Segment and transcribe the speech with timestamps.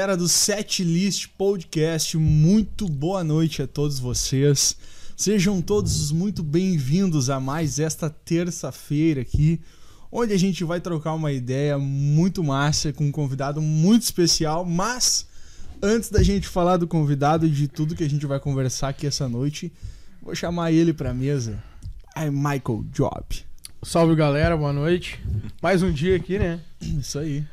[0.00, 4.76] Galera do Setlist Podcast, muito boa noite a todos vocês.
[5.16, 9.60] Sejam todos muito bem-vindos a mais esta terça-feira aqui,
[10.12, 14.64] onde a gente vai trocar uma ideia muito massa com um convidado muito especial.
[14.64, 15.26] Mas
[15.82, 19.04] antes da gente falar do convidado e de tudo que a gente vai conversar aqui
[19.04, 19.72] essa noite,
[20.22, 21.60] vou chamar ele para mesa.
[22.14, 23.24] É Michael Job.
[23.82, 25.20] Salve galera, boa noite.
[25.60, 26.60] Mais um dia aqui, né?
[26.80, 27.44] Isso aí.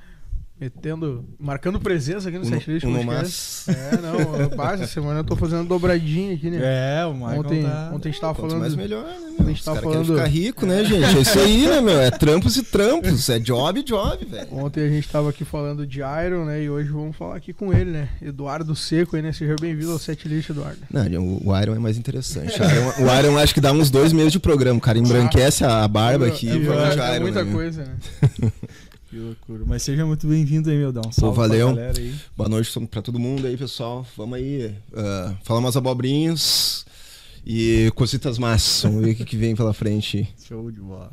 [0.57, 3.69] Metendo, marcando presença aqui no Um- Setlist um no Podcast.
[3.71, 6.59] É, não, essa semana eu tô fazendo dobradinha aqui, né?
[7.01, 7.91] É, o Michael ontem, tá...
[7.93, 8.59] ontem a gente tava Quanto falando.
[8.61, 9.47] mais melhor, né, a meu?
[9.49, 11.03] gente Os tava falando- ficar rico, né, gente?
[11.03, 11.99] É isso aí, né, meu?
[11.99, 13.27] É trampos e trampos.
[13.29, 14.47] É job e job, velho.
[14.53, 16.63] Ontem a gente tava aqui falando de Iron, né?
[16.63, 18.07] E hoje vamos falar aqui com ele, né?
[18.21, 19.33] Eduardo Seco aí, né?
[19.33, 20.79] Seja bem-vindo ao Setlist, Eduardo.
[20.89, 22.61] Não, o o Iron é mais interessante.
[22.61, 24.77] O Iron, o Iron acho que dá uns dois meses de programa.
[24.77, 27.23] O cara embranquece a barba aqui é, e fala de é Iron.
[27.23, 28.51] muita né, coisa, né?
[29.09, 29.63] Que loucura.
[29.65, 30.89] Mas seja muito bem-vindo aí, meu.
[30.89, 31.73] Um salve valeu.
[31.73, 31.91] pra.
[32.35, 34.05] Boa noite pra todo mundo aí, pessoal.
[34.17, 36.85] Vamos aí ah, falar umas abobrinhas
[37.45, 38.83] e cositas massas.
[38.83, 40.27] Vamos ver o que, que vem pela frente.
[40.47, 41.11] Show de bola.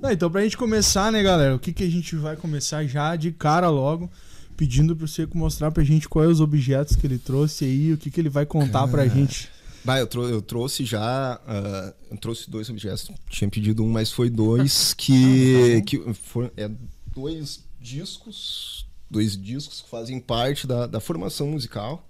[0.00, 1.54] Não, então, pra gente começar, né, galera?
[1.54, 4.10] O que, que a gente vai começar já de cara logo,
[4.56, 8.10] pedindo pro Seco mostrar pra gente quais os objetos que ele trouxe aí, o que,
[8.10, 9.10] que ele vai contar pra Cara.
[9.10, 9.50] gente.
[9.84, 11.40] Bah, eu, trou- eu trouxe já.
[11.46, 13.10] ah, eu trouxe dois objetos.
[13.28, 15.82] Tinha pedido um, mas foi dois que.
[15.86, 16.70] que foram, é
[17.12, 18.86] dois discos.
[19.10, 22.06] Dois discos que fazem parte da, da formação musical.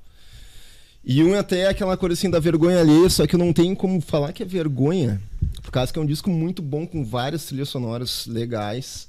[1.03, 3.75] E um até é aquela coisa assim da vergonha alheia, só que eu não tenho
[3.75, 5.21] como falar que é vergonha.
[5.62, 9.09] Por causa que é um disco muito bom, com várias trilhas sonoras legais,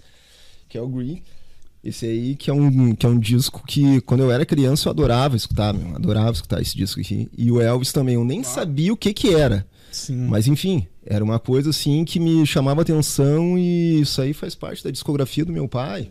[0.69, 1.21] que é o Green.
[1.83, 4.91] Esse aí que é um, que é um disco que, quando eu era criança, eu
[4.91, 5.95] adorava escutar, meu.
[5.95, 7.29] Adorava escutar esse disco aqui.
[7.37, 9.65] E o Elvis também, eu nem sabia o que que era.
[9.91, 10.27] Sim.
[10.27, 14.83] Mas enfim, era uma coisa assim que me chamava atenção e isso aí faz parte
[14.83, 16.09] da discografia do meu pai.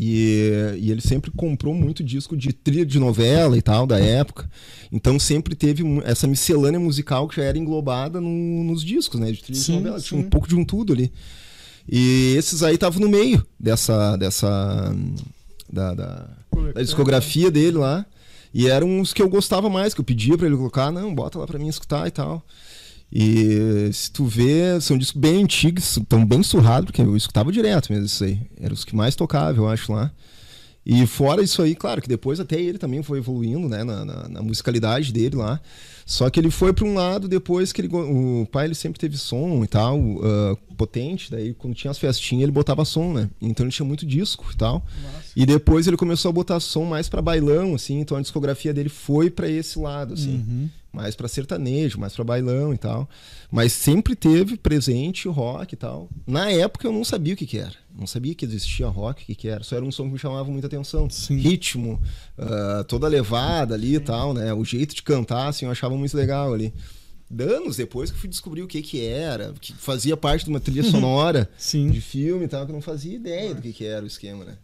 [0.00, 4.48] E, e ele sempre comprou muito disco de trilha de novela e tal, da época.
[4.92, 9.32] Então sempre teve essa miscelânea musical que já era englobada no- nos discos, né?
[9.32, 10.00] De trilha Sim, de novela.
[10.00, 10.26] Tinha sim.
[10.26, 11.12] um pouco de um tudo ali.
[11.88, 14.16] E esses aí estavam no meio dessa.
[14.16, 14.94] dessa
[15.70, 16.28] da, da,
[16.74, 18.06] da discografia dele lá.
[18.54, 21.38] E eram os que eu gostava mais, que eu pedia pra ele colocar, não, bota
[21.38, 22.42] lá pra mim escutar e tal.
[23.12, 27.90] E se tu vê, são discos bem antigos, estão bem surrados, porque eu escutava direto
[27.90, 28.40] mesmo isso aí.
[28.60, 30.10] Eram os que mais tocava, eu acho, lá.
[30.84, 34.28] E fora isso aí, claro, que depois até ele também foi evoluindo, né, na, na-
[34.28, 35.60] na musicalidade dele lá.
[36.06, 39.18] Só que ele foi para um lado depois que ele, o pai ele sempre teve
[39.18, 43.28] som e tal, ah, potente, daí quando tinha as festinhas ele botava som, né?
[43.42, 44.82] Então ele tinha muito disco e tal.
[45.36, 48.88] E depois ele começou a botar som mais pra bailão, assim, então a discografia dele
[48.88, 50.36] foi pra esse lado, assim.
[50.36, 50.68] Uhum.
[50.92, 53.08] Mais pra sertanejo, mais pra bailão e tal.
[53.50, 56.08] Mas sempre teve presente o rock e tal.
[56.26, 57.74] Na época eu não sabia o que que era.
[57.94, 59.62] Não sabia que existia rock, o que que era.
[59.62, 61.08] Só era um som que me chamava muita atenção.
[61.10, 61.36] Sim.
[61.36, 62.00] Ritmo,
[62.38, 64.52] ah, toda levada ali e tal, né?
[64.54, 66.72] O jeito de cantar, assim, eu achava muito legal ali.
[67.38, 70.60] Anos depois que eu fui descobrir o que que era, que fazia parte de uma
[70.60, 71.90] trilha sonora Sim.
[71.90, 74.44] de filme e tal, que eu não fazia ideia do que que era o esquema,
[74.46, 74.56] né?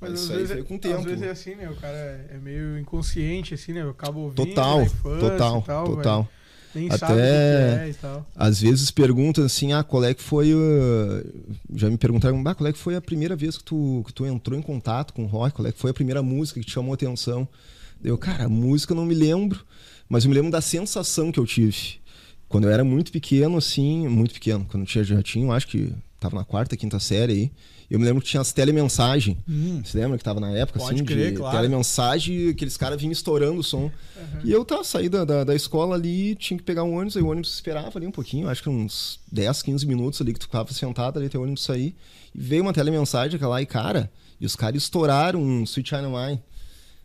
[0.00, 1.02] Mas, às isso aí vezes, foi com o Às tempo.
[1.02, 1.68] vezes é assim, né?
[1.70, 3.82] O cara é é meio inconsciente, assim, né?
[3.82, 4.46] Eu acabo ouvindo.
[4.46, 6.28] Total, infância total, e tal, total.
[6.74, 8.26] Nem Até- sabe o que que é e tal.
[8.36, 10.60] Às vezes perguntam assim, ah, qual é que foi o...
[11.74, 14.24] Já me perguntaram, ah, qual é que foi a primeira vez que tu, que tu
[14.24, 15.56] entrou em contato com rock?
[15.56, 17.46] Qual é que foi a primeira música que te chamou a atenção?
[18.02, 19.64] Eu, cara, a música eu não me lembro,
[20.08, 21.98] mas eu me lembro da sensação que eu tive.
[22.48, 25.66] Quando eu era muito pequeno, assim, muito pequeno, quando eu tinha, já tinha, eu acho
[25.66, 27.52] que tava na quarta, quinta série aí,
[27.90, 29.36] eu me lembro que tinha as telemensagem.
[29.48, 29.82] Hum.
[29.84, 31.56] Você lembra que tava na época, Pode assim, crer, de claro.
[31.56, 33.90] telemensagem, aqueles caras vinham estourando o som.
[34.44, 37.22] E eu tá, saí da, da, da escola ali, tinha que pegar um ônibus, aí
[37.22, 40.44] o ônibus esperava ali um pouquinho, acho que uns 10, 15 minutos ali que tu
[40.44, 41.96] ficava sentado ali até o ônibus sair.
[42.32, 44.08] E veio uma telemensagem aquela lá, e cara,
[44.40, 46.40] e os caras estouraram um Sweet China Mine.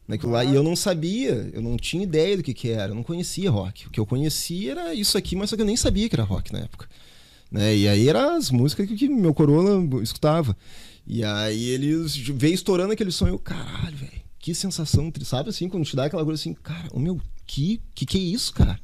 [0.07, 2.95] Naquilo lá, e eu não sabia, eu não tinha ideia do que que era, eu
[2.95, 3.87] não conhecia rock.
[3.87, 6.23] O que eu conhecia era isso aqui, mas só que eu nem sabia que era
[6.23, 6.87] rock na época.
[7.55, 7.73] Né?
[7.73, 10.57] E aí eram as músicas que, que meu coroa escutava.
[11.07, 15.69] E aí eles veio estourando aquele som, e eu, caralho, velho, que sensação, sabe assim,
[15.69, 17.17] quando te dá aquela coisa assim, cara, o meu,
[17.47, 18.77] que, que que é isso, cara?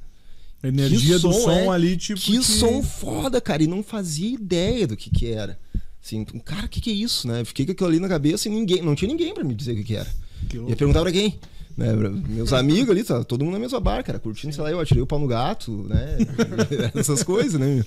[0.64, 1.68] A energia Que do som, som é?
[1.68, 2.22] ali, tipo.
[2.22, 5.60] que som foda, cara, e não fazia ideia do que que era.
[6.02, 7.44] Assim, cara, o que que é isso, né?
[7.44, 9.76] Fiquei com aquilo ali na cabeça e ninguém, não tinha ninguém pra me dizer o
[9.76, 10.10] que que era.
[10.48, 11.38] Que Ia perguntar pra quem?
[11.76, 11.94] Né,
[12.30, 15.02] meus amigos ali, tá, todo mundo na mesma barca, cara, curtindo, sei lá, eu atirei
[15.02, 16.18] o pau no gato, né?
[16.96, 17.84] Essas coisas, né?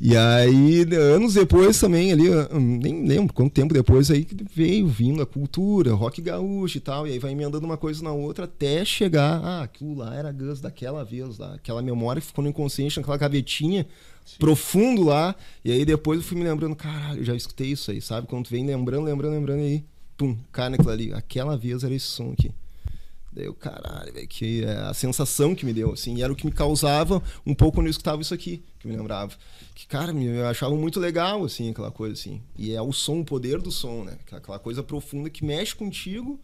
[0.00, 4.24] E aí, anos depois também, ali, eu nem lembro quanto tempo depois aí
[4.54, 8.12] veio vindo a cultura, rock gaúcho e tal, e aí vai emendando uma coisa na
[8.12, 12.44] outra até chegar, ah, aquilo lá era Gus daquela vez, lá, aquela memória que ficou
[12.44, 13.88] no inconsciente, naquela gavetinha,
[14.38, 15.34] profundo lá,
[15.64, 18.28] e aí depois eu fui me lembrando, caralho, já escutei isso aí, sabe?
[18.28, 19.84] Quando tu vem lembrando, lembrando, lembrando, aí,
[20.16, 22.52] pum, cai naquilo ali, aquela vez era esse som aqui.
[23.32, 26.36] Daí eu, caralho, velho, que é a sensação que me deu, assim, e era o
[26.36, 29.32] que me causava um pouco quando eu escutava isso aqui, que me lembrava.
[29.74, 32.40] Que, cara, eu achava muito legal, assim, aquela coisa, assim.
[32.56, 34.18] E é o som, o poder do som, né?
[34.32, 36.40] Aquela coisa profunda que mexe contigo,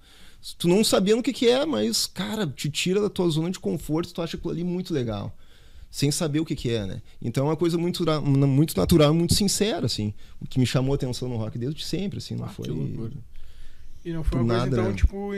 [0.59, 3.59] tu não sabendo o que, que é, mas, cara, te tira da tua zona de
[3.59, 5.35] conforto, tu acha aquilo ali muito legal.
[5.91, 7.03] Sem saber o que, que é, né?
[7.23, 10.13] Então é uma coisa muito, muito natural, muito sincera, assim.
[10.41, 12.67] O que me chamou a atenção no rock desde sempre, assim, não ah, foi.
[14.05, 14.97] E não foi uma nada, coisa, então, né?
[14.97, 15.35] tipo,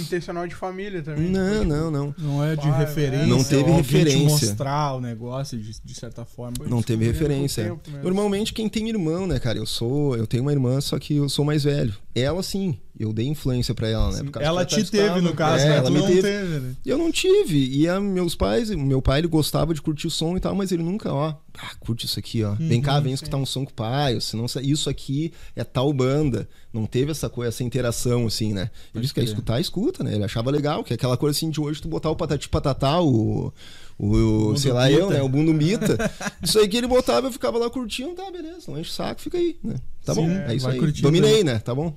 [0.00, 1.30] intencional de família também?
[1.30, 2.14] Não, tipo, não, não.
[2.18, 3.26] Não é de pai, referência.
[3.26, 4.48] Não teve referência.
[4.48, 6.56] mostrar o negócio de, de certa forma.
[6.66, 7.78] Não teve referência.
[8.02, 9.56] Normalmente quem tem irmão, né, cara?
[9.58, 11.94] Eu sou, eu tenho uma irmã, só que eu sou mais velho.
[12.12, 14.28] Ela sim, eu dei influência para ela, né?
[14.40, 15.76] ela te teve, no caso, é, né?
[15.76, 16.22] ela me teve.
[16.22, 16.74] teve né?
[16.84, 17.68] Eu não tive.
[17.68, 20.72] E a, meus pais, meu pai, ele gostava de curtir o som e tal, mas
[20.72, 21.28] ele nunca, ó,
[21.60, 22.50] ah, curte isso aqui, ó.
[22.50, 25.92] Uhum, vem cá, vem escutar um som com o pai, senão isso aqui é tal
[25.92, 26.48] banda.
[26.72, 28.70] Não teve essa coisa, essa interação, assim, né?
[28.92, 30.14] Ele disse que quer escutar, escuta, né?
[30.14, 33.00] Ele achava legal, que é aquela coisa assim de hoje tu botar o patati patatá,
[33.00, 33.52] o.
[34.00, 35.20] O, o sei lá, eu, né?
[35.20, 35.98] O Bundo Mita.
[36.40, 39.20] Isso aí que ele botava, eu ficava lá curtindo, tá, beleza, não enche o saco,
[39.20, 39.74] fica aí, né?
[40.04, 40.92] Tá Sim, bom, é, é isso aí.
[40.92, 41.58] Dominei, né?
[41.58, 41.94] Tá bom?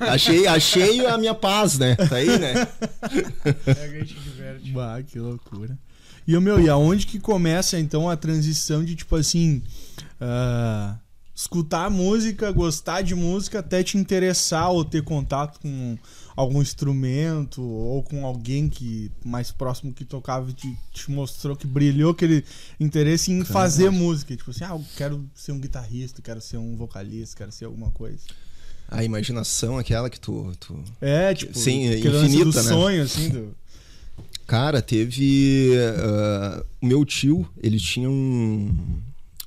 [0.00, 1.94] Achei, achei a minha paz, né?
[1.96, 2.68] Tá aí, né?
[3.66, 4.70] É, a gente diverte.
[4.72, 5.78] Bah, que loucura.
[6.26, 9.62] E o meu, e aonde que começa então a transição de tipo assim.
[10.20, 11.06] Uh,
[11.36, 15.98] escutar música, gostar de música, até te interessar ou ter contato com
[16.34, 22.12] algum instrumento ou com alguém que mais próximo que tocava te, te mostrou que brilhou
[22.12, 22.42] aquele
[22.80, 24.34] interesse em fazer música.
[24.34, 27.90] Tipo assim, ah, eu quero ser um guitarrista, quero ser um vocalista, quero ser alguma
[27.90, 28.24] coisa.
[28.88, 30.52] A imaginação aquela que tu.
[30.60, 30.78] tu...
[31.00, 32.62] É, tipo, Sim, infinita, do né?
[32.62, 33.54] sonho, assim, do.
[34.46, 35.72] Cara, teve.
[35.72, 38.74] Uh, o meu tio, ele tinha um.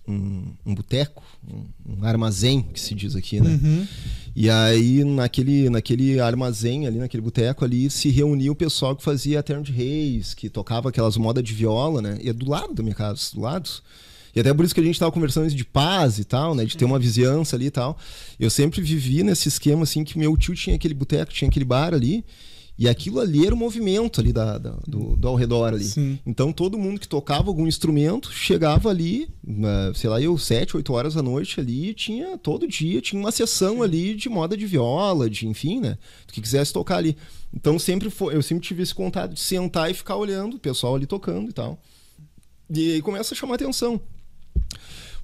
[0.08, 3.60] Um, um boteco, um, um, armazém, que se diz aqui, né?
[3.62, 3.88] Uhum.
[4.36, 9.44] E aí, naquele, naquele armazém ali, naquele boteco ali, se reunia o pessoal que fazia
[9.44, 12.18] Terno de Reis, que tocava aquelas modas de viola, né?
[12.24, 13.70] E é do lado da minha casa, do lado.
[14.36, 16.66] E até por isso que a gente estava conversando de paz e tal, né?
[16.66, 17.98] De ter uma vizinhança ali e tal.
[18.40, 21.94] Eu sempre vivi nesse esquema, assim, que meu tio tinha aquele boteco, tinha aquele bar
[21.94, 22.24] ali.
[22.80, 25.84] E aquilo ali era o movimento ali da, da do, do, ao redor ali.
[25.84, 26.18] Sim.
[26.26, 29.28] Então todo mundo que tocava algum instrumento chegava ali,
[29.94, 33.76] sei lá, eu, sete, oito horas da noite ali, tinha todo dia, tinha uma sessão
[33.76, 33.84] Sim.
[33.84, 35.98] ali de moda de viola, de enfim, né?
[36.26, 37.18] Do que quisesse tocar ali.
[37.54, 40.96] Então sempre foi, eu sempre tive esse contato de sentar e ficar olhando o pessoal
[40.96, 41.82] ali tocando e tal.
[42.70, 44.00] E aí começa a chamar atenção.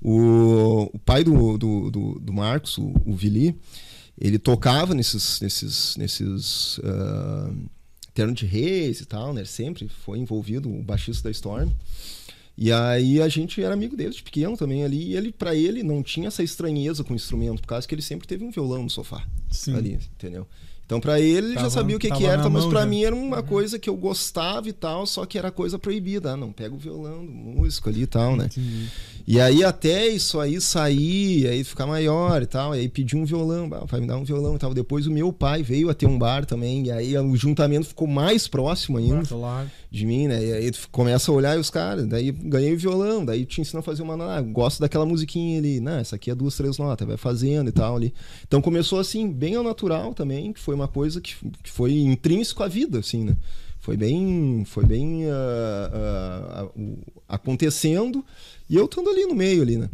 [0.01, 3.55] O, o pai do, do, do, do Marcos, o, o, Vili,
[4.19, 7.55] ele tocava nesses, nesses, nesses uh,
[8.13, 9.41] terno de reis e tal, né?
[9.41, 11.71] Ele sempre foi envolvido, o baixista da Storm.
[12.57, 15.83] E aí a gente era amigo dele de pequeno também ali, e ele para ele
[15.83, 18.83] não tinha essa estranheza com o instrumento, por causa que ele sempre teve um violão
[18.83, 19.75] no sofá Sim.
[19.75, 20.47] ali, entendeu?
[20.85, 23.41] Então, para ele, ele já sabia o que, que era, mas para mim era uma
[23.41, 26.33] coisa que eu gostava e tal, só que era coisa proibida.
[26.33, 28.45] Ah, não, pega o violão do músico ali e tal, né?
[28.45, 28.89] Entendi.
[29.27, 33.67] E aí, até isso aí sair, aí ficar maior e tal, aí pedi um violão,
[33.87, 34.73] vai me dar um violão e tal.
[34.75, 38.07] Depois o meu pai veio a ter um bar também, e aí o juntamento ficou
[38.07, 39.23] mais próximo ainda
[39.89, 40.45] de mim, né?
[40.45, 43.61] E aí tu começa a olhar e os caras, daí ganhei o violão, daí te
[43.61, 44.15] ensina a fazer uma.
[44.15, 46.01] Ah, gosto daquela musiquinha ali, né?
[46.01, 48.13] Essa aqui é duas, três notas, vai fazendo e tal ali.
[48.45, 52.63] Então começou assim, bem ao natural também, que foi uma coisa que, que foi intrínseco
[52.63, 53.35] à vida, assim, né?
[53.79, 58.25] Foi bem, foi bem uh, uh, uh, acontecendo
[58.69, 59.89] e eu estando ali no meio ali, né?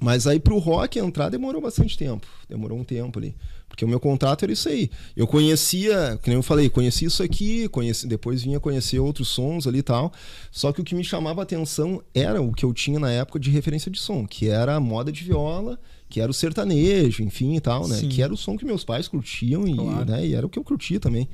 [0.00, 2.26] Mas aí pro rock entrar demorou bastante tempo.
[2.48, 3.34] Demorou um tempo ali.
[3.68, 4.90] Porque o meu contrato era isso aí.
[5.16, 9.66] Eu conhecia, que nem eu falei, conhecia isso aqui, conheci, depois vinha conhecer outros sons
[9.66, 10.12] ali e tal.
[10.50, 13.40] Só que o que me chamava a atenção era o que eu tinha na época
[13.40, 15.78] de referência de som, que era a moda de viola,
[16.14, 17.96] que era o sertanejo, enfim e tal, né?
[17.96, 18.08] Sim.
[18.08, 20.04] Que era o som que meus pais curtiam e, claro.
[20.04, 20.24] né?
[20.24, 21.28] e era o que eu curtia também.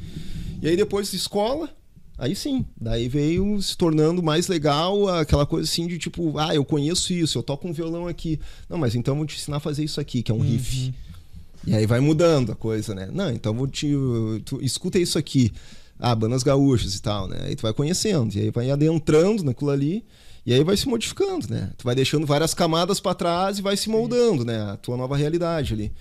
[0.62, 1.68] E aí depois escola,
[2.16, 6.64] Aí sim, daí veio se tornando mais legal aquela coisa assim de tipo, ah, eu
[6.64, 8.40] conheço isso, eu toco um violão aqui.
[8.70, 10.44] Não, mas então vou te ensinar a fazer isso aqui, que é um uhum.
[10.44, 10.94] riff.
[11.66, 13.08] E aí vai mudando a coisa, né?
[13.12, 13.88] Não, então vou te.
[14.46, 15.52] Tu, escuta isso aqui.
[15.98, 17.38] Ah, bandas gaúchas e tal, né?
[17.42, 20.04] Aí tu vai conhecendo, e aí vai adentrando naquilo ali,
[20.44, 21.70] e aí vai se modificando, né?
[21.76, 24.72] Tu vai deixando várias camadas para trás e vai se moldando, né?
[24.72, 25.92] A tua nova realidade ali.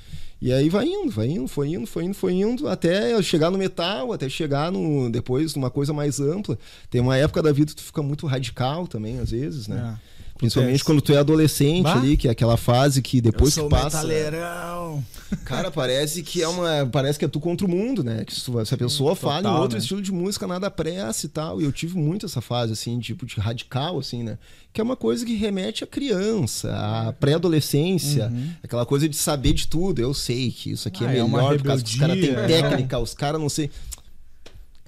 [0.42, 3.58] E aí vai indo, vai indo, foi indo, foi indo, foi indo, até chegar no
[3.58, 6.58] metal, até chegar no depois numa coisa mais ampla.
[6.90, 9.98] Tem uma época da vida que tu fica muito radical também, às vezes, né?
[10.06, 10.09] É.
[10.40, 11.96] Principalmente quando tu é adolescente bah?
[11.96, 13.98] ali, que é aquela fase que depois eu que passa.
[13.98, 15.04] Metaleirão.
[15.44, 16.88] Cara, parece que é uma.
[16.90, 18.24] Parece que é tu contra o mundo, né?
[18.24, 19.82] Que se, a pessoa Total, fala em outro né?
[19.82, 21.62] estilo de música, nada pressa e tal.
[21.62, 24.38] E eu tive muito essa fase, assim, tipo, de radical, assim, né?
[24.72, 28.52] Que é uma coisa que remete à criança, à pré-adolescência, uhum.
[28.64, 30.00] aquela coisa de saber de tudo.
[30.00, 32.18] Eu sei que isso aqui é ah, é melhor, é por causa que os caras
[32.18, 33.70] têm técnica, os caras não sei.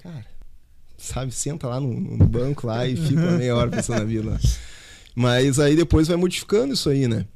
[0.02, 0.32] Cara
[1.02, 4.40] sabe, senta lá no, no banco lá e fica meia hora pensando na vida.
[5.14, 7.26] Mas aí depois vai modificando isso aí, né?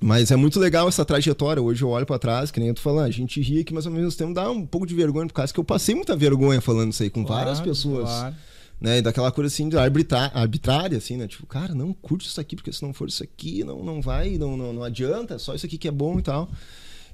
[0.00, 1.62] Mas é muito legal essa trajetória.
[1.62, 3.86] Hoje eu olho para trás, que nem eu tô falando, a gente ri aqui, mas
[3.86, 6.60] ao mesmo tempo dá um pouco de vergonha, por causa que eu passei muita vergonha
[6.60, 8.08] falando isso aí com claro, várias pessoas.
[8.08, 8.34] Claro.
[8.80, 8.98] Né?
[8.98, 11.28] E daquela coisa assim, de arbitrária, assim, né?
[11.28, 14.36] Tipo, cara, não curte isso aqui, porque se não for isso aqui, não, não vai,
[14.36, 16.50] não, não, não adianta, é só isso aqui que é bom e tal.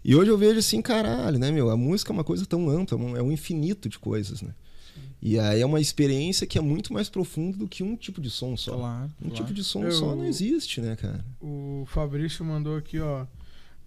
[0.03, 1.71] E hoje eu vejo assim, caralho, né, meu?
[1.71, 4.53] A música é uma coisa tão ampla, é um infinito de coisas, né?
[5.23, 8.31] E aí é uma experiência que é muito mais profunda do que um tipo de
[8.31, 8.77] som só.
[8.77, 9.35] Claro, um claro.
[9.35, 11.25] tipo de som Eu, só não existe, né, cara?
[11.41, 13.27] O Fabrício mandou aqui, ó.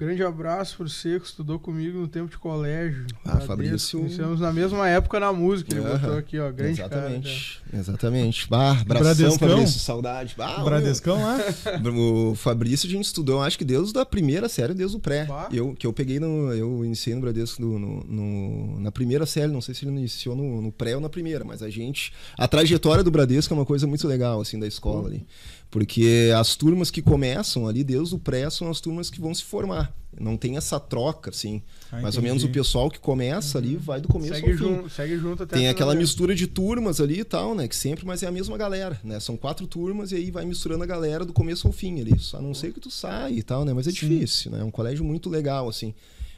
[0.03, 3.05] Grande abraço pro Seco, estudou comigo no tempo de colégio.
[3.24, 4.01] Ah, Fabrício.
[4.01, 5.98] Iniciamos na mesma época na música, ele uhum.
[5.98, 6.51] botou aqui, ó.
[6.51, 7.62] Grande Exatamente.
[7.63, 8.50] Cara, Exatamente.
[8.50, 9.50] Bah, abração, Bradescão?
[9.50, 10.36] Fabrício, saudade.
[10.38, 11.39] Bah, Bradescão lá?
[11.95, 15.25] o Fabrício a gente estudou, acho que desde a primeira série, desde o pré.
[15.53, 16.51] Eu, que eu peguei no.
[16.51, 20.36] Eu iniciei no Bradesco no, no, no, na primeira série, não sei se ele iniciou
[20.36, 22.12] no, no, pré ou na primeira, mas a gente.
[22.38, 25.25] A trajetória do Bradesco é uma coisa muito legal, assim, da escola ali.
[25.73, 29.43] Porque as turmas que começam ali, desde o pré, são as turmas que vão se
[29.43, 29.91] formar.
[30.19, 31.63] Não tem essa troca, assim.
[31.91, 33.63] Ah, Mais ou menos o pessoal que começa uhum.
[33.63, 34.63] ali vai do começo segue ao fim.
[34.63, 37.67] Junto, segue junto até Tem aquela mistura de turmas ali e tal, né?
[37.67, 39.19] Que sempre, mas é a mesma galera, né?
[39.19, 42.13] São quatro turmas e aí vai misturando a galera do começo ao fim ali.
[42.33, 43.73] A não ser que tu sai e tal, né?
[43.73, 43.95] Mas é Sim.
[43.95, 44.59] difícil, né?
[44.59, 45.95] É um colégio muito legal, assim.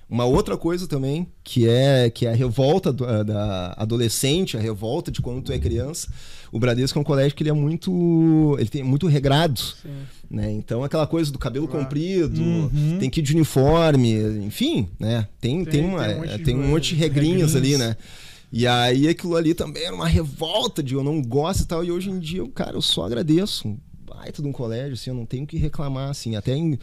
[0.07, 5.11] Uma outra coisa também, que é, que é a revolta do, da adolescente, a revolta
[5.11, 6.07] de quando tu é criança.
[6.51, 8.55] O Bradesco é um colégio que ele é muito.
[8.59, 9.59] ele tem muito regrado.
[10.29, 10.51] Né?
[10.51, 12.97] Então aquela coisa do cabelo comprido, uhum.
[12.99, 14.13] tem que ir de uniforme,
[14.45, 15.27] enfim, né?
[15.41, 17.81] Tem, tem, tem, uma, tem um, monte, tem um monte de regrinhas, regrinhas.
[17.81, 17.97] ali, né?
[18.51, 21.83] E aí aquilo ali também era uma revolta de eu não gosto e tal.
[21.83, 23.75] E hoje em dia, cara, eu só agradeço
[24.15, 26.79] baita de um colégio, assim, eu não tenho que reclamar, assim, até em,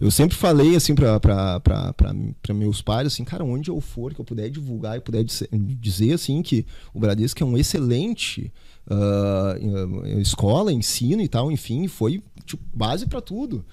[0.00, 4.48] eu sempre falei, assim, para meus pais, assim, cara, onde eu for, que eu puder
[4.50, 6.64] divulgar e puder dizer, assim, que
[6.94, 8.52] o Bradesco é um excelente
[8.86, 13.64] uh, escola, ensino e tal, enfim, foi tipo, base para tudo.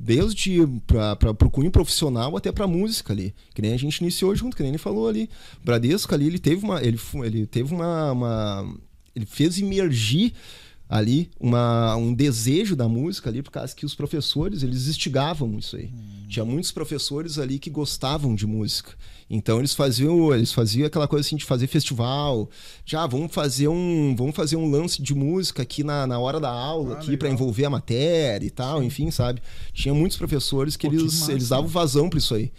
[0.00, 4.56] Desde para o cunho profissional até para música ali que nem a gente iniciou junto
[4.56, 5.28] que nem ele falou ali.
[5.64, 8.76] Bradesco ali ele teve uma ele, ele teve uma, uma
[9.12, 10.32] ele fez emergir
[10.88, 15.76] ali uma, um desejo da música ali, por causa que os professores, eles instigavam isso
[15.76, 15.86] aí.
[15.86, 16.26] Hum.
[16.28, 18.92] Tinha muitos professores ali que gostavam de música.
[19.30, 22.48] Então eles faziam, eles faziam aquela coisa assim de fazer festival,
[22.84, 26.40] já ah, vamos fazer um, vamos fazer um lance de música aqui na, na hora
[26.40, 28.86] da aula, ah, aqui para envolver a matéria e tal, Sim.
[28.86, 29.42] enfim, sabe?
[29.74, 32.50] Tinha muitos professores que Pô, eles, eles davam vazão para isso aí.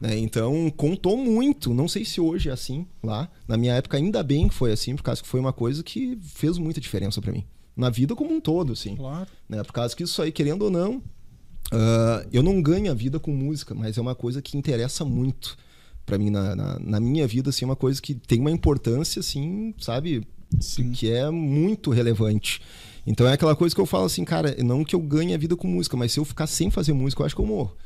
[0.00, 0.18] Né?
[0.18, 3.30] Então contou muito, não sei se hoje é assim lá.
[3.46, 6.18] Na minha época ainda bem que foi assim, por causa que foi uma coisa que
[6.20, 7.44] fez muita diferença para mim
[7.78, 8.96] na vida como um todo, assim.
[8.96, 9.28] Claro.
[9.48, 9.62] Né?
[9.62, 13.30] Por causa que isso aí, querendo ou não, uh, eu não ganho a vida com
[13.30, 15.56] música, mas é uma coisa que interessa muito
[16.04, 19.20] para mim na, na, na, minha vida, assim, é uma coisa que tem uma importância,
[19.20, 20.26] assim, sabe,
[20.58, 20.90] Sim.
[20.90, 22.62] que é muito relevante.
[23.06, 25.54] Então é aquela coisa que eu falo assim, cara, não que eu ganhe a vida
[25.54, 27.76] com música, mas se eu ficar sem fazer música, eu acho que eu morro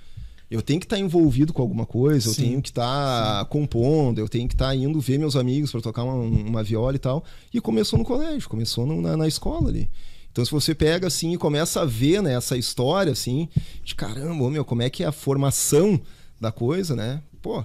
[0.53, 4.19] eu tenho que estar tá envolvido com alguma coisa, eu tenho que estar tá compondo,
[4.19, 6.99] eu tenho que estar tá indo ver meus amigos para tocar uma, uma, viola e
[6.99, 7.25] tal.
[7.55, 9.89] E começou no colégio, começou no, na, na, escola ali.
[10.31, 13.49] Então, se você pega assim e começa a ver né, essa história, assim,
[13.83, 15.99] de caramba, meu, como é que é a formação
[16.39, 17.23] da coisa, né?
[17.41, 17.65] Pô,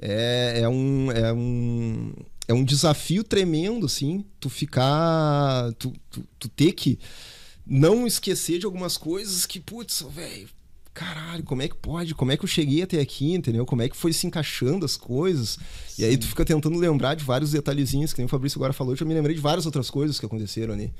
[0.00, 2.12] é, é, um, é, um,
[2.46, 5.72] é um desafio tremendo, assim, tu ficar.
[5.80, 6.96] Tu, tu, tu ter que
[7.66, 10.48] não esquecer de algumas coisas que, putz, velho,
[10.92, 12.14] caralho, como é que pode?
[12.14, 13.64] Como é que eu cheguei até aqui, entendeu?
[13.64, 15.58] Como é que foi se encaixando as coisas?
[15.88, 16.02] Sim.
[16.02, 18.92] E aí tu fica tentando lembrar de vários detalhezinhos, que nem o Fabrício agora falou,
[18.92, 20.92] eu já me lembrei de várias outras coisas que aconteceram ali.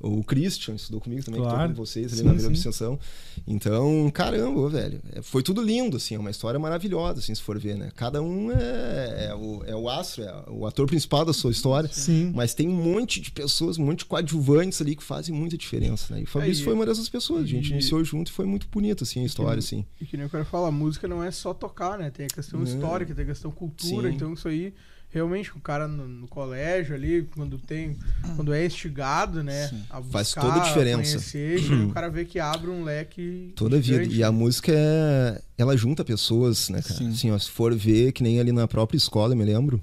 [0.00, 1.70] O Christian estudou comigo também, claro.
[1.70, 2.98] que com vocês ali sim, na minha obsessão.
[3.46, 5.00] Então, caramba, velho.
[5.12, 7.90] É, foi tudo lindo, assim, é uma história maravilhosa, assim, se for ver, né?
[7.94, 11.88] Cada um é, é, o, é o astro, é o ator principal da sua história.
[11.92, 12.32] Sim.
[12.34, 16.14] Mas tem um monte de pessoas, um monte de coadjuvantes ali que fazem muita diferença,
[16.14, 16.20] né?
[16.20, 17.44] E o Fabrício é, foi uma dessas pessoas.
[17.44, 17.72] A gente e...
[17.72, 19.86] iniciou junto e foi muito bonito, assim, a história, e que, assim.
[20.00, 22.10] E que nem eu quero falar, música não é só tocar, né?
[22.10, 24.14] Tem a questão histórica, tem a questão cultura, sim.
[24.16, 24.74] então isso aí
[25.14, 27.96] realmente o cara no, no, colégio ali, quando tem,
[28.34, 31.12] quando é instigado, né, a buscar, faz toda a diferença.
[31.12, 34.02] Conhecer, o cara vê que abre um leque toda a vida.
[34.02, 36.94] E a música é, ela junta pessoas, né, cara?
[36.94, 37.10] Sim.
[37.10, 39.80] Assim, ó, se for ver que nem ali na própria escola, eu me lembro,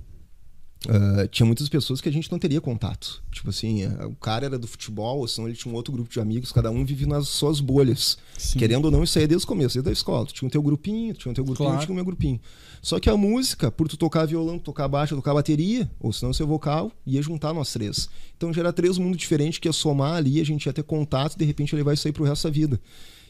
[0.87, 3.21] Uh, tinha muitas pessoas que a gente não teria contato.
[3.31, 6.09] Tipo assim, uh, o cara era do futebol, ou senão ele tinha um outro grupo
[6.09, 8.17] de amigos, cada um vive nas suas bolhas.
[8.35, 8.57] Sim.
[8.57, 10.25] Querendo ou não, isso aí é desde o começo, desde a escola.
[10.25, 11.85] Tu tinha o teu grupinho, tu tinha o teu grupinho, claro.
[11.85, 12.39] tinha o meu grupinho.
[12.81, 16.47] Só que a música, por tu tocar violão, tocar baixo, tocar bateria, ou senão seu
[16.47, 18.09] vocal, ia juntar nós três.
[18.35, 21.35] Então já era três mundos diferentes que ia somar ali, a gente ia ter contato
[21.35, 22.81] e de repente ele vai sair pro resto da vida.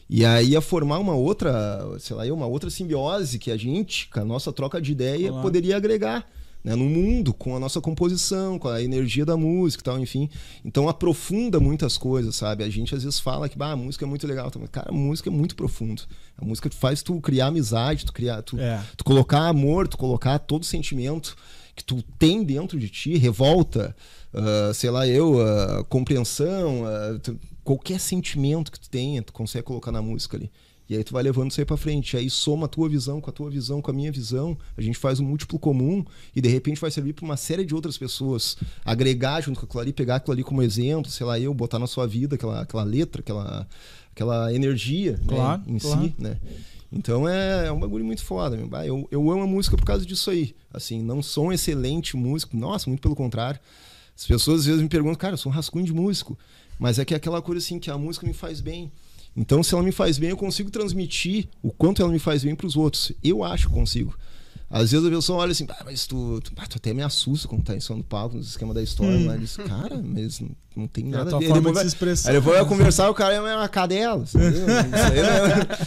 [0.08, 4.20] E aí ia formar uma outra, sei lá, uma outra simbiose que a gente, com
[4.20, 5.42] a nossa troca de ideia, claro.
[5.42, 6.26] poderia agregar
[6.64, 10.28] né, no mundo, com a nossa composição, com a energia da música e tal, enfim.
[10.64, 12.62] Então aprofunda muitas coisas, sabe?
[12.62, 14.94] A gente às vezes fala que bah, a música é muito legal, mas, cara, a
[14.94, 16.02] música é muito profundo.
[16.36, 18.80] A música faz tu criar amizade, tu criar, tu, é.
[18.96, 21.36] tu colocar amor, tu colocar todo sentimento
[21.74, 23.96] que tu tem dentro de ti, revolta,
[24.34, 29.64] uh, sei lá eu, uh, compreensão, uh, tu, qualquer sentimento que tu tenha, tu consegue
[29.64, 30.50] colocar na música ali.
[30.92, 32.18] E aí tu vai levando isso aí pra frente.
[32.18, 34.54] Aí soma a tua visão com a tua visão, com a minha visão.
[34.76, 36.04] A gente faz um múltiplo comum
[36.36, 38.58] e de repente vai servir para uma série de outras pessoas.
[38.84, 41.86] Agregar junto com aquilo ali, pegar aquilo ali como exemplo, sei lá, eu, botar na
[41.86, 43.66] sua vida aquela, aquela letra, aquela,
[44.14, 46.02] aquela energia claro, né, em claro.
[46.02, 46.36] si, né?
[46.92, 48.54] Então é, é um bagulho muito foda.
[48.54, 48.68] Meu.
[48.84, 50.54] Eu, eu amo a música por causa disso aí.
[50.70, 53.58] Assim, não sou um excelente músico, nossa, muito pelo contrário.
[54.14, 56.38] As pessoas às vezes me perguntam, cara, eu sou um rascunho de músico.
[56.78, 58.92] Mas é que é aquela coisa assim que a música me faz bem.
[59.36, 62.54] Então, se ela me faz bem, eu consigo transmitir o quanto ela me faz bem
[62.54, 63.12] para os outros.
[63.22, 64.14] Eu acho que consigo.
[64.72, 67.46] Às vezes a pessoa olha assim, ah, mas tu, tu, ah, tu, até me assusta
[67.46, 69.18] quando tá em cima do palco, no esquema da história.
[69.18, 69.26] Hum.
[69.26, 71.48] Lá, diz, cara, mas não, não tem nada é a, a ver.
[71.48, 74.24] Forma depois, de se expressar, aí depois vai conversar, o cara é uma cadela.
[74.24, 75.86] Isso aí, né?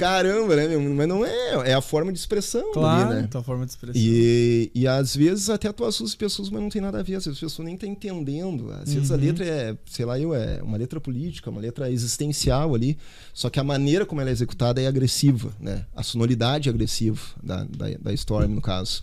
[0.00, 0.80] Caramba, né, meu?
[0.80, 2.72] Mas não é, é a forma de expressão.
[2.72, 3.28] Claro, ali, né?
[3.30, 4.00] tua forma de expressão.
[4.00, 7.16] E, e às vezes até tu assusta as pessoas, mas não tem nada a ver.
[7.16, 8.72] Às vezes a pessoa nem tá entendendo.
[8.72, 9.16] Às vezes uhum.
[9.16, 12.96] a letra é, sei lá, eu, é uma letra política, uma letra existencial ali.
[13.34, 15.84] Só que a maneira como ela é executada é agressiva, né?
[15.94, 19.02] A sonoridade é agressiva da, da, da Storm, no caso.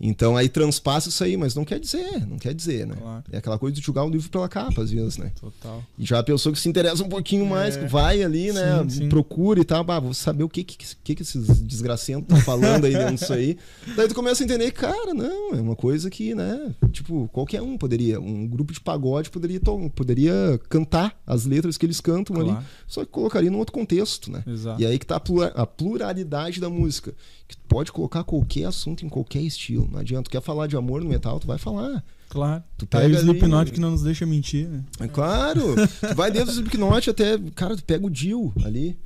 [0.00, 2.96] Então aí transpassa isso aí, mas não quer dizer, não quer dizer, né?
[2.98, 3.24] Claro.
[3.30, 5.30] É aquela coisa de julgar o livro pela capa, às vezes, né?
[5.38, 5.84] Total.
[5.98, 7.86] E já a pessoa que se interessa um pouquinho mais, é.
[7.86, 8.82] vai ali, né?
[8.84, 9.08] Sim, sim.
[9.10, 12.86] Procura e tal, bah, vou saber o que que, que, que esses desgracentos estão falando
[12.86, 13.58] aí dentro disso aí.
[13.94, 16.74] Daí tu começa a entender, cara, não, é uma coisa que, né?
[16.92, 19.60] Tipo, qualquer um poderia, um grupo de pagode poderia,
[19.94, 22.50] poderia cantar as letras que eles cantam claro.
[22.52, 24.42] ali, só que colocaria num outro contexto, né?
[24.46, 24.80] Exato.
[24.80, 25.20] E aí que tá
[25.54, 27.14] a pluralidade da música
[27.50, 29.88] que tu pode colocar qualquer assunto em qualquer estilo.
[29.90, 30.24] Não adianta.
[30.24, 32.02] Tu quer falar de amor no metal, tu vai falar.
[32.28, 32.62] Claro.
[32.78, 34.84] Tu pega o Slipknot que não nos deixa mentir, né?
[35.00, 35.74] É claro.
[35.74, 37.36] tu vai desde o Slipknot até.
[37.56, 38.96] Cara, tu pega o Dio ali.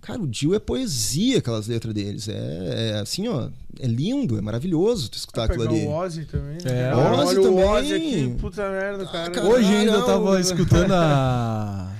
[0.00, 2.26] Cara, o Dio é poesia, aquelas letras deles.
[2.26, 3.50] É, é, assim, ó.
[3.78, 5.84] É lindo, é maravilhoso tu escutar aquilo ali.
[5.84, 6.56] o Ozzy também.
[6.64, 6.90] Né?
[6.90, 7.50] É, o Ozzy também.
[7.50, 9.40] o Ozzy aqui, puta merda, cara.
[9.40, 11.92] Ah, Hoje ainda eu tava escutando a.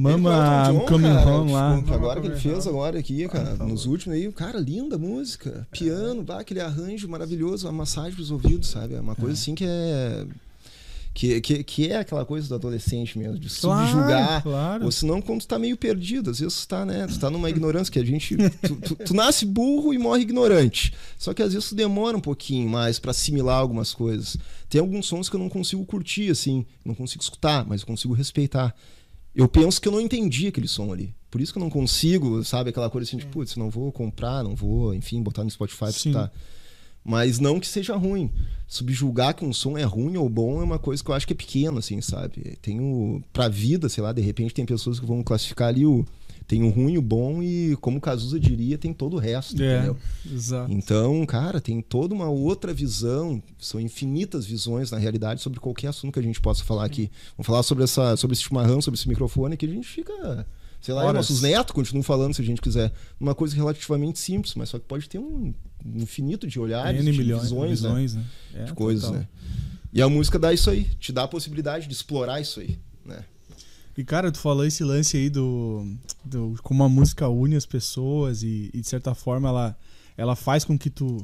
[0.00, 1.74] Mama John, Coming cara, Home lá.
[1.92, 5.68] Agora que ele fez agora aqui, cara, ah, nos últimos aí, cara, linda música.
[5.70, 6.32] Piano, é.
[6.40, 8.94] aquele arranjo maravilhoso, uma massagem pros ouvidos, sabe?
[8.94, 9.34] É uma coisa é.
[9.34, 10.26] assim que é.
[11.12, 14.42] Que, que, que é aquela coisa do adolescente mesmo, de claro, subjugar.
[14.42, 14.84] Claro.
[14.84, 17.06] Ou senão, quando tu tá meio perdido, às vezes tu tá, né?
[17.06, 18.36] Tu tá numa ignorância que a gente.
[18.36, 20.94] Tu, tu, tu, nasce burro e morre ignorante.
[21.18, 24.36] Só que às vezes tu demora um pouquinho mais para assimilar algumas coisas.
[24.68, 28.14] Tem alguns sons que eu não consigo curtir, assim, não consigo escutar, mas eu consigo
[28.14, 28.74] respeitar
[29.40, 31.14] eu penso que eu não entendi aquele som ali.
[31.30, 34.42] Por isso que eu não consigo, sabe, aquela coisa assim de, putz, não vou comprar,
[34.42, 36.32] não vou, enfim, botar no Spotify pra escutar.
[37.02, 38.30] Mas não que seja ruim.
[38.66, 41.32] Subjulgar que um som é ruim ou bom é uma coisa que eu acho que
[41.32, 42.58] é pequeno, assim, sabe?
[42.60, 43.22] Tenho.
[43.32, 46.04] Pra vida, sei lá, de repente tem pessoas que vão classificar ali o
[46.50, 49.76] tem o ruim, o bom e, como o Cazuza diria, tem todo o resto, é,
[49.76, 49.96] entendeu?
[50.28, 50.72] Exato.
[50.72, 56.12] Então, cara, tem toda uma outra visão, são infinitas visões na realidade sobre qualquer assunto
[56.12, 57.08] que a gente possa falar aqui.
[57.36, 60.44] Vamos falar sobre, essa, sobre esse chimarrão, sobre esse microfone que a gente fica
[60.80, 62.92] sei lá, nossos netos continuam falando se a gente quiser.
[63.20, 65.54] Uma coisa relativamente simples, mas só que pode ter um
[65.94, 68.24] infinito de olhares, N de milhões, visões, visões né?
[68.54, 68.62] né?
[68.62, 69.20] É, de coisas, total.
[69.20, 69.28] né?
[69.92, 73.24] E a música dá isso aí, te dá a possibilidade de explorar isso aí, né?
[74.00, 75.86] E, cara, tu falou esse lance aí do,
[76.24, 79.76] do como a música une as pessoas e, e, de certa forma ela,
[80.16, 81.20] ela faz com que tu,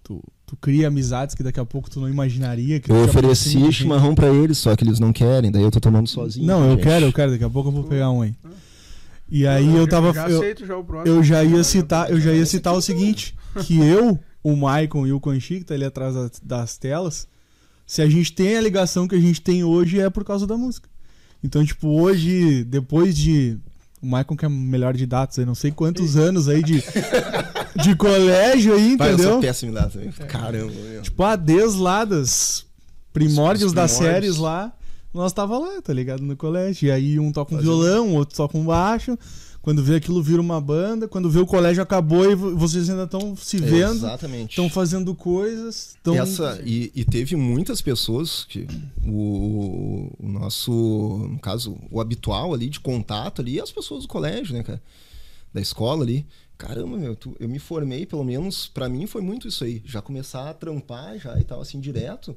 [0.00, 2.78] tu, tu crie amizades que daqui a pouco tu não imaginaria.
[2.78, 6.08] Que eu ofereci chimarrão para eles, só que eles não querem, daí eu tô tomando
[6.08, 6.46] sozinho.
[6.46, 6.84] Não, eu gente.
[6.84, 8.32] quero, eu quero, daqui a pouco eu vou pegar um aí.
[9.28, 10.12] E aí eu, eu tava.
[10.12, 13.34] Já eu, já próximo, eu já ia citar, eu já ia citar o seguinte:
[13.66, 17.26] que eu, o Maicon e o Conchi, que tá ali atrás das telas,
[17.84, 20.56] se a gente tem a ligação que a gente tem hoje é por causa da
[20.56, 20.93] música.
[21.44, 23.58] Então, tipo, hoje, depois de.
[24.00, 26.82] O Michael que é melhor de dados aí, não sei quantos anos aí de,
[27.82, 28.98] de colégio aí, entendeu?
[28.98, 30.10] Pai, eu sou péssimo em dados também.
[30.10, 31.02] Caramba, meu.
[31.02, 32.66] Tipo, a desde lá das
[33.12, 34.72] primórdios, primórdios das séries lá,
[35.12, 36.22] nós tava lá, tá ligado?
[36.22, 36.88] No colégio.
[36.88, 37.70] E aí um toca um Fazendo.
[37.70, 39.18] violão, outro toca um baixo.
[39.64, 43.34] Quando vê aquilo vira uma banda, quando vê o colégio acabou e vocês ainda estão
[43.34, 44.06] se vendo,
[44.46, 45.96] estão fazendo coisas.
[46.02, 46.14] Tão...
[46.14, 48.66] Essa, e, e, teve muitas pessoas que
[49.02, 50.70] o, o, nosso,
[51.30, 54.82] no caso, o habitual ali de contato ali, as pessoas do colégio, né, cara?
[55.50, 56.26] Da escola ali.
[56.58, 59.80] Caramba, meu, tu, eu me formei, pelo menos para mim foi muito isso aí.
[59.86, 62.36] Já começar a trampar já e tal, assim, direto.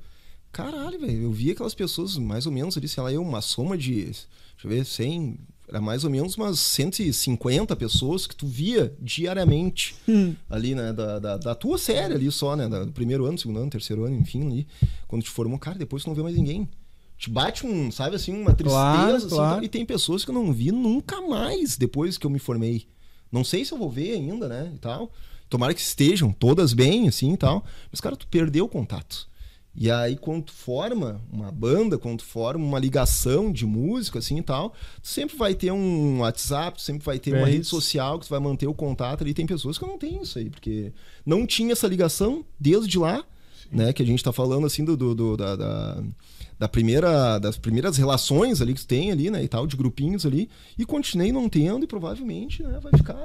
[0.49, 3.77] Caralho, velho, eu vi aquelas pessoas mais ou menos ali, sei lá, eu, uma soma
[3.77, 4.29] de, deixa
[4.63, 5.37] eu ver, 100,
[5.67, 10.34] era mais ou menos umas 150 pessoas que tu via diariamente hum.
[10.49, 10.93] ali, né?
[10.93, 12.67] Da, da, da, tua série ali só, né?
[12.67, 14.67] Do primeiro ano, segundo ano, terceiro ano, enfim, ali.
[15.08, 16.69] Quando te formou, cara, depois tu não vê mais ninguém.
[17.17, 18.80] Te bate um, sabe assim, uma tristeza.
[18.80, 19.65] Claro, assim, claro.
[19.65, 22.88] E tem pessoas que eu não vi nunca mais depois que eu me formei.
[23.30, 24.71] Não sei se eu vou ver ainda, né?
[24.73, 25.12] E tal.
[25.49, 27.65] Tomara que estejam todas bem, assim e tal.
[27.91, 29.27] Mas, cara, tu perdeu o contato.
[29.79, 34.39] E aí, quando tu forma uma banda, quando tu forma uma ligação de música, assim
[34.39, 37.53] e tal, tu sempre vai ter um WhatsApp, tu sempre vai ter é uma isso.
[37.57, 39.35] rede social que tu vai manter o contato ali.
[39.35, 40.91] Tem pessoas que não tem isso aí, porque
[41.23, 43.17] não tinha essa ligação desde lá,
[43.69, 43.77] Sim.
[43.77, 43.93] né?
[43.93, 46.03] Que a gente tá falando, assim, do, do, do da, da,
[46.57, 49.43] da, primeira, das primeiras relações ali que tu tem ali, né?
[49.43, 50.49] E tal, de grupinhos ali.
[50.75, 53.15] E continuei não tendo e provavelmente né, vai ficar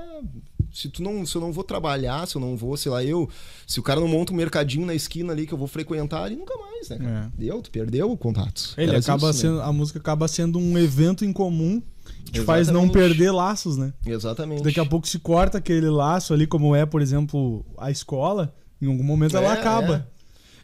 [0.72, 3.28] se tu não, se eu não vou trabalhar, se eu não vou, sei lá, eu,
[3.66, 6.36] se o cara não monta um mercadinho na esquina ali que eu vou frequentar, ele
[6.36, 6.98] nunca mais, né?
[6.98, 7.32] Cara?
[7.36, 7.40] É.
[7.40, 8.74] Deu, tu perdeu o contato.
[8.78, 9.50] Ele acaba isso, né?
[9.50, 9.64] sendo, né?
[9.64, 11.82] a música acaba sendo um evento em comum
[12.24, 12.46] que Exatamente.
[12.46, 13.92] faz não perder laços, né?
[14.06, 14.62] Exatamente.
[14.62, 18.86] Daqui a pouco se corta aquele laço ali, como é, por exemplo, a escola, em
[18.86, 20.08] algum momento é, ela acaba.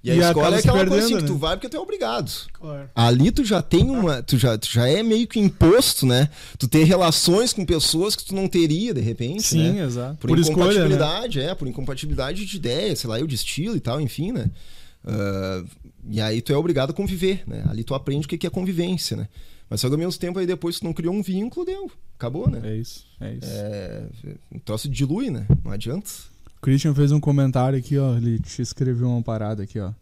[0.08, 1.20] E, e a escola é aquela coisa assim né?
[1.20, 2.30] que tu vai porque tu é obrigado.
[2.52, 2.90] Claro.
[2.94, 4.22] Ali tu já tem uma.
[4.22, 6.28] Tu já, tu já é meio que imposto, né?
[6.58, 9.42] Tu ter relações com pessoas que tu não teria, de repente.
[9.42, 9.84] Sim, né?
[9.84, 10.16] exato.
[10.16, 11.52] Por, por incompatibilidade, escolha, né?
[11.52, 14.50] é, por incompatibilidade de ideia, sei lá, eu de estilo e tal, enfim, né?
[15.04, 15.68] Uh,
[16.10, 17.64] e aí tu é obrigado a conviver, né?
[17.68, 19.28] Ali tu aprende o que é convivência, né?
[19.68, 21.90] Mas só que ao mesmo tempo aí depois tu não criou um vínculo, deu.
[22.16, 22.60] Acabou, né?
[22.64, 23.46] É isso, é isso.
[23.46, 24.02] É,
[24.52, 25.46] um troço dilui, né?
[25.62, 26.10] Não adianta.
[26.60, 28.16] Christian fez um comentário aqui, ó.
[28.16, 29.92] Ele te escreveu uma parada aqui, ó.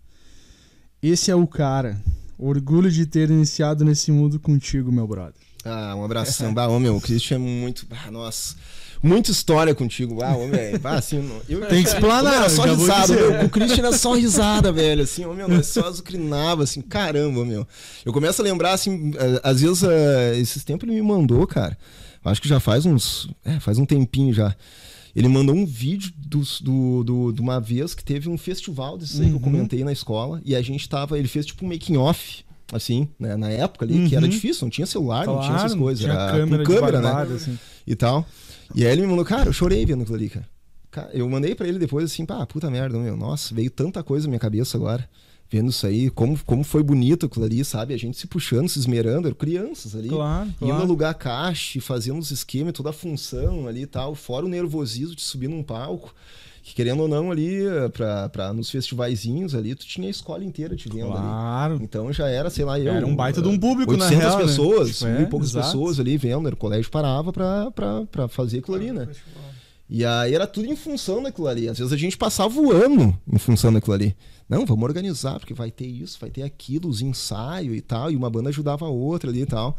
[1.03, 2.01] Esse é o cara.
[2.38, 5.35] Orgulho de ter iniciado nesse mundo contigo, meu brother.
[5.64, 6.55] Ah, um abração.
[6.55, 7.87] bah, ô, meu, o Christian é muito.
[7.90, 8.55] Ah, nossa.
[9.03, 10.23] Muita história contigo.
[10.23, 10.81] Ah, ô, velho.
[10.85, 12.35] Ah, assim, eu, Tem que explanar.
[12.35, 13.45] Era só risada, meu.
[13.45, 15.03] O Christian era só risada, velho.
[15.03, 17.66] Assim, ô, meu, nós só azucrinava, assim, caramba, meu.
[18.05, 19.90] Eu começo a lembrar, assim, eh, às vezes, uh,
[20.35, 21.77] esses tempos ele me mandou, cara.
[22.25, 23.29] Acho que já faz uns.
[23.45, 24.55] É, faz um tempinho já.
[25.16, 29.18] Ele mandou um vídeo do, do, do, de uma vez que teve um festival desses
[29.18, 29.22] uhum.
[29.22, 29.44] aí que eu uhum.
[29.44, 30.42] comentei na escola.
[30.44, 31.18] E a gente tava.
[31.18, 34.09] Ele fez tipo um making off assim, né, na época ali, uhum.
[34.09, 34.31] que era uhum.
[34.31, 37.35] difícil, não tinha celular, claro, não tinha essas coisas, tinha era câmera, com câmera, né?
[37.35, 37.59] Assim.
[37.87, 38.26] E tal.
[38.74, 40.46] E aí ele me mandou, cara, eu chorei vendo aquilo ali, cara.
[41.12, 44.31] Eu mandei para ele depois assim, pá, puta merda, meu, nossa, veio tanta coisa na
[44.31, 45.09] minha cabeça agora
[45.51, 47.95] vendo isso aí, como, como foi bonito aquilo ali, sabe?
[47.95, 50.09] A gente se puxando, se esmerando, eram crianças ali.
[50.09, 50.75] Claro, claro.
[50.75, 55.15] Indo alugar caixa, fazendo os esquemas, toda a função ali e tal, fora o nervosismo
[55.15, 56.15] de subir num palco.
[56.67, 57.61] Que querendo ou não, ali,
[57.93, 61.75] pra, pra, nos festivaizinhos ali, tu tinha a escola inteira te vendo claro.
[61.75, 61.85] ali.
[61.85, 62.93] Então já era, sei lá, eu.
[62.93, 64.45] Era um baita de um público, 800 na real, né?
[64.47, 65.11] pessoas, né?
[65.11, 65.67] tipo, é, e poucas exato.
[65.67, 66.49] pessoas ali vendo.
[66.49, 69.07] O colégio parava pra, pra, pra fazer aquilo ali, né?
[69.89, 71.69] E aí era tudo em função daquilo ali.
[71.69, 74.17] Às vezes a gente passava o ano em função daquilo ali.
[74.49, 78.17] Não, vamos organizar, porque vai ter isso, vai ter aquilo, os ensaios e tal, e
[78.17, 79.77] uma banda ajudava a outra ali e tal.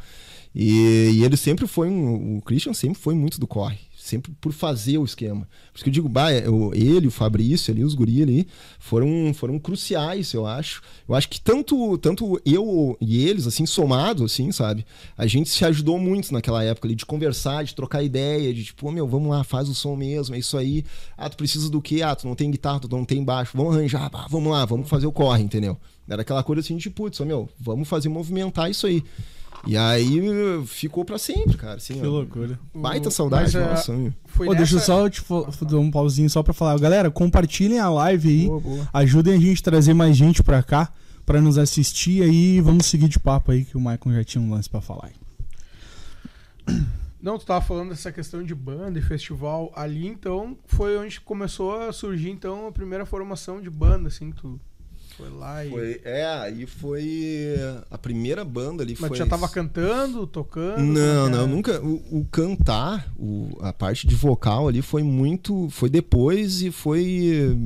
[0.53, 2.37] E, e ele sempre foi um.
[2.37, 5.41] O Christian sempre foi muito do corre sempre por fazer o esquema.
[5.71, 8.47] Por isso que eu digo, bah, eu, ele, o Fabrício ali, os guri ali,
[8.79, 10.81] foram, foram cruciais, eu acho.
[11.07, 14.85] Eu acho que tanto, tanto eu e eles, assim, somados, assim, sabe?
[15.17, 18.87] A gente se ajudou muito naquela época ali, de conversar, de trocar ideia, de tipo,
[18.87, 20.83] oh, meu, vamos lá, faz o som mesmo, é isso aí.
[21.17, 22.01] Ah, tu precisa do quê?
[22.01, 24.89] Ah, tu não tem guitarra, tu não tem baixo, vamos arranjar, bah, vamos lá, vamos
[24.89, 25.77] fazer o corre, entendeu?
[26.09, 29.03] Era aquela coisa assim de, putz, meu, vamos fazer movimentar isso aí.
[29.65, 30.21] E aí
[30.65, 31.75] ficou para sempre, cara.
[31.75, 32.59] Assim, que ó, loucura.
[32.73, 33.91] Baita saudade Mas, nossa.
[33.91, 34.53] Uh, Pô.
[34.53, 36.77] Deixa eu só tipo, dar um pauzinho só pra falar.
[36.79, 38.45] Galera, compartilhem a live aí.
[38.45, 38.89] Boa, boa.
[38.93, 40.91] Ajudem a gente a trazer mais gente pra cá,
[41.25, 42.61] pra nos assistir aí.
[42.61, 45.11] Vamos seguir de papo aí, que o Michael já tinha um lance pra falar.
[47.21, 51.75] Não, tu tava falando dessa questão de banda e festival ali, então foi onde começou
[51.81, 54.59] a surgir então a primeira formação de banda, assim, tu
[55.17, 55.69] foi lá e.
[55.71, 57.55] Foi, é, aí foi.
[57.89, 59.09] A primeira banda ali Mas foi.
[59.09, 60.79] Mas já tava cantando, tocando?
[60.79, 61.81] Não, não, nunca.
[61.81, 65.69] O, o cantar, o, a parte de vocal ali foi muito.
[65.71, 67.57] Foi depois e foi.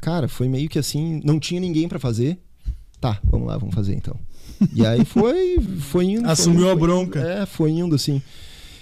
[0.00, 1.20] Cara, foi meio que assim.
[1.24, 2.38] Não tinha ninguém para fazer.
[3.00, 4.18] Tá, vamos lá, vamos fazer então.
[4.74, 6.28] E aí foi, foi indo.
[6.28, 7.20] Assumiu foi, a bronca.
[7.20, 8.20] é, foi indo assim.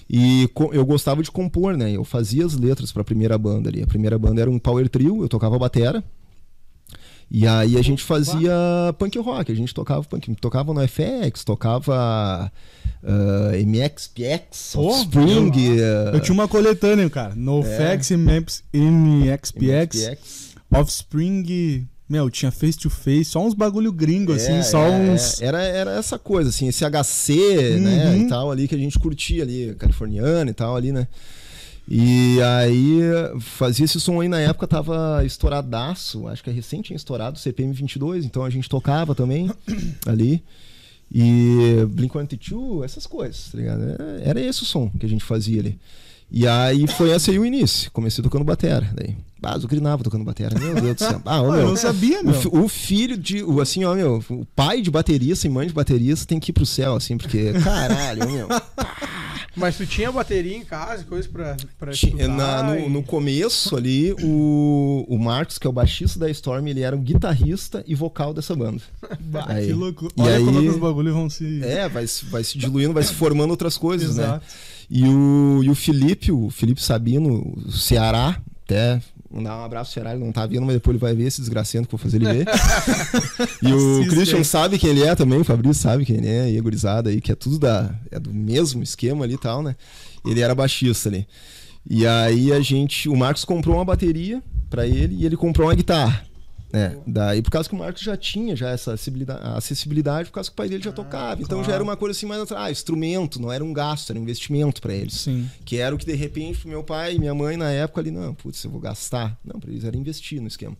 [0.08, 1.90] E eu gostava de compor, né?
[1.92, 3.82] Eu fazia as letras para a primeira banda ali.
[3.82, 6.02] A primeira banda era um power trio, eu tocava batera.
[7.30, 8.52] E aí a gente fazia
[8.98, 12.50] punk rock, a gente tocava punk, tocava no FX, tocava
[13.02, 15.52] uh, ah, MXPX, Offspring.
[15.76, 17.34] Eu, uh, eu, tinha uma coletânea, cara.
[17.34, 17.96] No é.
[17.96, 21.86] FX, MXPX, MXPX, Offspring.
[22.06, 25.40] Meu, tinha face to face, só uns bagulho gringo, é, assim, só é, uns.
[25.40, 27.80] Era, era essa coisa, assim, esse HC, uhum.
[27.80, 31.08] né, e tal, ali que a gente curtia ali, californiano e tal, ali, né.
[31.86, 33.00] E aí
[33.40, 37.40] fazia esse som aí na época tava estouradaço, acho que é recente tinha estourado o
[37.40, 39.50] CPM 22, então a gente tocava também
[40.06, 40.42] ali.
[41.12, 43.82] E Blink-182, essas coisas, tá ligado?
[43.82, 45.78] Era, era esse o som que a gente fazia ali.
[46.30, 47.90] E aí foi esse aí o início.
[47.92, 48.90] Comecei tocando batera.
[48.92, 50.58] Daí, ah, eu grinava tocando batera.
[50.58, 51.22] Meu Deus do céu.
[51.24, 52.34] Ah, ô, meu, eu não sabia, meu.
[52.50, 53.44] o, o filho de.
[53.44, 56.54] O, assim, ó, meu, o pai de baterista e mãe de baterista tem que ir
[56.54, 58.48] pro céu, assim, porque, caralho, meu.
[59.56, 62.28] Mas tu tinha bateria em casa, e coisa pra, pra estudar?
[62.28, 66.66] na- no, e- no começo ali, o, o Marcos, que é o baixista da Storm,
[66.68, 68.82] ele era um guitarrista e vocal dessa banda.
[69.20, 69.66] Bah, Aí.
[69.68, 70.12] que loucura.
[70.16, 71.62] E Olha aí- como é que os bagulhos vão se.
[71.64, 74.24] É, vai, se- vai se diluindo, vai se formando outras coisas, né?
[74.24, 74.46] Exato.
[74.90, 79.00] E o, e o Felipe, o Felipe Sabino, o Ceará, até
[79.34, 81.88] mandar um abraço pro ele não tá vendo, mas depois ele vai ver esse desgraçando
[81.88, 82.46] que eu vou fazer ele ver.
[83.60, 84.44] e o Assiste Christian aí.
[84.44, 87.20] sabe quem ele é também, o Fabrício sabe quem ele é, e a gurizada aí,
[87.20, 89.74] que é tudo da, é do mesmo esquema ali e tal, né?
[90.24, 91.26] Ele era baixista ali.
[91.88, 95.74] E aí a gente, o Marcos comprou uma bateria pra ele e ele comprou uma
[95.74, 96.24] guitarra.
[96.74, 96.96] Né?
[97.06, 100.54] daí por causa que o Marcos já tinha já essa acessibilidade, acessibilidade por causa que
[100.54, 101.40] o pai dele já tocava.
[101.40, 101.74] Então já claro.
[101.74, 104.92] era uma coisa assim mais ah, instrumento, não era um gasto, era um investimento pra
[104.92, 105.14] eles.
[105.14, 105.48] Sim.
[105.64, 108.10] Que era o que de repente pro meu pai e minha mãe na época ali,
[108.10, 109.38] não, putz, eu vou gastar.
[109.44, 110.76] Não, pra eles era investir no esquema.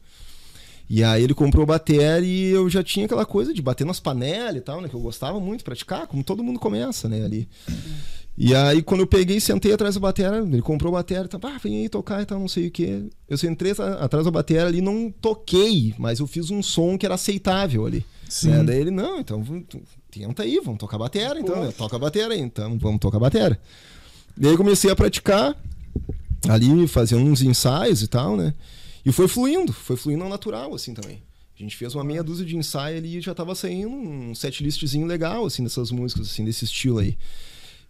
[0.88, 4.56] E aí ele comprou bateria e eu já tinha aquela coisa de bater nas panelas
[4.56, 4.88] e tal, né?
[4.88, 7.48] Que eu gostava muito de praticar, como todo mundo começa, né, ali.
[8.36, 11.58] E aí, quando eu peguei sentei atrás da bateria, ele comprou a bateria, tá, ah,
[11.62, 13.04] vem aí tocar e tal, não sei o quê.
[13.28, 17.14] Eu sentei atrás da bateria ali, não toquei, mas eu fiz um som que era
[17.14, 18.04] aceitável ali.
[18.28, 18.50] Sim.
[18.50, 18.64] Né?
[18.64, 19.44] Daí ele, não, então
[20.10, 21.64] tenta aí, vamos tocar bateria, então.
[21.64, 21.72] né?
[21.76, 23.58] Toca a bateria aí, então vamos tocar bateria.
[24.36, 25.56] Daí eu comecei a praticar
[26.48, 28.52] ali, fazendo uns ensaios e tal, né?
[29.06, 31.22] E foi fluindo, foi fluindo ao natural, assim, também.
[31.56, 35.06] A gente fez uma meia dúzia de ensaio ali e já tava saindo um setlistzinho
[35.06, 37.16] legal, assim, dessas músicas, assim, desse estilo aí.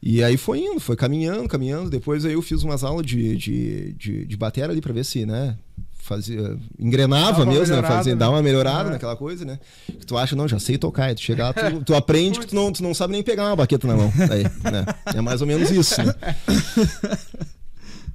[0.06, 1.88] E aí foi indo, foi caminhando, caminhando.
[1.88, 5.24] Depois aí eu fiz umas aulas de, de, de, de bateria ali pra ver se,
[5.24, 5.56] né?
[5.94, 7.80] Fazia, engrenava mesmo, né?
[7.82, 8.18] Fazia, né?
[8.18, 8.92] dava uma melhorada É.
[8.92, 9.58] naquela coisa, né?
[9.86, 11.04] Que tu acha, não, já sei tocar.
[11.06, 13.46] Aí tu chega lá, tu, tu aprende que tu não, tu não sabe nem pegar
[13.46, 14.12] uma baqueta na mão.
[14.30, 14.84] Aí, né?
[15.16, 16.14] É mais ou menos isso, né?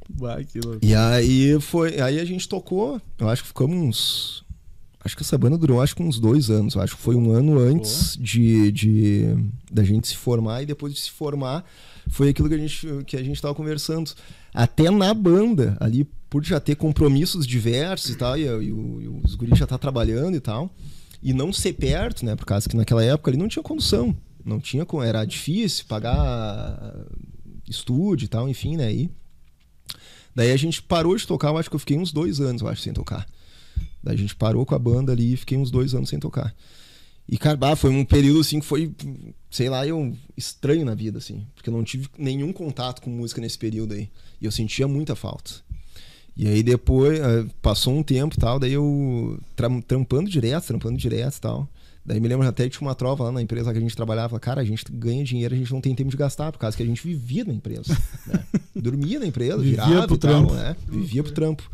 [0.08, 0.38] Bah.
[0.82, 1.99] E aí foi.
[1.99, 4.45] Aí a gente tocou, eu acho que ficamos uns.
[5.03, 6.75] Acho que essa banda durou acho que uns dois anos.
[6.75, 9.35] Acho que foi um ano antes de, de
[9.71, 11.63] da gente se formar e depois de se formar
[12.09, 14.12] foi aquilo que a gente que a gente tava conversando.
[14.53, 19.35] Até na banda, ali, por já ter compromissos diversos e tal, e, e e os
[19.35, 20.69] guris já tá trabalhando e tal,
[21.23, 22.35] e não ser perto, né?
[22.35, 24.15] Por causa que naquela época ali não tinha condução.
[24.43, 27.05] Não tinha, era difícil pagar
[27.67, 28.91] estúdio e tal, enfim, né?
[28.91, 29.12] E,
[30.35, 32.67] Daí a gente parou de tocar, eu acho que eu fiquei uns dois anos, eu
[32.67, 33.27] acho, sem tocar.
[34.03, 36.53] Daí a gente parou com a banda ali e fiquei uns dois anos sem tocar.
[37.27, 38.91] E, cara, foi um período, assim, que foi,
[39.51, 41.45] sei lá, eu estranho na vida, assim.
[41.53, 44.09] Porque eu não tive nenhum contato com música nesse período aí.
[44.41, 45.51] E eu sentia muita falta.
[46.35, 50.97] E aí depois, eh, passou um tempo e tal, daí eu tra- trampando direto, trampando
[50.97, 51.69] direto e tal.
[52.05, 54.39] Daí me lembro até que tinha uma trova lá na empresa que a gente trabalhava.
[54.39, 56.81] Cara, a gente ganha dinheiro, a gente não tem tempo de gastar, por causa que
[56.81, 57.95] a gente vivia na empresa.
[58.25, 58.43] né?
[58.73, 60.53] Dormia na empresa, Vivia pro e tal, trampo.
[60.53, 60.75] né?
[60.88, 61.69] Vivia pro trampo.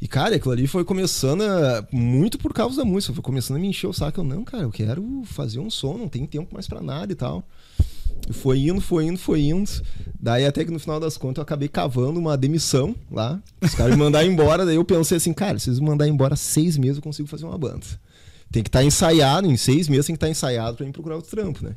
[0.00, 3.12] E, cara, aquilo ali foi começando a, muito por causa da música.
[3.12, 4.20] Foi começando a me encher o saco.
[4.20, 7.14] Eu, não, cara, eu quero fazer um som, não tem tempo mais pra nada e
[7.14, 7.44] tal.
[8.28, 9.70] E foi indo, foi indo, foi indo.
[10.18, 13.38] Daí até que no final das contas eu acabei cavando uma demissão lá.
[13.60, 14.64] Os caras me mandaram embora.
[14.64, 17.44] Daí eu pensei assim, cara, se eles me mandarem embora seis meses eu consigo fazer
[17.44, 17.84] uma banda.
[18.50, 21.30] Tem que estar ensaiado, em seis meses tem que estar ensaiado pra mim procurar outro
[21.30, 21.76] trampo, né?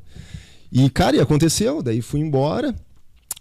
[0.72, 1.84] E, cara, e aconteceu.
[1.84, 2.74] Daí fui embora.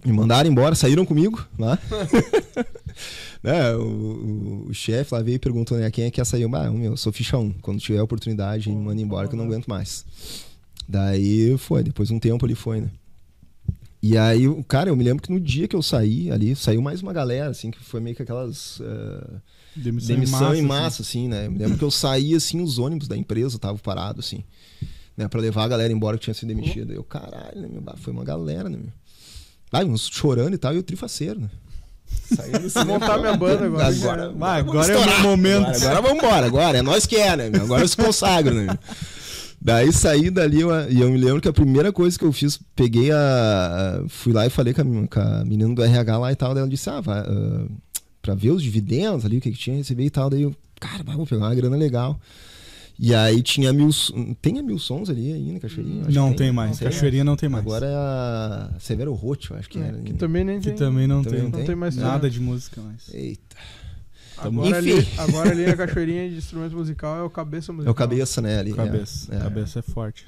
[0.05, 1.79] Me mandaram embora, saíram comigo lá.
[3.43, 6.45] né, o, o- o chefe lá veio e perguntou, né, quem é que quer sair?
[6.45, 7.53] Ah, meu, eu sou ficha 1.
[7.61, 10.05] Quando tiver oportunidade, me manda embora que eu não aguento mais.
[10.89, 12.91] Daí foi, depois de um tempo ele foi, né?
[14.03, 16.83] E aí, o- cara, eu me lembro que no dia que eu saí ali, saiu
[16.83, 18.81] mais uma galera, assim, que foi meio que aquelas.
[18.81, 19.31] eh,
[19.77, 20.67] Demissão, demissão em assim.
[20.67, 21.47] massa, assim, né?
[21.47, 24.43] Eu me lembro que eu saí, assim, os ônibus da empresa estavam parados, assim,
[25.17, 25.29] né?
[25.29, 26.93] Pra levar a galera embora que tinha sido demitida.
[26.93, 27.81] Eu, caralho, né, meu?
[27.97, 28.93] Foi uma galera, né, meu?
[29.71, 31.49] Ah, uns chorando e tal, e o trifaceiro, né?
[32.35, 33.87] Saindo Vou montar minha banda agora.
[33.87, 35.67] Agora, agora vamos é o meu momento.
[35.67, 37.51] Agora, agora vamos embora, agora é nós que é, né?
[37.51, 37.63] meu?
[37.63, 38.65] Agora eu se consagro, né?
[38.67, 38.79] meu?
[39.61, 42.59] Daí saí dali eu- e eu me lembro que a primeira coisa que eu fiz,
[42.75, 44.03] peguei a.
[44.09, 46.53] fui lá e falei com a, com a menina do RH lá e tal.
[46.55, 47.67] Daí ela disse: Ah, vai, ah,
[48.21, 50.29] pra ver os dividendos ali, o que, que tinha, receber e tal.
[50.29, 52.19] Daí eu, cara, vou pegar uma grana legal.
[53.05, 53.91] E aí tinha mil.
[54.41, 56.03] Tem a mil sons ali ainda, Cachoeirinha?
[56.03, 56.79] Acho que Não tem mais.
[56.81, 57.65] Não Cachoeirinha não tem mais.
[57.65, 59.99] Agora é a Severo Roth, eu acho que É, era.
[59.99, 60.75] que também nem Que tem.
[60.77, 61.51] também não Também tem.
[61.51, 63.13] não Não tem mais Nada de música mais.
[63.13, 63.57] Eita.
[64.39, 65.09] Agora ali, Enfim.
[65.19, 67.93] agora ali na cachoeirinha de instrumento musical é o cabeça É musical.
[67.93, 68.61] o cabeça, né?
[68.61, 69.33] Ali, Cabeça.
[69.35, 69.41] É, é.
[69.41, 70.27] Cabeça é forte.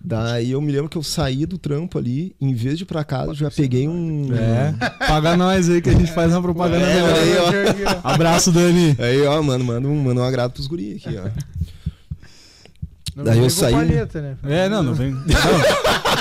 [0.00, 3.02] Daí eu me lembro que eu saí do trampo ali, em vez de ir pra
[3.04, 4.28] casa, eu já peguei um.
[4.34, 4.72] É.
[5.06, 8.08] Paga nós aí que a gente faz uma propaganda É, aí, ó.
[8.08, 8.94] Abraço, Dani.
[9.00, 11.28] Aí, ó, mano, manda um, manda um agrado pros guri aqui, ó.
[13.14, 14.36] Não Daí vem eu com saí- palheta, né?
[14.44, 15.12] É, não, não vem.
[15.12, 15.24] Não.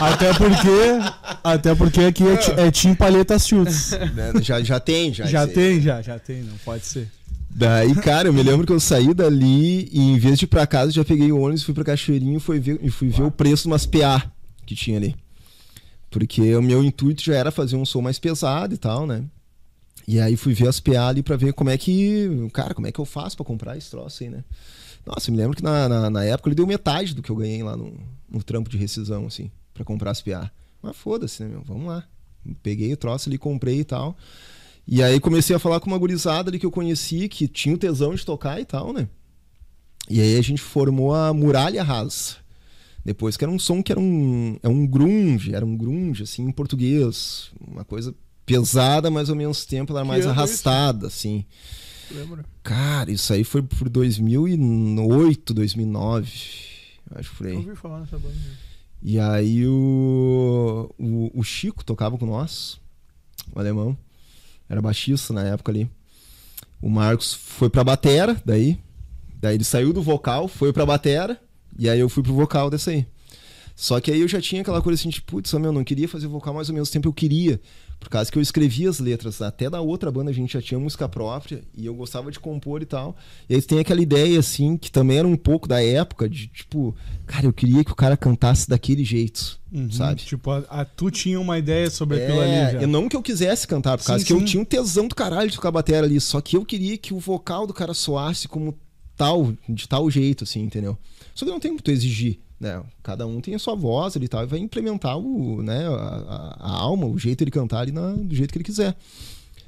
[0.08, 1.40] Até porque.
[1.44, 3.92] Até porque aqui é, é Tim Palheta Chutes.
[4.14, 4.32] Né?
[4.42, 5.26] Já, já tem, já.
[5.26, 7.10] Já tem, já, já tem, não pode ser.
[7.50, 10.66] Daí, cara, eu me lembro que eu saí dali e em vez de ir pra
[10.68, 13.32] casa, já peguei o ônibus, fui pra Cachoeirinho e fui ver, e fui ver o
[13.32, 14.24] preço de umas PA
[14.66, 15.16] que tinha ali.
[16.10, 19.24] Porque o meu intuito já era fazer um som mais pesado e tal, né?
[20.08, 22.48] E aí fui ver as PA ali pra ver como é que.
[22.54, 24.44] Cara, como é que eu faço pra comprar esse troço aí, né?
[25.06, 27.62] Nossa, me lembro que na, na, na época ele deu metade do que eu ganhei
[27.62, 27.94] lá no,
[28.30, 30.52] no trampo de rescisão, assim, pra comprar as PA.
[30.82, 31.62] Mas foda-se, né, meu?
[31.64, 32.04] Vamos lá.
[32.62, 34.18] Peguei o troço ali, comprei e tal.
[34.88, 37.78] E aí comecei a falar com uma gurizada ali que eu conheci, que tinha o
[37.78, 39.08] tesão de tocar e tal, né?
[40.10, 42.36] E aí a gente formou a Muralha Rasa.
[43.06, 46.44] Depois que era um som que era um, é um grunge, era um grunge, assim,
[46.44, 47.50] em português.
[47.66, 48.14] Uma coisa
[48.46, 50.30] pesada, mas ao mesmo tempo ela era mais isso?
[50.30, 51.46] arrastada, assim.
[52.14, 52.46] Lembra?
[52.62, 56.32] Cara, isso aí foi por 2008, 2009.
[57.16, 57.54] Acho que aí.
[57.54, 58.34] Eu ouvi falar nessa banda.
[58.36, 58.58] né?
[59.02, 62.80] E aí o, o, o Chico tocava com nós,
[63.54, 63.98] o alemão.
[64.70, 65.90] Era baixista na época ali.
[66.82, 68.80] O Marcos foi pra batera, daí.
[69.42, 71.40] Daí ele saiu do vocal, foi pra batera.
[71.78, 73.06] E aí eu fui pro vocal dessa aí.
[73.76, 76.28] Só que aí eu já tinha aquela coisa assim, tipo, putz, meu, não queria fazer
[76.28, 77.60] vocal, mas ao mesmo tempo eu queria.
[78.00, 79.42] Por causa que eu escrevia as letras.
[79.42, 82.82] Até da outra banda a gente já tinha música própria e eu gostava de compor
[82.82, 83.16] e tal.
[83.50, 86.94] E aí tem aquela ideia, assim, que também era um pouco da época, de tipo,
[87.26, 90.22] cara, eu queria que o cara cantasse daquele jeito, Uhum, sabe?
[90.22, 92.82] Tipo, a, a- tu tinha uma ideia sobre aquilo É, ali já.
[92.82, 94.46] eu não que eu quisesse cantar, por Sim, causa que eu sim.
[94.46, 96.20] tinha um tesão do caralho de tocar bateria ali.
[96.20, 98.78] Só que eu queria que o vocal do cara soasse como
[99.16, 100.98] tal, de tal jeito, assim, entendeu?
[101.34, 102.82] Só que não tem muito a exigir, né?
[103.04, 106.56] Cada um tem a sua voz ali e tal, e vai implementar o, né, a,
[106.60, 108.96] a- alma, o jeito de cantar ali na- do jeito que ele quiser.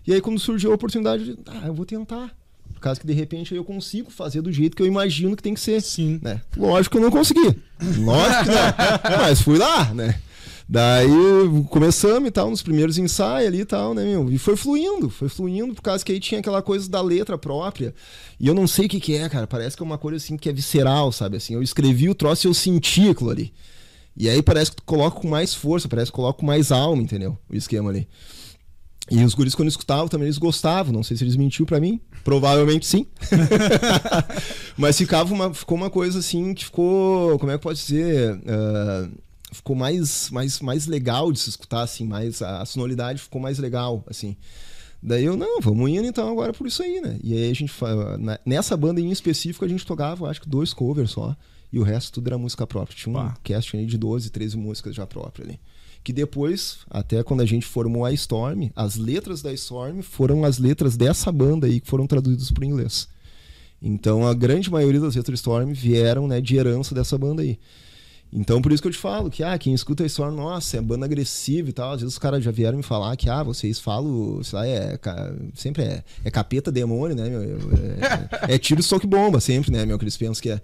[0.08, 2.32] E aí, quando surgiu a oportunidade, de, ah, eu vou tentar.
[2.74, 5.54] Por causa que de repente eu consigo fazer do jeito que eu imagino que tem
[5.54, 6.20] que ser Sim.
[6.22, 6.42] né?
[6.58, 7.60] Lógico que eu não consegui.
[8.00, 9.18] Lógico que não.
[9.22, 10.20] Mas fui lá, né?
[10.68, 11.08] Daí
[11.70, 14.32] começamos e tal, nos primeiros ensaios ali e tal, né, meu?
[14.32, 17.94] E foi fluindo, foi fluindo, por causa que aí tinha aquela coisa da letra própria.
[18.40, 19.46] E eu não sei o que, que é, cara.
[19.46, 21.38] Parece que é uma coisa assim que é visceral, sabe?
[21.38, 23.54] Assim, eu escrevi o troço e eu senti aquilo ali.
[24.18, 27.02] E aí parece que tu coloca com mais força, parece que coloca com mais alma,
[27.02, 27.38] entendeu?
[27.48, 28.08] O esquema ali.
[29.12, 30.92] E os guris, quando escutavam, também eles gostavam.
[30.92, 32.02] Não sei se eles mentiram pra mim.
[32.24, 33.06] Provavelmente sim.
[34.76, 37.38] Mas ficava uma, ficou uma coisa assim que ficou.
[37.38, 38.42] Como é que pode dizer?
[38.48, 39.08] Ah,
[39.56, 42.06] ficou mais, mais, mais legal de se escutar, assim.
[42.06, 44.36] Mais, a, a sonoridade ficou mais legal, assim.
[45.02, 47.20] Daí eu, não, vamos indo então agora por isso aí, né?
[47.24, 47.74] E aí a gente.
[48.20, 51.36] na- Nessa banda em específico, a gente tocava, acho que dois covers só.
[51.72, 52.96] E o resto tudo era música própria.
[52.96, 53.38] Tinha um Pá.
[53.44, 55.60] cast de 12, 13 músicas já próprias ali
[56.04, 60.60] que depois, até quando a gente formou a Storm, as letras da Storm foram as
[60.60, 63.08] letras dessa banda aí que foram traduzidas para o inglês.
[63.82, 67.58] Então a grande maioria das letras Storm vieram né, de herança dessa banda aí.
[68.32, 70.82] Então por isso que eu te falo que ah, quem escuta a Storm, nossa, é
[70.82, 71.92] banda agressiva e tal.
[71.92, 75.00] Às vezes os caras já vieram me falar que ah, vocês falam, sei lá, é,
[75.54, 77.42] sempre é, é capeta demônio, né, meu?
[77.42, 79.98] É, é tiro, soco e bomba, sempre, né, meu?
[79.98, 80.62] Que eles pensam que é.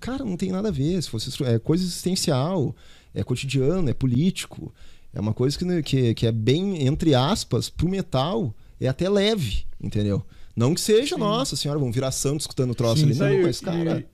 [0.00, 1.02] Cara, não tem nada a ver.
[1.02, 2.74] Se fosse é coisa existencial,
[3.14, 4.72] é cotidiano, é político.
[5.12, 9.64] É uma coisa que, que, que é bem, entre aspas, pro metal, é até leve,
[9.80, 10.24] entendeu?
[10.56, 13.18] Não que seja, nossa senhora, vamos virar santo escutando o troço Sim, ali.
[13.18, 14.04] Não, mas, cara.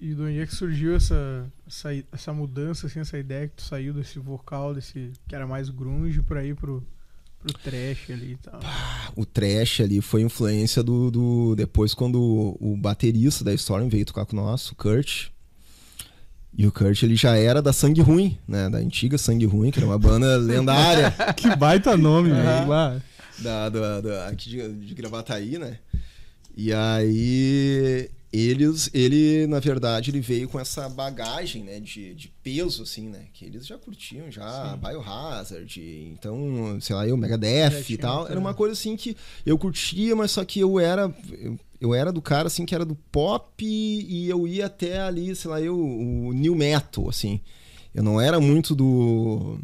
[0.00, 3.54] E, e de onde é que surgiu essa, essa, essa mudança, assim, essa ideia que
[3.56, 6.82] tu saiu desse vocal, desse que era mais grunge, pra ir pro,
[7.42, 8.60] pro trash ali e tal?
[9.16, 14.04] o trash ali foi influência do, do- depois quando o, o baterista da Storm veio
[14.06, 15.28] tocar com nós, o Kurt.
[16.58, 19.78] E o Kurt ele já era da Sangue Ruim, né, da antiga Sangue Ruim, que
[19.78, 22.68] era uma banda lendária Que baita nome, velho.
[22.68, 23.00] lá.
[23.40, 25.78] da, da, da- aqui de, de Gravataí, né?
[26.56, 32.82] E aí eles, ele na verdade ele veio com essa bagagem, né, de, de peso
[32.82, 35.80] assim, né, que eles já curtiam já Biohazard,
[36.12, 40.30] então, sei lá, eu Megadeth e tal, era uma coisa assim que eu curtia, mas
[40.32, 44.28] só que eu era eu, eu era do cara assim que era do pop e
[44.28, 47.40] eu ia até ali, sei lá, eu o new metal assim.
[47.94, 49.58] Eu não era muito do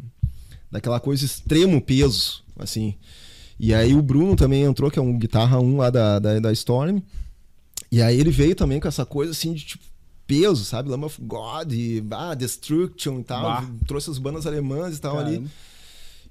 [0.71, 2.95] daquela coisa extremo peso, assim.
[3.59, 6.51] E aí o Bruno também entrou, que é um guitarra 1 lá da, da, da
[6.51, 6.99] Storm.
[7.93, 9.83] E aí ele veio também com essa coisa assim de tipo
[10.25, 10.89] peso, sabe?
[10.89, 13.43] Lamb of God, e, ah, Destruction e tal.
[13.43, 13.69] Bah.
[13.85, 15.35] Trouxe as bandas alemãs e tal ali.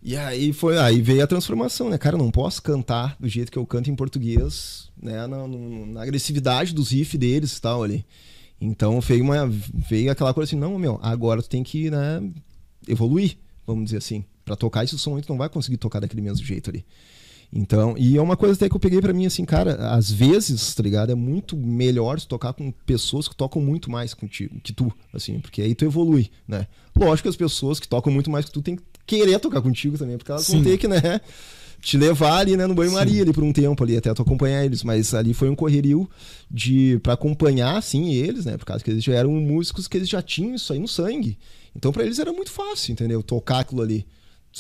[0.03, 1.97] E aí foi, aí veio a transformação, né?
[1.99, 5.25] Cara, eu não posso cantar do jeito que eu canto em português, né?
[5.29, 8.05] Na, no- na agressividade dos riffs deles e tal ali.
[8.61, 12.23] Então veio, uma, veio aquela coisa assim, não, meu, agora tu tem que, né,
[12.89, 14.25] evoluir, vamos dizer assim.
[14.45, 16.85] Pra tocar esse som tu não vai conseguir tocar daquele mesmo jeito ali.
[17.55, 20.75] Então, e é uma coisa até que eu peguei para mim assim, cara, às vezes,
[20.75, 21.13] tá ligado?
[21.13, 25.61] É muito melhor tocar com pessoas que tocam muito mais contigo, que tu, assim, porque
[25.61, 26.67] aí tu evolui, né?
[26.97, 29.99] Lógico que as pessoas que tocam muito mais que tu tem que querer tocar contigo
[29.99, 30.55] também, porque elas Sim.
[30.55, 31.21] vão ter que, né,
[31.83, 34.83] te levar ali, né, no banho-maria ali por um tempo ali, até tu acompanhar eles,
[34.83, 36.09] mas ali foi um correrio
[36.51, 40.09] de para acompanhar assim eles, né, por causa que eles já eram músicos que eles
[40.09, 41.37] já tinham isso aí no sangue.
[41.77, 43.23] Então para eles era muito fácil, entendeu?
[43.23, 44.07] Tocar aquilo ali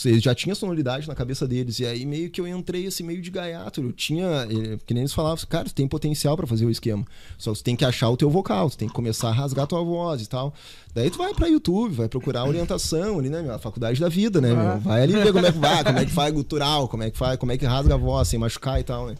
[0.04, 1.78] eles já tinha sonoridade na cabeça deles.
[1.78, 3.80] E aí meio que eu entrei assim, meio de gaiato.
[3.80, 4.26] Eu tinha.
[4.50, 7.04] Eh, que nem eles falavam, cara, tu tem potencial para fazer o esquema.
[7.36, 9.66] Só tu tem que achar o teu vocal, tu tem que começar a rasgar a
[9.66, 10.54] tua voz e tal.
[10.94, 13.54] Daí tu vai para YouTube, vai procurar orientação ali, né, meu?
[13.54, 14.80] A faculdade da vida, né, meu?
[14.80, 17.18] Vai ali ver como é que vai, como é que faz gutural, como é que
[17.18, 19.16] faz, como é que rasga a voz sem machucar e tal, né?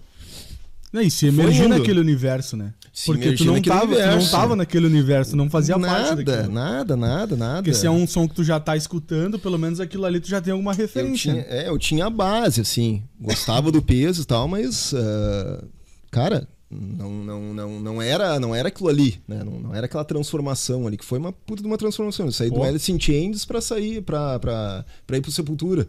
[0.95, 2.74] E se emergir naquele universo, né?
[2.93, 6.53] Se Porque tu não tava, tu não tava naquele universo, não fazia nada, parte daquilo.
[6.53, 7.62] Nada, nada, nada.
[7.62, 10.28] Porque se é um som que tu já tá escutando, pelo menos aquilo ali tu
[10.28, 11.30] já tem alguma referência.
[11.30, 13.03] Eu tinha, é, eu tinha a base, assim.
[13.18, 14.93] Gostava do peso e tal, mas.
[14.93, 15.66] Uh,
[16.11, 19.43] cara, não, não, não, não, era, não era aquilo ali, né?
[19.43, 22.26] Não, não, era aquela transformação ali, que foi uma puta de uma transformação.
[22.26, 22.57] Eu saí Pô.
[22.57, 25.88] do Alice in Chains pra sair, pra, pra, pra ir pro Sepultura.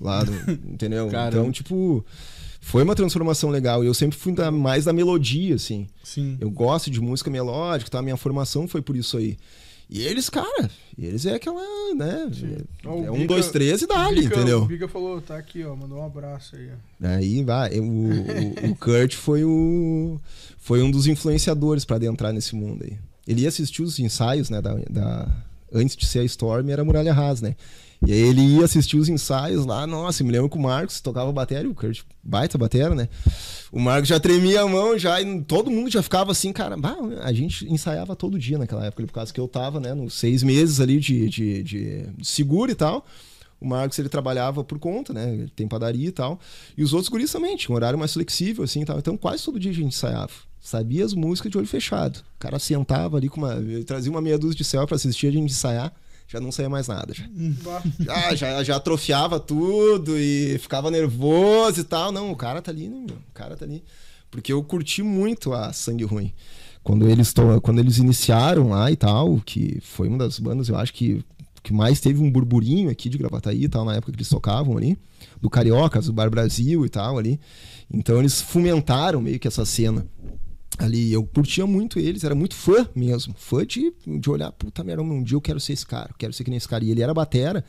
[0.00, 0.32] Lá, do,
[0.70, 1.08] entendeu?
[1.08, 1.38] Caramba.
[1.40, 2.04] Então, tipo
[2.60, 3.82] foi uma transformação legal.
[3.82, 5.86] E eu sempre fui da, mais da melodia, assim.
[6.02, 6.36] Sim.
[6.40, 8.02] Eu gosto de música melódica, tá?
[8.02, 9.36] Minha formação foi por isso aí.
[9.90, 11.62] E eles, cara, eles é aquela,
[11.94, 12.30] né?
[12.84, 14.62] É, é um, Bica, dois, três e dali, entendeu?
[14.62, 16.70] O Biga falou, tá aqui, ó, mandou um abraço aí.
[17.02, 17.78] Aí vai.
[17.78, 20.20] O, o, o Kurt foi o.
[20.58, 22.98] Foi um dos influenciadores para adentrar nesse mundo aí.
[23.26, 24.60] Ele ia assistir os ensaios, né?
[24.60, 27.56] Da, da, antes de ser a Storm, era a Muralha Haas, né?
[28.06, 31.32] E aí ele ia assistir os ensaios lá, nossa, me lembro que o Marcos tocava
[31.32, 33.08] bateria, o Kurt, baita bateria, né?
[33.72, 36.96] O Marcos já tremia a mão, já, e todo mundo já ficava assim, cara, bah,
[37.22, 40.42] a gente ensaiava todo dia naquela época, por causa que eu tava, né, nos seis
[40.44, 43.04] meses ali de, de, de seguro e tal.
[43.60, 45.32] O Marcos, ele trabalhava por conta, né?
[45.32, 46.38] Ele tem padaria e tal.
[46.76, 48.98] E os outros guris também, tinha um horário mais flexível, assim e tal.
[49.00, 50.30] Então, quase todo dia a gente ensaiava.
[50.60, 52.18] Sabia as músicas de olho fechado.
[52.18, 53.56] O cara sentava ali com uma.
[53.84, 55.92] trazia uma meia dúzia de céu para assistir a gente ensaiar
[56.28, 57.14] já não saía mais nada.
[57.14, 57.24] Já.
[57.98, 62.12] já, já, já atrofiava tudo e ficava nervoso e tal.
[62.12, 63.16] Não, o cara tá ali, né, meu?
[63.16, 63.82] O cara tá ali.
[64.30, 66.34] Porque eu curti muito a Sangue Ruim.
[66.82, 67.60] Quando eles, to...
[67.62, 71.24] Quando eles iniciaram lá e tal, que foi uma das bandas, eu acho que,
[71.62, 74.76] que mais teve um burburinho aqui de Gravataí e tal, na época que eles tocavam
[74.76, 74.98] ali,
[75.40, 77.40] do Cariocas, do Bar Brasil e tal ali.
[77.90, 80.06] Então eles fomentaram meio que essa cena
[80.78, 81.12] ali.
[81.12, 83.34] Eu curtia muito eles, era muito fã mesmo.
[83.36, 86.44] Fã de, de olhar, puta merda, um dia eu quero ser esse cara, quero ser
[86.44, 86.84] que nem esse cara.
[86.84, 87.64] E ele era batera.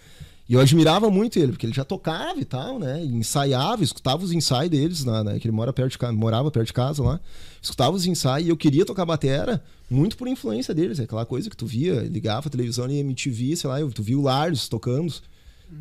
[0.48, 3.06] E eu admirava muito ele, porque ele já tocava e tal, né?
[3.06, 5.40] E ensaiava, escutava os ensaios deles, na, né?
[5.40, 7.20] que ele mora perto de casa, morava perto de casa lá.
[7.62, 11.00] Escutava os ensaios e eu queria tocar batera muito por influência deles.
[11.00, 14.18] É aquela coisa que tu via, ligava a televisão e MTV, sei lá, tu via
[14.18, 15.14] o Lars tocando,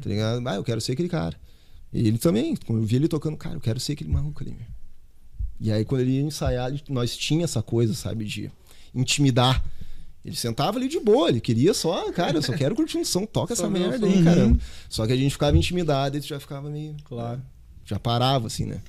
[0.02, 0.46] tá ligado?
[0.46, 1.34] Ah, eu quero ser aquele cara.
[1.90, 4.77] E ele também, eu vi ele tocando, cara, eu quero ser aquele maluco ali, meu.
[5.60, 8.50] E aí, quando ele ia ensaiar, nós tinha essa coisa, sabe, de
[8.94, 9.64] intimidar.
[10.24, 13.24] Ele sentava ali de boa, ele queria só, cara, eu só quero curtir um som,
[13.24, 14.58] toca essa merda aí, caramba.
[14.88, 16.94] Só que a gente ficava intimidado e tu já ficava meio.
[17.04, 17.40] Claro.
[17.84, 18.80] Já parava, assim, né?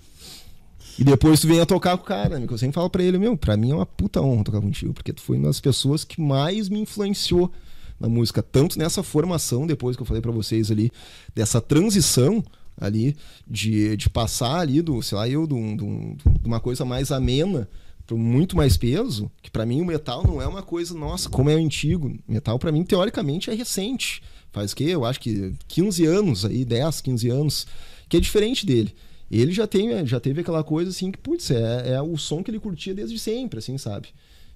[0.97, 2.45] E depois tu vem a tocar com o cara, né?
[2.49, 5.13] Eu sempre falo pra ele, meu, pra mim é uma puta honra tocar contigo, porque
[5.13, 7.49] tu foi uma das pessoas que mais me influenciou
[7.97, 10.91] na música, tanto nessa formação, depois que eu falei para vocês ali,
[11.33, 12.43] dessa transição
[12.79, 13.15] ali
[13.47, 17.67] de, de passar ali do, sei lá, eu, de, um, de uma coisa mais amena
[18.05, 21.49] para muito mais peso, que para mim o metal não é uma coisa, nossa, como
[21.49, 22.17] é antigo.
[22.27, 24.23] Metal para mim teoricamente é recente.
[24.51, 24.85] Faz o quê?
[24.85, 27.67] Eu acho que 15 anos aí, 10, 15 anos,
[28.07, 28.95] que é diferente dele.
[29.29, 32.49] Ele já tem, já teve aquela coisa assim que, putz, é, é o som que
[32.49, 34.07] ele curtia desde sempre, assim, sabe?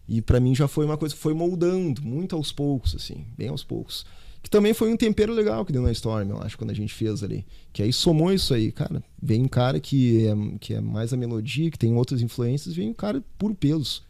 [0.07, 3.49] E para mim já foi uma coisa que foi moldando muito aos poucos, assim, bem
[3.49, 4.03] aos poucos.
[4.43, 6.93] Que também foi um tempero legal que deu na Storm, eu acho, quando a gente
[6.93, 7.45] fez ali.
[7.71, 9.01] Que aí somou isso aí, cara.
[9.21, 12.89] Vem um cara que é, que é mais a melodia, que tem outras influências, vem
[12.89, 14.03] um cara puro pelos.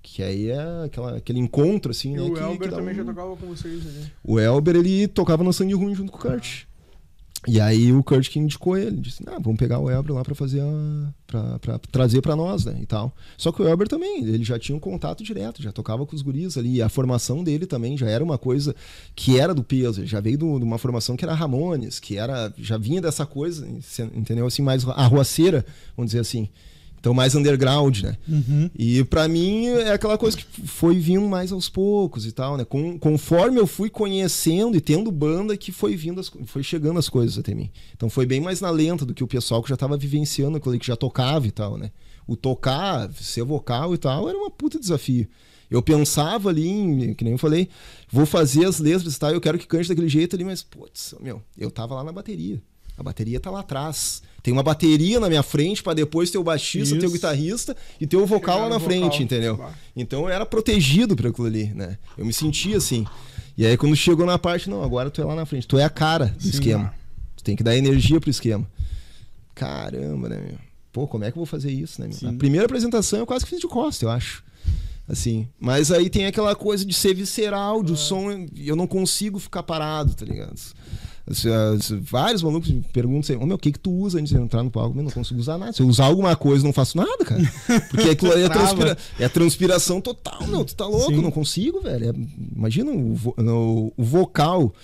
[0.00, 2.22] Que aí é aquela, aquele encontro, assim, e né?
[2.22, 2.98] O que, Elber que também um...
[2.98, 4.12] já tocava com vocês ali.
[4.22, 6.62] O Elber, ele tocava no Sangue Ruim junto com o Kurt.
[7.48, 10.34] E aí o Kurt que indicou ele, disse, ah, vamos pegar o Elber lá para
[10.34, 13.16] fazer a, pra trazer para nós, né, e tal.
[13.38, 16.20] Só que o Elber também, ele já tinha um contato direto, já tocava com os
[16.20, 18.76] guris ali, e a formação dele também já era uma coisa
[19.16, 22.76] que era do peso, já veio de uma formação que era Ramones, que era, já
[22.76, 23.66] vinha dessa coisa,
[24.14, 25.64] entendeu, assim, mais arruaceira,
[25.96, 26.46] vamos dizer assim.
[27.00, 28.16] Então, mais underground, né?
[28.28, 28.70] Uhum.
[28.78, 32.64] E para mim é aquela coisa que foi vindo mais aos poucos e tal, né?
[32.66, 37.08] Com, conforme eu fui conhecendo e tendo banda que foi vindo, as, foi chegando as
[37.08, 37.70] coisas até mim.
[37.96, 40.78] Então foi bem mais na lenta do que o pessoal que já tava vivenciando aquilo
[40.78, 41.90] que já tocava e tal, né?
[42.26, 45.26] O tocar, ser vocal e tal, era uma puta desafio.
[45.70, 47.70] Eu pensava ali, em, que nem eu falei,
[48.10, 51.14] vou fazer as letras e tal, eu quero que cante daquele jeito ali, mas, putz,
[51.18, 52.60] meu, eu tava lá na bateria.
[53.00, 54.22] A bateria tá lá atrás.
[54.42, 58.06] Tem uma bateria na minha frente para depois ter o baixista, ter o guitarrista e
[58.06, 58.88] ter o vocal lá na vocal.
[58.88, 59.58] frente, entendeu?
[59.96, 61.96] Então eu era protegido por aquilo ali, né?
[62.18, 63.06] Eu me sentia assim.
[63.56, 65.84] E aí quando chegou na parte, não, agora tu é lá na frente, tu é
[65.84, 66.94] a cara do Sim, esquema.
[67.36, 68.70] Tu tem que dar energia pro esquema.
[69.54, 70.58] Caramba, né, meu?
[70.92, 72.30] Pô, como é que eu vou fazer isso, né, meu?
[72.30, 74.44] A primeira apresentação eu quase que fiz de costa, eu acho
[75.08, 75.48] assim.
[75.58, 77.96] Mas aí tem aquela coisa de ser visceral, de o é.
[77.96, 80.60] som, eu não consigo ficar parado, tá ligado?
[82.02, 84.62] Vários malucos me perguntam assim, oh, meu, o que que tu usa antes de entrar
[84.62, 84.98] no palco?
[84.98, 85.72] Eu não consigo usar nada.
[85.72, 87.40] Se eu usar alguma coisa, não faço nada, cara.
[87.88, 88.98] Porque aquilo é, transpira...
[89.18, 90.64] é transpiração total, meu.
[90.64, 92.10] Tu tá louco, eu não consigo, velho.
[92.10, 92.12] É...
[92.56, 93.34] Imagina o, vo...
[93.96, 94.74] o vocal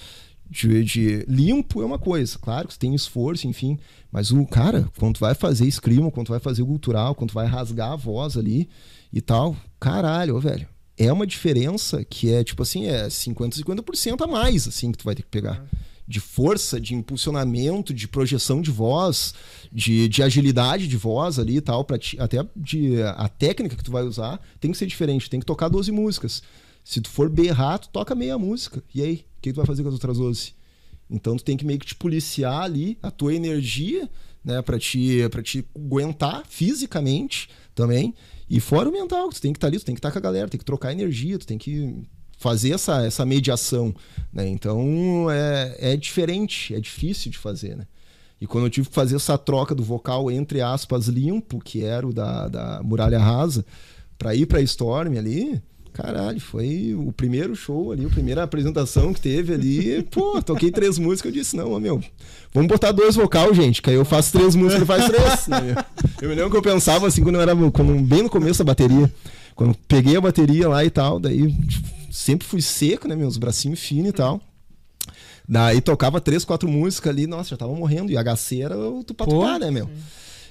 [0.49, 2.39] de, de, limpo é uma coisa.
[2.39, 3.79] Claro que você tem esforço, enfim.
[4.11, 7.97] Mas o cara, quando vai fazer escrima, quando vai fazer cultural, quando vai rasgar a
[7.97, 8.69] voz ali
[9.13, 10.69] e tal, caralho, velho.
[10.97, 15.05] É uma diferença que é, tipo assim, é 50%, 50% a mais, assim, que tu
[15.05, 15.63] vai ter que pegar.
[16.09, 19.35] De força, de impulsionamento, de projeção de voz,
[19.73, 23.83] de, de agilidade de voz ali e tal, pra ti, até de, a técnica que
[23.83, 26.43] tu vai usar tem que ser diferente, tem que tocar 12 músicas.
[26.85, 28.83] Se tu for berrar, tu toca meia música.
[28.95, 30.55] E aí, o que tu vai fazer com as outras 12?
[31.11, 34.09] Então tu tem que meio que te policiar ali, a tua energia,
[34.45, 38.15] né, pra te, pra te aguentar fisicamente também.
[38.49, 40.13] E fora o mental, tu tem que estar tá ali, tu tem que estar tá
[40.13, 42.07] com a galera, tem que trocar energia, tu tem que
[42.37, 43.95] fazer essa, essa mediação,
[44.33, 44.47] né?
[44.47, 47.87] Então é, é diferente, é difícil de fazer, né?
[48.41, 52.07] E quando eu tive que fazer essa troca do vocal entre aspas limpo, que era
[52.07, 53.65] o da, da Muralha Rasa,
[54.19, 55.63] para ir para Storm ali,
[55.97, 60.03] Caralho, foi o primeiro show ali, a primeira apresentação que teve ali.
[60.13, 61.35] Pô, toquei três músicas.
[61.35, 62.05] Eu disse: Não, meu,
[62.53, 65.49] vamos botar dois vocal, gente, que aí eu faço três músicas e faz três.
[65.49, 65.75] Né,
[66.21, 68.65] eu me lembro que eu pensava assim, quando eu era quando, bem no começo da
[68.67, 69.11] bateria.
[69.55, 71.57] Quando peguei a bateria lá e tal, daí
[72.17, 74.41] sempre fui seco, né, meus bracinhos finos e tal.
[75.49, 78.11] Daí tocava três, quatro músicas ali, nossa, já tava morrendo.
[78.11, 79.89] E HC era o tupatupá, né, meu?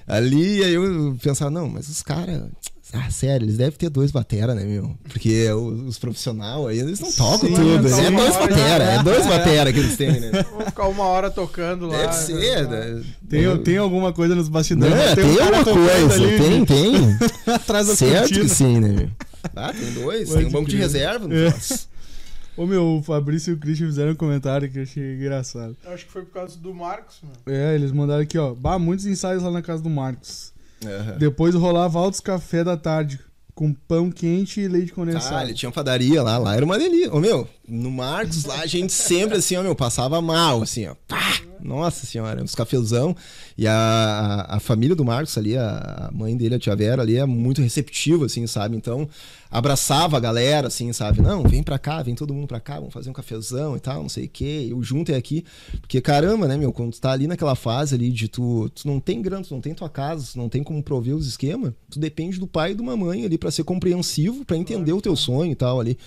[0.06, 2.44] Ali, aí eu pensava, não, mas os caras
[2.92, 4.96] ah, sério, eles devem ter dois batera, né, meu?
[5.08, 7.88] Porque os, os profissionais aí, eles não tocam Sim, tudo.
[7.88, 10.30] É dois batera, é dois batera que eles têm, né?
[10.56, 11.98] Vão ficar uma hora tocando lá.
[11.98, 13.02] Deve ser, né?
[13.28, 14.94] Tem, tem alguma coisa nos bastidores.
[14.94, 17.18] Não, tem, tem alguma coisa, ali, tem, tem.
[17.54, 18.44] Atrás da Certo cortina.
[18.44, 19.10] que sim, né, meu?
[19.56, 21.52] Ah, tem dois, Pode tem um banco de reserva no é.
[22.56, 25.76] Ô meu, o Fabrício e o Christian fizeram um comentário que eu achei engraçado.
[25.84, 27.36] Eu acho que foi por causa do Marcos, mano.
[27.46, 28.54] É, eles mandaram aqui, ó.
[28.54, 30.54] Bah, muitos ensaios lá na casa do Marcos.
[30.82, 31.18] Uhum.
[31.18, 33.20] Depois rolava altos café da tarde.
[33.54, 35.36] Com pão quente e leite condensado.
[35.36, 37.12] Ah, ele tinha padaria lá, lá era uma delícia.
[37.14, 40.94] Ô meu, no Marcos lá a gente sempre assim, ó, meu, passava mal, assim, ó.
[41.06, 41.40] Pá!
[41.60, 43.16] Nossa senhora, uns cafezão.
[43.58, 47.26] E a, a, família do Marcos ali, a, mãe dele, a tia Vera ali, é
[47.26, 48.76] muito receptiva, assim, sabe?
[48.76, 49.08] Então,
[49.50, 51.20] abraçava a galera, assim, sabe?
[51.20, 54.02] Não, vem pra cá, vem todo mundo pra cá, vamos fazer um cafezão e tal,
[54.02, 54.68] não sei o quê.
[54.70, 55.44] Eu junto é aqui.
[55.80, 59.00] Porque, caramba, né, meu, quando tu tá ali naquela fase ali de tu, tu não
[59.00, 61.98] tem grana, tu não tem tua casa, tu não tem como prover os esquemas, tu
[61.98, 65.16] depende do pai e de uma mãe ali para ser compreensivo, para entender o teu
[65.16, 65.98] sonho e tal ali.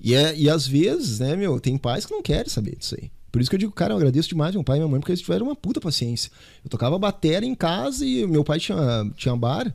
[0.00, 3.10] E, é, e às vezes, né, meu, tem pais que não querem saber disso aí.
[3.30, 5.12] Por isso que eu digo, cara, eu agradeço demais meu pai e minha mãe, porque
[5.12, 6.30] eles tiveram uma puta paciência.
[6.64, 8.78] Eu tocava bateria em casa e meu pai tinha,
[9.16, 9.74] tinha bar.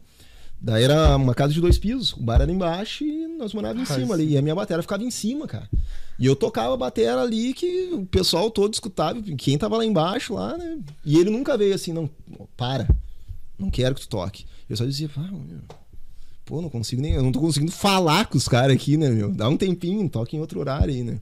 [0.60, 2.14] Daí era uma casa de dois pisos.
[2.14, 4.32] O bar era embaixo e nós morávamos em cima ali.
[4.32, 5.70] E a minha bateria ficava em cima, cara.
[6.18, 10.34] E eu tocava a bateria ali que o pessoal todo escutava, quem tava lá embaixo,
[10.34, 10.80] lá, né?
[11.06, 12.10] E ele nunca veio assim, não,
[12.56, 12.88] para,
[13.60, 14.46] não quero que tu toque.
[14.70, 15.62] Eu só dizia, ah, meu,
[16.46, 19.32] pô, não consigo nem, eu não tô conseguindo falar com os caras aqui, né, meu?
[19.32, 21.20] Dá um tempinho, toque em outro horário aí, né?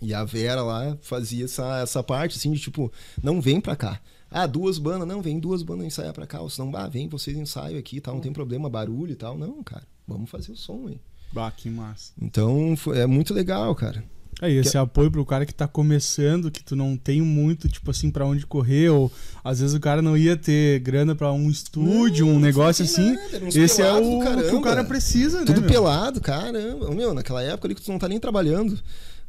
[0.00, 2.92] E a Vera lá fazia essa, essa parte, assim, de tipo,
[3.22, 4.00] não vem pra cá.
[4.30, 6.40] Ah, duas bandas, não, vem duas bandas ensaiar pra cá.
[6.40, 9.36] Ou senão, ah, vem vocês ensaiam aqui tal, não tem problema, barulho e tal.
[9.36, 11.00] Não, cara, vamos fazer o som aí.
[11.32, 12.12] Bah, que massa.
[12.20, 14.04] Então, foi, é muito legal, cara.
[14.40, 14.76] É, esse que...
[14.76, 18.24] É apoio pro cara que tá começando, que tu não tem muito, tipo assim, para
[18.24, 19.10] onde correr, ou
[19.42, 23.14] às vezes o cara não ia ter grana para um estúdio, não, um negócio assim.
[23.14, 25.54] Nada, esse é o que o cara precisa, Tudo né?
[25.56, 26.94] Tudo pelado, caramba.
[26.94, 28.78] Meu, naquela época ali que tu não tá nem trabalhando.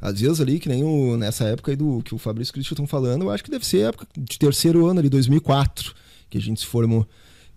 [0.01, 2.53] Às vezes ali, que nem o, nessa época aí do que o Fabrício e o
[2.53, 5.93] Cristian estão falando, eu acho que deve ser época de terceiro ano ali, 2004,
[6.29, 7.01] que a gente se formou.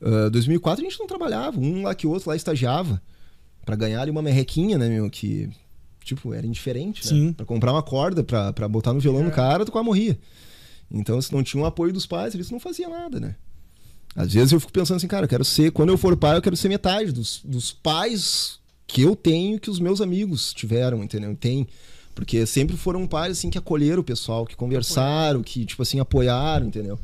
[0.01, 3.01] Uh, ah, 2004 a gente não trabalhava, um lá que o outro lá estagiava
[3.65, 5.49] para ganhar ali uma merrequinha, né, meu, que
[6.05, 7.09] tipo, era indiferente, né?
[7.09, 7.33] Sim.
[7.33, 9.25] Pra comprar uma corda pra, pra botar no violão é.
[9.25, 10.19] no cara, tu quase morria.
[10.91, 13.35] Então, se não tinha o um apoio dos pais, eles não faziam nada, né?
[14.15, 16.43] Às vezes eu fico pensando assim, cara, eu quero ser, quando eu for pai, eu
[16.43, 21.35] quero ser metade dos, dos pais que eu tenho que os meus amigos tiveram, entendeu?
[21.35, 21.67] Tem.
[22.15, 26.67] Porque sempre foram pais assim que acolheram o pessoal, que conversaram, que tipo assim apoiaram,
[26.67, 26.99] entendeu?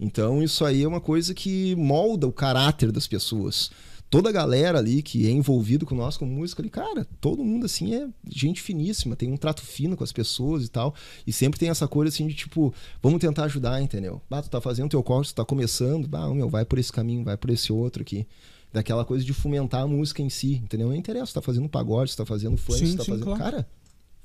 [0.00, 3.70] Então isso aí é uma coisa que molda o caráter das pessoas.
[4.14, 7.66] Toda a galera ali que é envolvido com nós com música ali, cara, todo mundo
[7.66, 10.94] assim é gente finíssima, tem um trato fino com as pessoas e tal.
[11.26, 14.22] E sempre tem essa coisa assim de tipo, vamos tentar ajudar, entendeu?
[14.30, 17.24] Ah, tu tá fazendo teu corte, tu tá começando, ah, meu, vai por esse caminho,
[17.24, 18.24] vai por esse outro aqui.
[18.72, 20.86] Daquela coisa de fomentar a música em si, entendeu?
[20.86, 23.24] Não interessa, tu tá fazendo pagode, tu tá fazendo funk, sim, tu tá sim, fazendo.
[23.24, 23.42] Claro.
[23.42, 23.68] Cara,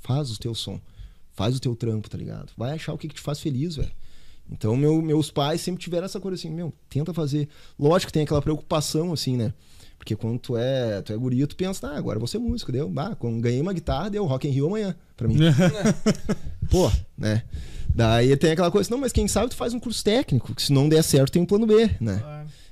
[0.02, 0.80] faz o teu som.
[1.34, 2.52] Faz o teu trampo, tá ligado?
[2.56, 3.92] Vai achar o que, que te faz feliz, velho.
[4.52, 7.48] Então, meu, meus pais sempre tiveram essa coisa assim, meu, tenta fazer.
[7.78, 9.52] Lógico que tem aquela preocupação, assim, né?
[10.00, 12.72] Porque quando tu é, tu é guri, tu pensa, ah, agora eu vou ser músico,
[12.72, 12.92] deu.
[12.96, 15.38] Ah, quando ganhei uma guitarra, deu Rock in Rio amanhã, pra mim.
[16.72, 17.44] Pô, né?
[17.94, 20.72] Daí tem aquela coisa, não, mas quem sabe tu faz um curso técnico, que se
[20.72, 22.24] não der certo tem um plano B, né?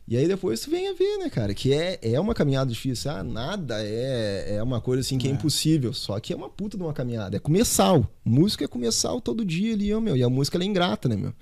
[0.07, 3.11] E aí depois tu vem a ver, né, cara, que é, é uma caminhada difícil.
[3.11, 5.29] Ah, nada é, é uma coisa assim que é.
[5.29, 5.91] é impossível.
[5.91, 7.35] Só que é uma puta de uma caminhada.
[7.35, 8.01] É começar.
[8.23, 10.15] Música é começar todo dia ali, ó, meu.
[10.15, 11.33] E a música é ingrata, né, meu?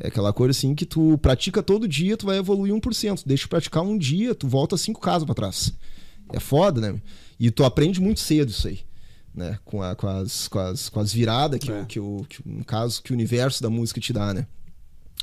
[0.00, 3.22] É aquela coisa assim que tu pratica todo dia, tu vai evoluir 1%.
[3.26, 5.72] Deixa de praticar um dia, tu volta cinco casas para trás.
[6.32, 7.00] É foda, né?
[7.38, 8.80] E tu aprende muito cedo isso aí.
[9.34, 9.58] Né?
[9.64, 11.82] Com, a, com, as, com, as, com as viradas que, é.
[11.82, 14.46] o, que, o, que, no caso, que o universo da música te dá, né?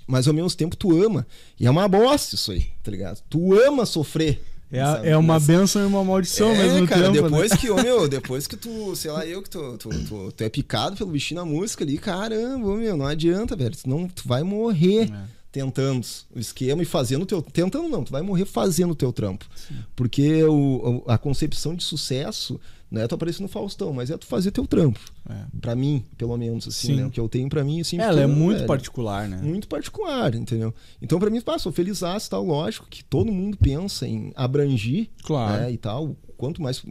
[0.05, 1.25] Mas ao mesmo tempo tu ama.
[1.59, 3.21] E é uma bosta isso aí, tá ligado?
[3.30, 4.41] Tu ama sofrer.
[4.72, 7.22] É, é uma benção e uma maldição é, mesmo cara, tempo, né?
[7.22, 7.57] depois né?
[7.57, 10.97] que, meu, depois que tu, sei lá, eu que tu, tu, tu, tu, é picado
[10.97, 13.76] pelo bichinho na música ali, caramba, meu, não adianta, velho.
[13.76, 15.24] Senão tu vai morrer é.
[15.51, 16.05] tentando
[16.36, 17.41] o esquema e fazendo o teu.
[17.41, 19.45] Tentando não, tu vai morrer fazendo o teu trampo.
[19.55, 19.76] Sim.
[19.95, 22.59] Porque o, a concepção de sucesso
[22.89, 24.99] não é tu aparecer no Faustão, mas é tu fazer teu trampo.
[25.29, 25.45] É.
[25.59, 26.95] Pra mim, pelo menos, assim, Sim.
[26.95, 27.05] né?
[27.05, 27.99] O que eu tenho pra mim, assim.
[27.99, 29.38] É, ela é muito velho, particular, né?
[29.41, 30.73] Muito particular, entendeu?
[31.01, 35.09] Então, pra mim, pá, sou feliz e tal, lógico, que todo mundo pensa em abrangir
[35.23, 35.63] claro.
[35.63, 36.15] né, e tal.
[36.38, 36.83] Quanto mais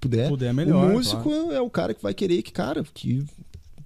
[0.00, 0.28] puder.
[0.28, 0.90] Puder melhor.
[0.90, 1.52] O músico claro.
[1.52, 3.24] é o cara que vai querer que, cara, que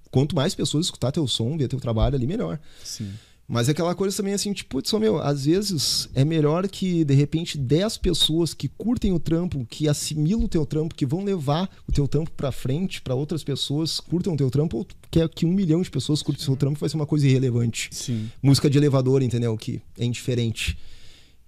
[0.09, 2.59] quanto mais pessoas escutar teu som, ver teu trabalho ali, melhor.
[2.83, 3.11] Sim.
[3.47, 7.13] Mas é aquela coisa também assim, tipo, putz, meu, às vezes é melhor que, de
[7.13, 11.69] repente, 10 pessoas que curtem o trampo, que assimilam o teu trampo, que vão levar
[11.87, 15.45] o teu trampo pra frente, para outras pessoas curtam o teu trampo, ou quer que
[15.45, 17.87] um milhão de pessoas curtem o seu trampo, vai ser uma coisa irrelevante.
[17.93, 18.29] Sim.
[18.43, 19.55] Música de elevador, entendeu?
[19.57, 20.77] Que é indiferente.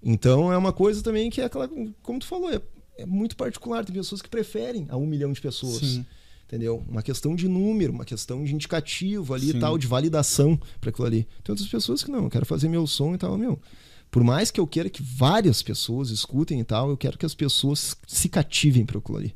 [0.02, 1.70] Então é uma coisa também que é aquela,
[2.02, 2.62] como tu falou, é,
[2.98, 3.84] é muito particular.
[3.84, 5.80] Tem pessoas que preferem a um milhão de pessoas.
[5.80, 6.06] Sim
[6.50, 6.84] entendeu?
[6.90, 11.06] Uma questão de número, uma questão de indicativo ali e tal, de validação para aquilo
[11.06, 11.28] ali.
[11.44, 13.62] Tem outras pessoas que não, eu quero fazer meu som e tal, meu.
[14.10, 17.36] Por mais que eu queira que várias pessoas escutem e tal, eu quero que as
[17.36, 19.36] pessoas se cativem para aquilo ali.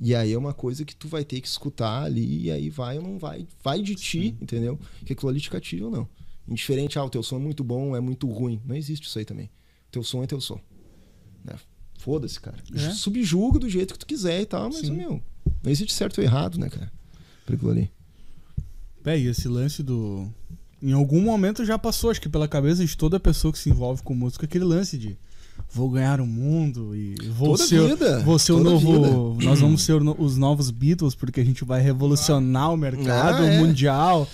[0.00, 2.96] E aí é uma coisa que tu vai ter que escutar ali, e aí vai
[2.96, 3.46] ou não vai.
[3.62, 4.36] Vai de ti, Sim.
[4.40, 4.80] entendeu?
[5.04, 6.08] Que aquilo ali te cative ou não.
[6.48, 8.62] Indiferente, ah, o teu som é muito bom, é muito ruim.
[8.64, 9.50] Não existe isso aí também.
[9.90, 10.58] Teu som é teu som.
[11.44, 11.54] Né?
[11.98, 12.62] Foda-se, cara.
[12.74, 12.90] É?
[12.90, 14.92] Subjuga do jeito que tu quiser e tal, mas, Sim.
[14.92, 15.22] meu,
[15.66, 16.90] não existe certo ou errado, né, cara?
[17.44, 17.90] Pra aquilo ali.
[19.04, 20.28] É, e esse lance do.
[20.80, 24.00] Em algum momento já passou, acho que pela cabeça de toda pessoa que se envolve
[24.02, 25.18] com música, aquele lance de
[25.72, 29.32] vou ganhar o mundo e vou toda ser, vida, vou ser o novo.
[29.34, 29.44] Vida.
[29.50, 33.58] Nós vamos ser os novos Beatles, porque a gente vai revolucionar o mercado ah, é.
[33.58, 34.28] mundial.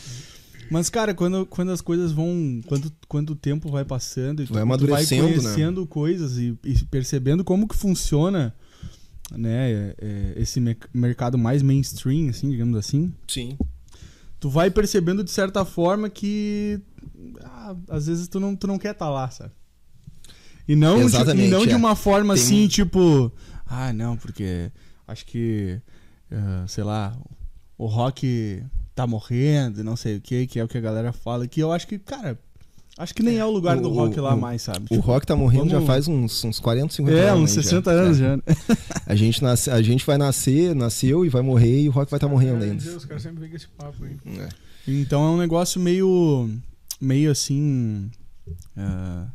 [0.71, 2.61] Mas, cara, quando, quando as coisas vão.
[2.67, 5.09] Quando, quando o tempo vai passando e tu, vai, tu vai né?
[5.09, 5.87] conhecendo né?
[5.89, 8.55] coisas e, e, percebendo como que funciona
[9.37, 13.13] né, é, é, esse me mercado mais mainstream, assim, digamos assim.
[13.27, 13.57] Sim.
[14.39, 16.81] Tu vai percebendo de certa forma que
[17.41, 19.53] ah, às vezes tu não, tu não quer estar tá lá, sabe?
[20.67, 21.67] E não, de, e não é.
[21.67, 22.43] de uma forma Tem...
[22.43, 23.33] assim, tipo,
[23.67, 24.71] ah, não, porque
[25.07, 25.81] acho que,
[26.31, 27.17] uh, sei lá,
[27.77, 28.63] o rock
[28.95, 31.73] tá morrendo, não sei o que, que é o que a galera fala, que eu
[31.73, 32.39] acho que, cara,
[32.99, 34.85] Acho que nem é o lugar do rock lá o, mais, sabe?
[34.85, 35.81] O tipo, rock tá morrendo vamos...
[35.81, 37.41] já faz uns, uns 40, 50 é, anos.
[37.41, 38.01] É, uns 60 já.
[38.01, 38.21] anos é.
[38.21, 38.37] já.
[38.37, 38.43] Né?
[39.07, 42.19] a, gente nasce, a gente vai nascer, nasceu e vai morrer e o rock vai
[42.19, 42.83] estar tá morrendo ainda.
[42.83, 44.17] Deus, os caras sempre vêm com esse papo aí.
[44.39, 44.49] É.
[44.87, 46.51] Então é um negócio meio.
[47.01, 48.11] meio assim.
[48.77, 49.27] Uh,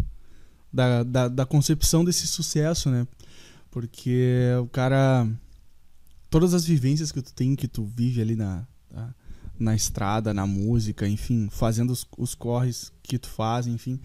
[0.71, 3.07] da, da, da concepção desse sucesso, né?
[3.71, 5.27] Porque o cara.
[6.29, 8.67] Todas as vivências que tu tem, que tu vive ali na.
[9.59, 13.99] Na estrada, na música, enfim, fazendo os, os corres que tu faz, enfim,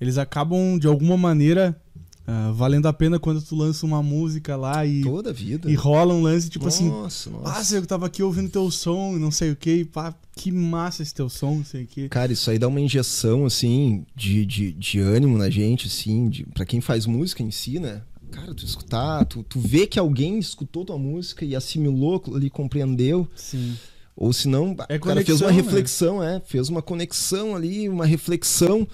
[0.00, 1.80] eles acabam de alguma maneira
[2.26, 5.74] uh, valendo a pena quando tu lança uma música lá e toda a vida e
[5.74, 7.30] rola um lance tipo nossa, assim, nossa.
[7.30, 11.14] nossa, eu tava aqui ouvindo teu som, não sei o que, pá, que massa esse
[11.14, 12.08] teu som, não sei o que.
[12.08, 16.44] Cara, isso aí dá uma injeção assim de, de, de ânimo na gente, assim, de,
[16.46, 18.02] para quem faz música em si, né?
[18.30, 23.28] Cara, tu escutar, tu, tu vê que alguém escutou tua música e assimilou ali, compreendeu.
[23.34, 23.76] Sim
[24.16, 25.56] ou se não, é cara fez uma né?
[25.56, 26.36] reflexão, né?
[26.36, 28.88] é, fez uma conexão ali, uma reflexão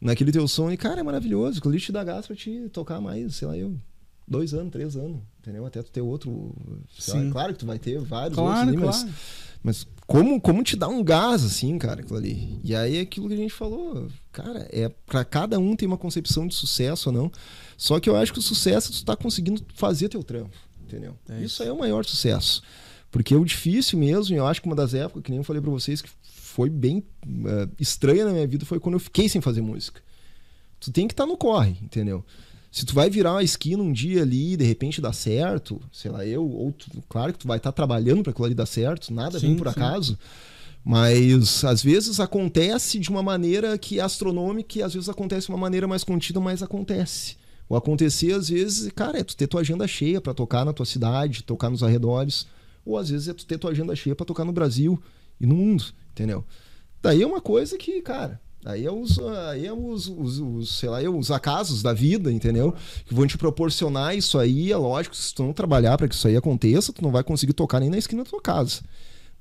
[0.00, 0.70] naquele teu som.
[0.70, 1.60] E, cara, é maravilhoso.
[1.64, 3.74] O te dá gás pra te tocar mais, sei lá, eu,
[4.26, 5.64] dois anos, três anos, entendeu?
[5.64, 6.54] Até tu ter outro.
[7.08, 9.06] Lá, claro que tu vai ter vários claro, outros ali, claro.
[9.06, 9.16] mas
[9.62, 12.60] Mas como, como te dá um gás, assim, cara, aquilo ali.
[12.62, 15.98] E aí é aquilo que a gente falou, cara, é para cada um tem uma
[15.98, 17.32] concepção de sucesso ou não.
[17.76, 21.14] Só que eu acho que o sucesso é tu tá conseguindo fazer teu trampo, entendeu?
[21.28, 21.44] É isso.
[21.44, 22.62] isso aí é o maior sucesso.
[23.10, 25.62] Porque o difícil mesmo, e eu acho que uma das épocas, que nem eu falei
[25.62, 29.40] para vocês, que foi bem uh, estranha na minha vida, foi quando eu fiquei sem
[29.40, 30.00] fazer música.
[30.78, 32.24] Tu tem que estar tá no corre, entendeu?
[32.70, 36.24] Se tu vai virar uma esquina um dia ali de repente dá certo, sei lá,
[36.26, 39.12] eu, ou tu, claro que tu vai estar tá trabalhando para aquilo ali dar certo,
[39.12, 39.70] nada sim, vem por sim.
[39.70, 40.18] acaso.
[40.84, 45.52] Mas às vezes acontece de uma maneira que é astronômica e às vezes acontece de
[45.52, 47.36] uma maneira mais contida, mas acontece.
[47.68, 50.86] O acontecer, às vezes, cara, é tu ter tua agenda cheia para tocar na tua
[50.86, 52.46] cidade, tocar nos arredores.
[52.88, 54.98] Ou às vezes é tu ter tua agenda cheia para tocar no Brasil
[55.38, 56.42] e no mundo, entendeu?
[57.02, 60.88] Daí é uma coisa que, cara, Aí é os, aí é os, os, os, sei
[60.88, 62.74] lá, é os acasos da vida, entendeu?
[63.06, 64.72] Que vão te proporcionar isso aí.
[64.72, 67.52] É lógico, se tu não trabalhar para que isso aí aconteça, tu não vai conseguir
[67.52, 68.80] tocar nem na esquina da tua casa.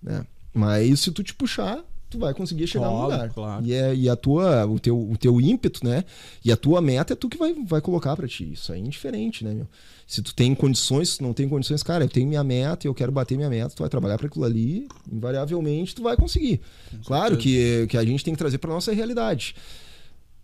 [0.02, 0.24] Né?
[0.54, 3.30] Mas se tu te puxar, tu vai conseguir chegar claro, no lugar.
[3.30, 3.66] Claro.
[3.66, 6.04] E, é, e a tua, o teu, o teu ímpeto, né?
[6.44, 8.52] E a tua meta é tu que vai, vai colocar para ti.
[8.54, 9.68] Isso aí é indiferente, né, meu?
[10.06, 12.90] Se tu tem condições, se tu não tem condições, cara, eu tenho minha meta e
[12.90, 16.62] eu quero bater minha meta, tu vai trabalhar para aquilo ali, invariavelmente tu vai conseguir.
[17.06, 19.56] Claro que, que a gente tem que trazer para nossa realidade.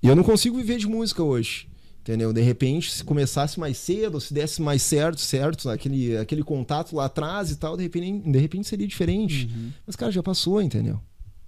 [0.01, 1.67] E eu não consigo viver de música hoje.
[2.01, 2.33] Entendeu?
[2.33, 7.05] De repente, se começasse mais cedo, se desse mais certo, certo, aquele, aquele contato lá
[7.05, 9.45] atrás e tal, de repente, de repente seria diferente.
[9.45, 9.71] Uhum.
[9.87, 10.99] Mas, cara, já passou, entendeu?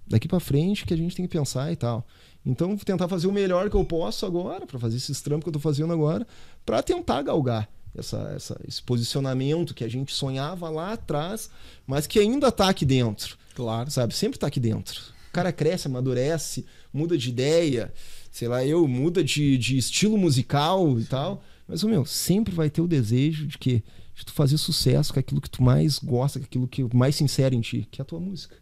[0.06, 2.06] Daqui para frente que a gente tem que pensar e tal.
[2.44, 5.48] Então, vou tentar fazer o melhor que eu posso agora, para fazer esses trampos que
[5.48, 6.26] eu tô fazendo agora,
[6.64, 11.50] para tentar galgar essa, essa, esse posicionamento que a gente sonhava lá atrás,
[11.86, 13.36] mas que ainda está aqui dentro.
[13.54, 13.90] Claro.
[13.90, 14.14] Sabe?
[14.14, 15.00] Sempre está aqui dentro.
[15.28, 17.92] O cara cresce, amadurece, muda de ideia,
[18.30, 21.42] sei lá, eu muda de, de estilo musical e tal.
[21.66, 23.82] Mas, o meu, sempre vai ter o desejo de que
[24.14, 27.54] de tu fazer sucesso com aquilo que tu mais gosta, com aquilo que mais sincero
[27.54, 28.56] em ti, que é a tua música.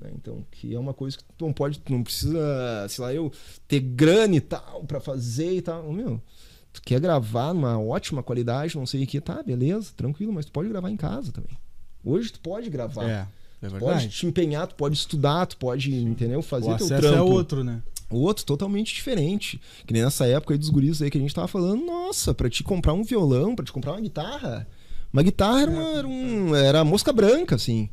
[0.00, 0.10] Né?
[0.14, 3.30] Então, que é uma coisa que tu não pode, tu não precisa, sei lá, eu
[3.68, 5.92] ter grana e tal para fazer e tal.
[5.92, 6.20] Meu,
[6.72, 10.52] tu quer gravar numa ótima qualidade, não sei o que, tá, beleza, tranquilo, mas tu
[10.52, 11.56] pode gravar em casa também.
[12.02, 13.04] Hoje tu pode gravar.
[13.04, 13.26] É,
[13.62, 13.78] é verdade.
[13.78, 16.40] Tu pode te empenhar, tu pode estudar, tu pode, entendeu?
[16.40, 17.06] Fazer o teu trampo.
[17.06, 17.82] é outro, né?
[18.08, 19.60] Outro totalmente diferente.
[19.86, 22.48] Que nem nessa época aí dos guris aí que a gente tava falando, nossa, para
[22.48, 24.66] te comprar um violão, para te comprar uma guitarra,
[25.12, 27.88] uma guitarra era, uma, era, um, era mosca branca, assim.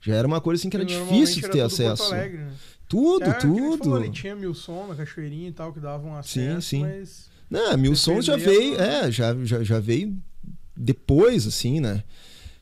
[0.00, 2.04] Já era uma coisa assim que era difícil de ter acesso.
[2.04, 2.52] Alegre, né?
[2.88, 3.78] Tudo, é, tudo.
[3.78, 6.82] Falou, ali, tinha Milson na Cachoeirinha e tal, que davam acesso, sim, sim.
[6.82, 10.16] mas não, Mil Sons já veio, é, já, já, já veio
[10.76, 12.04] depois, assim, né?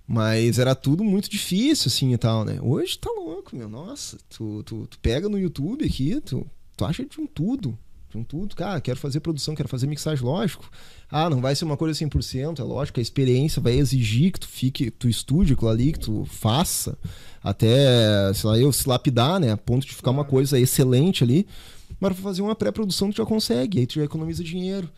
[0.06, 2.58] Mas era tudo muito difícil, assim, e tal, né?
[2.62, 3.68] Hoje tá louco, meu.
[3.68, 7.78] Nossa, tu, tu, tu pega no YouTube aqui, tu, tu acha de um tudo.
[8.14, 8.56] Um tudo.
[8.56, 10.70] Cara, quero fazer produção, quero fazer mixagem, lógico.
[11.10, 12.98] Ah, não vai ser uma coisa 100%, é lógico.
[12.98, 16.96] A experiência vai exigir que tu fique, tu estude aquilo ali, que tu faça.
[17.42, 19.52] Até, sei lá, eu se lapidar, né?
[19.52, 21.46] A ponto de ficar uma coisa excelente ali.
[22.00, 24.88] Mas para fazer uma pré-produção tu já consegue, aí tu já economiza dinheiro.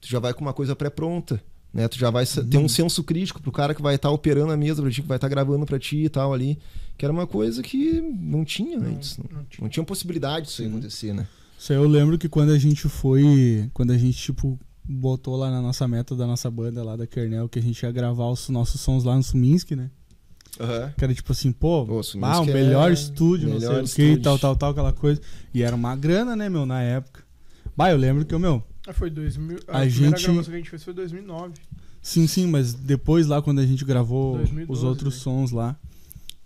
[0.00, 1.42] Tu já vai com uma coisa pré-pronta.
[1.72, 1.88] Né?
[1.88, 2.48] Tu já vai uhum.
[2.48, 5.02] ter um senso crítico pro cara que vai estar tá operando a mesa pra ti,
[5.02, 6.56] que vai estar tá gravando para ti e tal ali.
[6.96, 9.18] Que era uma coisa que não tinha não, antes.
[9.18, 9.62] Não, não, tinha.
[9.62, 11.26] não tinha possibilidade disso acontecer, né?
[11.64, 13.70] Isso aí eu lembro que quando a gente foi.
[13.72, 17.48] Quando a gente, tipo, botou lá na nossa meta da nossa banda lá da Kernel,
[17.48, 19.90] que a gente ia gravar os nossos sons lá no Suminski, né?
[20.60, 20.92] Uhum.
[20.94, 22.92] Que era tipo assim, pô, pô ah, o melhor é...
[22.92, 25.22] estúdio, melhor não sei o que, tal, tal, tal, aquela coisa.
[25.54, 27.24] E era uma grana, né, meu, na época.
[27.74, 28.62] Bah, eu lembro que o meu.
[28.86, 29.60] Ah, foi 2000.
[29.66, 30.22] A, a gente...
[30.22, 31.54] gravação que a gente fez foi 2009.
[32.02, 35.20] Sim, sim, mas depois lá, quando a gente gravou 2012, os outros né?
[35.20, 35.74] sons lá,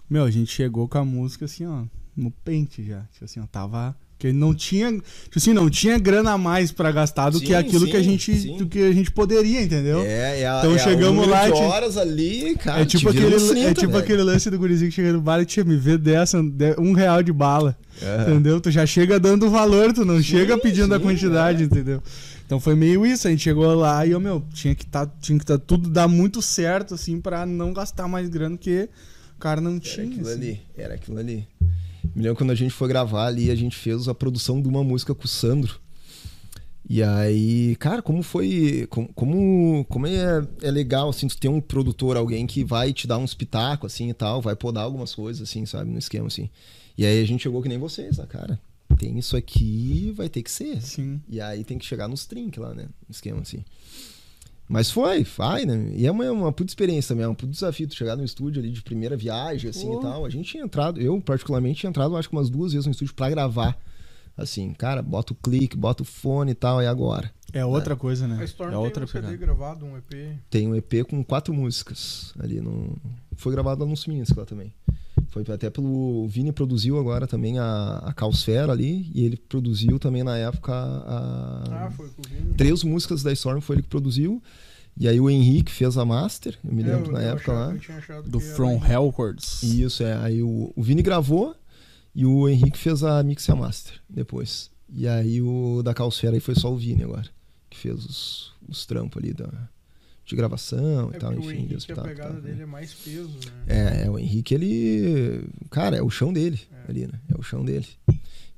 [0.08, 3.02] meu, a gente chegou com a música assim, ó, no pente já.
[3.10, 6.90] Tipo assim, ó, tava porque não tinha, tipo assim, não tinha grana a mais para
[6.90, 10.02] gastar do sim, que aquilo sim, que a gente do que a gente poderia, entendeu?
[10.02, 12.80] É, é Então é chegamos lá de horas ali, cara.
[12.80, 15.46] É tipo aquele 30, é tipo aquele lance do gurizinho que chega no bar e
[15.46, 16.38] tinha me vê dessa
[16.78, 17.78] um real de bala.
[18.22, 18.60] Entendeu?
[18.60, 21.66] Tu já chega dando o valor, tu não chega pedindo a quantidade, é.
[21.66, 22.02] entendeu?
[22.44, 25.38] Então foi meio isso, a gente chegou lá e eu, meu, tinha que tá, tinha
[25.38, 28.88] que tá, tudo dar muito certo assim para não gastar mais grana que
[29.36, 30.06] o cara não tinha.
[30.06, 30.36] Era aquilo assim.
[30.36, 31.46] ali, era aquilo ali.
[32.18, 34.82] Me lembro quando a gente foi gravar ali, a gente fez a produção de uma
[34.82, 35.78] música com o Sandro.
[36.90, 38.88] E aí, cara, como foi.
[38.90, 43.06] Como, como, como é, é legal, assim, tu ter um produtor, alguém que vai te
[43.06, 46.50] dar um espetáculo, assim e tal, vai podar algumas coisas, assim, sabe, no esquema, assim.
[46.96, 48.58] E aí a gente chegou que nem vocês, ah, cara.
[48.98, 50.82] Tem isso aqui, vai ter que ser.
[50.82, 51.20] Sim.
[51.28, 52.86] E aí tem que chegar nos trinques lá, né?
[53.08, 53.64] No esquema, assim.
[54.68, 55.92] Mas foi, vai, né?
[55.94, 58.60] E é uma, uma puta experiência também, é um puto desafio tu chegar no estúdio
[58.60, 59.98] ali de primeira viagem, assim oh.
[59.98, 60.26] e tal.
[60.26, 63.14] A gente tinha entrado, eu particularmente tinha entrado, acho que umas duas vezes no estúdio
[63.14, 63.78] para gravar.
[64.36, 67.32] Assim, cara, bota o clique, bota o fone e tal, e agora?
[67.52, 68.00] É outra né?
[68.00, 68.38] coisa, né?
[68.40, 70.38] A Storm é tem outra um CD gravado, um EP.
[70.50, 72.96] Tem um EP com quatro músicas ali no.
[73.36, 74.72] Foi gravado lá no Suminsk lá também.
[75.28, 76.24] Foi até pelo.
[76.24, 79.10] O Vini produziu agora também a, a Calsfera ali.
[79.14, 81.86] E ele produziu também na época a.
[81.86, 82.54] Ah, foi com o Vini.
[82.54, 84.42] Três músicas da Storm foi ele que produziu.
[85.00, 87.52] E aí o Henrique fez a master, eu me É, lembro eu- na eu época
[87.52, 87.74] achava- lá.
[87.74, 88.90] eu tinha achado Do que era From Henrique.
[88.92, 89.62] Hellwards.
[89.62, 90.16] Isso, é.
[90.16, 91.54] Aí o, o Vini gravou
[92.14, 94.70] e o Henrique fez a mix e a master depois.
[94.92, 97.26] E aí o da Calsfera aí foi só o Vini agora,
[97.70, 99.48] que fez os, os trampos ali da,
[100.28, 102.04] de gravação É e tal, o enfim, de Henrique, a hospital.
[102.04, 102.48] pegada tal, né?
[102.50, 103.52] dele é mais peso, né?
[103.66, 105.44] É, é, o Henrique, ele.
[105.70, 106.90] Cara, é o chão dele É.
[106.90, 107.14] ali, né?
[107.34, 107.86] É o chão dele.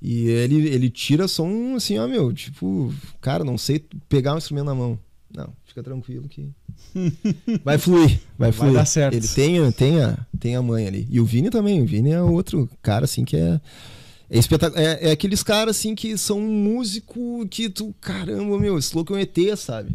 [0.02, 4.64] E ele, ele tira som assim, ó, meu, tipo, cara, não sei pegar um instrumento
[4.66, 4.98] na mão.
[5.32, 6.48] Não, fica tranquilo que.
[7.64, 8.72] Vai fluir, vai fluir.
[8.72, 9.14] dar certo.
[9.14, 11.06] Ele tem, a- tem, a, tem a mãe ali.
[11.10, 13.60] E o Vini também, o Vini é outro cara, assim, que é.
[14.28, 14.74] É, espetac...
[14.76, 17.94] é, é aqueles caras, assim, que são um músico que tu.
[18.00, 19.94] Caramba, meu, esse louco é um ET, sabe?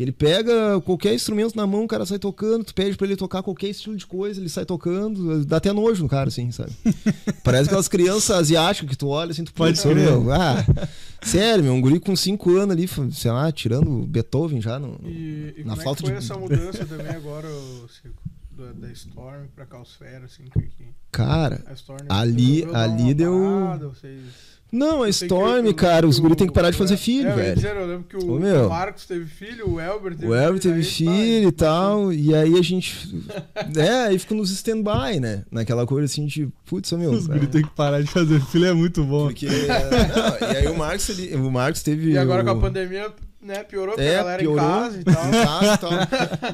[0.00, 3.16] Que ele pega qualquer instrumento na mão, o cara sai tocando, tu pede pra ele
[3.16, 6.72] tocar qualquer estilo de coisa, ele sai tocando, dá até nojo no cara, assim, sabe?
[7.44, 9.96] Parece aquelas crianças asiáticas que tu olha assim, tu Pode "Putz, crer.
[9.96, 10.64] meu, ah,
[11.20, 15.54] sério, meu, um guri com 5 anos ali, sei lá, tirando Beethoven já no, E,
[15.58, 16.24] e na como falta é que foi de.
[16.24, 18.22] essa mudança também agora, ô, Cico,
[18.56, 23.88] da, da Storm pra Calsfera, assim, que, que Cara, a Storm Ali- ali deu- parada,
[23.88, 24.22] vocês...
[24.72, 26.96] não, a Eu Storm, eu- cara, os guri o- tem que parar de fazer é,
[26.96, 27.54] filho, é, eu velho.
[27.56, 28.66] dizer, eu lembro que o, Ô, meu.
[28.66, 32.34] o Marcos teve filho, o Elber teve O Elber filho, teve filho e tal, e
[32.34, 33.14] aí a gente.
[33.76, 35.44] É, aí fica nos stand-by, né?
[35.50, 37.10] Naquela coisa assim de, putz, meu.
[37.12, 39.26] Os é, guri tem que parar de fazer filho, é muito bom.
[39.26, 39.46] Porque.
[39.46, 42.10] não, e aí o Marcos, ele, o Marcos teve.
[42.12, 43.10] E agora com a o- pandemia,
[43.42, 44.58] né, piorou, É, a galera piorou.
[44.58, 45.24] em casa e tal.
[45.28, 45.90] em casa e tal.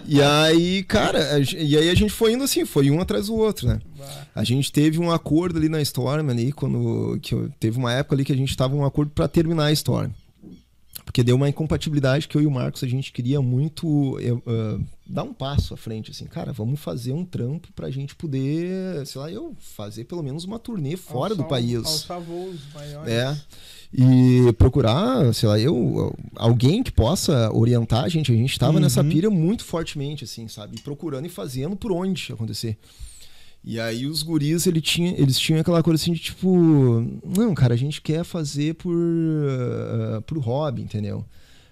[0.06, 1.20] E aí, cara,
[1.58, 3.80] e aí a gente foi indo assim, foi um atrás do outro, né?
[3.98, 7.18] Bah, A gente teve um acordo ali na Storm ali, quando.
[7.20, 9.72] Que eu- teve uma época ali que a gente tava um acordo pra terminar a
[9.72, 10.10] Storm.
[11.04, 15.22] Porque deu uma incompatibilidade que eu e o Marcos a gente queria muito ah, dar
[15.22, 19.30] um passo à frente, assim, cara, vamos fazer um trampo pra gente poder, sei lá,
[19.30, 21.76] eu fazer pelo menos uma turnê fora do alçar- país.
[21.86, 23.08] Alçar voos maiores.
[23.12, 23.36] É.
[23.98, 28.30] E procurar, sei lá, eu, alguém que possa orientar a gente.
[28.30, 28.80] A gente tava Uhum.
[28.80, 30.78] nessa pira muito fortemente, assim, sabe?
[30.82, 32.76] Procurando e fazendo por onde acontecer.
[33.64, 37.72] E aí os guris, ele tinha, eles tinham aquela coisa assim de tipo, não, cara,
[37.72, 41.24] a gente quer fazer por, uh, por hobby, entendeu?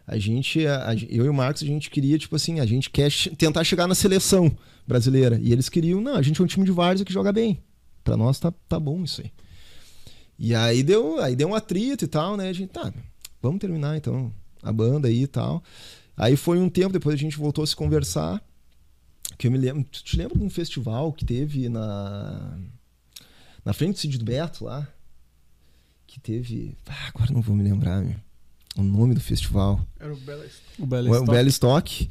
[0.06, 2.88] A gente, a- a- eu e o Marcos, a gente queria, tipo assim, a gente
[2.90, 4.50] quer tentar chegar na seleção
[4.88, 5.38] brasileira.
[5.42, 7.58] E eles queriam, não, a gente é um time de várzea que joga bem.
[8.02, 9.30] Pra nós tá, tá bom isso aí.
[10.38, 12.48] E aí deu, aí deu um atrito e tal, né?
[12.48, 12.92] A gente, tá,
[13.40, 14.32] vamos terminar então
[14.62, 15.62] a banda aí e tal.
[16.16, 18.42] Aí foi um tempo, depois a gente voltou a se conversar.
[19.36, 19.84] Que eu me lembro.
[19.84, 22.58] Tu te lembra de um festival que teve na.
[23.64, 24.86] Na frente do Cid do Beto lá?
[26.06, 26.76] Que teve.
[26.86, 28.16] Ah, agora não vou me lembrar, meu.
[28.76, 29.84] O nome do festival.
[29.98, 30.46] Era o Bela
[30.78, 32.10] O Belo O, o Belo Stock.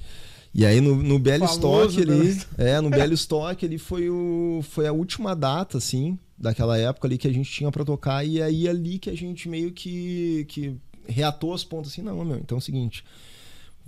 [0.53, 2.29] E aí no, no Belo Stock ali.
[2.29, 2.61] Stock.
[2.61, 7.17] É, no Belo Stock ali foi, o, foi a última data, assim, daquela época ali
[7.17, 8.23] que a gente tinha pra tocar.
[8.25, 10.75] E aí ali que a gente meio que, que
[11.07, 13.03] reatou as pontas assim, não, meu, então é o seguinte.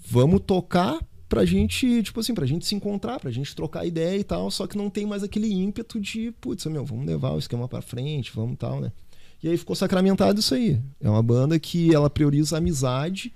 [0.07, 0.99] Vamos tocar
[1.29, 4.65] pra gente, tipo assim, pra gente se encontrar, pra gente trocar ideia e tal, só
[4.65, 8.31] que não tem mais aquele ímpeto de, putz, meu, vamos levar o esquema pra frente,
[8.33, 8.91] vamos tal, né?
[9.43, 10.79] E aí ficou sacramentado isso aí.
[10.99, 13.31] É uma banda que ela prioriza a amizade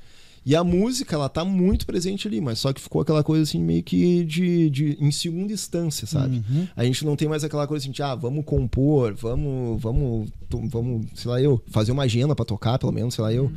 [0.50, 3.62] e a música, ela tá muito presente ali, mas só que ficou aquela coisa assim
[3.62, 6.38] meio que de, de em segunda instância, sabe?
[6.38, 6.68] Uhum.
[6.76, 10.32] A gente não tem mais aquela coisa assim de, ah, vamos compor, vamos, vamos,
[10.72, 13.52] vamos, sei lá, eu, fazer uma agenda pra tocar, pelo menos, sei lá, eu,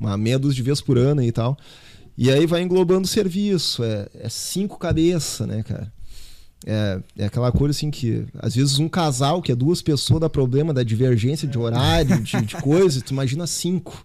[0.00, 1.54] uma meia dúzia de vezes por ano e tal.
[2.16, 5.92] E aí vai englobando o serviço, é, é cinco cabeças, né, cara?
[6.64, 10.30] É, é aquela coisa assim que, às vezes, um casal, que é duas pessoas, dá
[10.30, 14.02] problema da divergência de horário, de, de coisa, tu imagina cinco.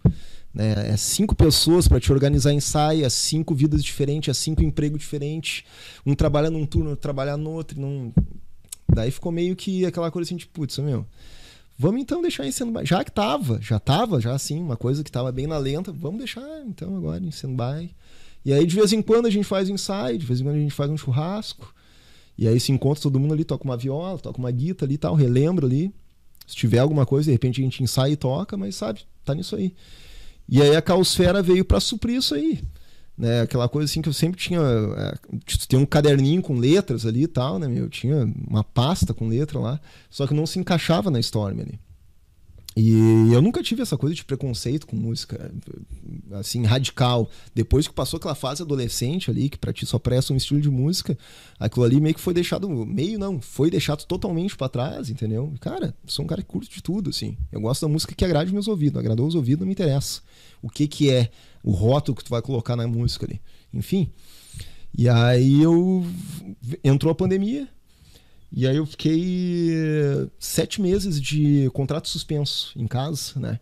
[0.53, 0.91] Né?
[0.91, 5.63] É cinco pessoas para te organizar ensaio, é cinco vidas diferentes, é cinco empregos diferentes.
[6.05, 7.79] Um trabalha num turno, outro trabalha no outro.
[7.79, 8.13] Não...
[8.93, 11.05] Daí ficou meio que aquela coisa assim, tipo, putz, meu,
[11.77, 12.51] vamos então deixar em.
[12.83, 16.19] Já que tava, já tava, já assim, uma coisa que tava bem na lenta, vamos
[16.19, 17.89] deixar então agora em stand-by.
[18.45, 20.59] E aí de vez em quando a gente faz ensaio, de vez em quando a
[20.59, 21.73] gente faz um churrasco.
[22.37, 24.97] E aí se encontra todo mundo ali, toca uma viola, toca uma guitarra ali e
[24.97, 25.93] tal, relembra ali.
[26.45, 29.55] Se tiver alguma coisa, de repente a gente ensaia e toca, mas sabe, tá nisso
[29.55, 29.73] aí.
[30.47, 32.61] E aí a Caosfera veio para suprir isso aí.
[33.17, 33.41] Né?
[33.41, 34.59] Aquela coisa assim que eu sempre tinha.
[34.59, 35.13] É,
[35.67, 37.71] tem um caderninho com letras ali e tal, né?
[37.75, 39.79] Eu tinha uma pasta com letra lá,
[40.09, 41.79] só que não se encaixava na Storm ali.
[42.75, 45.51] E eu nunca tive essa coisa de preconceito com música,
[46.31, 47.29] assim, radical.
[47.53, 50.69] Depois que passou aquela fase adolescente ali, que pra ti só presta um estilo de
[50.69, 51.17] música,
[51.59, 55.53] aquilo ali meio que foi deixado, meio não, foi deixado totalmente pra trás, entendeu?
[55.59, 57.37] Cara, sou um cara que curto de tudo, assim.
[57.51, 60.21] Eu gosto da música que agrade meus ouvidos, agradou os ouvidos, não me interessa.
[60.61, 61.29] O que que é
[61.63, 63.39] o rótulo que tu vai colocar na música ali.
[63.73, 64.11] Enfim.
[64.95, 66.05] E aí eu
[66.83, 67.67] entrou a pandemia,
[68.55, 69.71] E aí eu fiquei
[70.37, 73.59] sete meses de contrato suspenso em casa, né?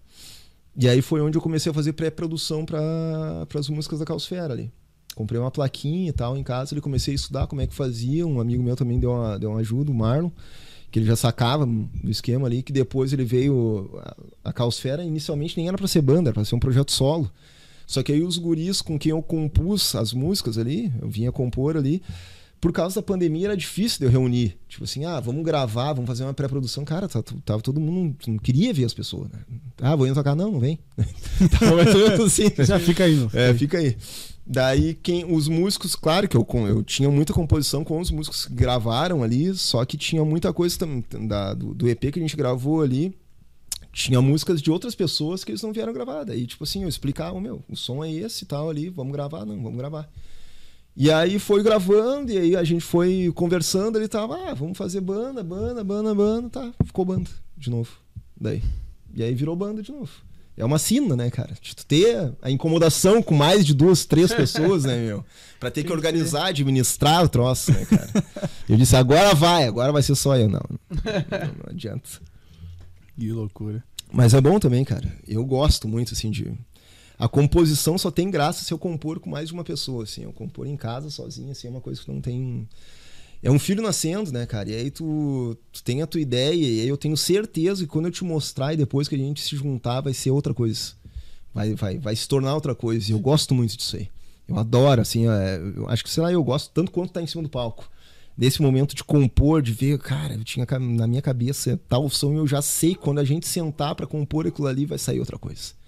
[0.75, 4.69] E aí foi onde eu comecei a fazer pré-produção para as músicas da Calosfera ali.
[5.15, 8.27] Comprei uma plaquinha e tal em casa, ele comecei a estudar como é que fazia.
[8.27, 10.29] Um amigo meu também deu uma, deu uma ajuda, o Marlon,
[10.89, 13.89] que ele já sacava do esquema ali, que depois ele veio.
[14.43, 17.31] A, a inicialmente nem era para ser banda, era para ser um projeto solo.
[17.87, 21.75] Só que aí os guris com quem eu compus as músicas ali, eu vinha compor
[21.75, 22.01] ali,
[22.61, 24.55] por causa da pandemia era difícil de eu reunir.
[24.69, 26.85] Tipo assim, ah, vamos gravar, vamos fazer uma pré-produção.
[26.85, 28.15] Cara, tava, tava, todo mundo.
[28.27, 29.39] Não queria ver as pessoas, né?
[29.81, 30.35] Ah, vou ir tocar.
[30.35, 30.77] Não, não vem.
[31.59, 31.81] tava
[32.23, 32.43] assim.
[32.59, 33.27] Já fica aí.
[33.33, 33.97] É, fica aí.
[34.45, 38.53] Daí, quem, os músicos, claro que eu, eu tinha muita composição com os músicos que
[38.53, 40.77] gravaram ali, só que tinha muita coisa
[41.27, 43.15] da, do, do EP que a gente gravou ali.
[43.91, 46.25] Tinha músicas de outras pessoas que eles não vieram gravar.
[46.25, 49.45] Daí, tipo assim, eu explicava, meu, o som é esse e tal ali, vamos gravar?
[49.45, 50.07] Não, vamos gravar.
[50.95, 54.99] E aí foi gravando, e aí a gente foi conversando, ele tava, ah, vamos fazer
[55.01, 57.91] banda, banda, banda, banda, tá, ficou banda de novo.
[58.39, 58.61] Daí.
[59.13, 60.11] E aí virou banda de novo.
[60.57, 61.55] É uma sina, né, cara?
[61.61, 65.25] De tu ter a incomodação com mais de duas, três pessoas, né, meu?
[65.59, 68.11] Pra ter que organizar, administrar o troço, né, cara?
[68.67, 70.49] Eu disse, agora vai, agora vai ser só eu.
[70.49, 72.09] Não, não, não adianta.
[73.19, 73.83] Que loucura.
[74.11, 75.07] Mas é bom também, cara.
[75.27, 76.51] Eu gosto muito, assim, de
[77.21, 80.23] a composição só tem graça se eu compor com mais de uma pessoa, assim.
[80.23, 82.67] Eu compor em casa sozinho, assim, é uma coisa que não tem.
[83.43, 84.71] É um filho nascendo, né, cara?
[84.71, 88.07] E aí tu, tu tem a tua ideia, e aí eu tenho certeza que quando
[88.07, 90.93] eu te mostrar e depois que a gente se juntar, vai ser outra coisa.
[91.53, 93.11] Vai, vai, vai se tornar outra coisa.
[93.11, 94.09] E eu gosto muito disso aí.
[94.47, 97.27] Eu adoro, assim, é, eu acho que, sei lá, eu gosto tanto quanto tá em
[97.27, 97.87] cima do palco.
[98.35, 102.37] Nesse momento de compor, de ver, cara, eu tinha na minha cabeça tal som e
[102.37, 105.79] eu já sei quando a gente sentar para compor aquilo ali vai sair outra coisa.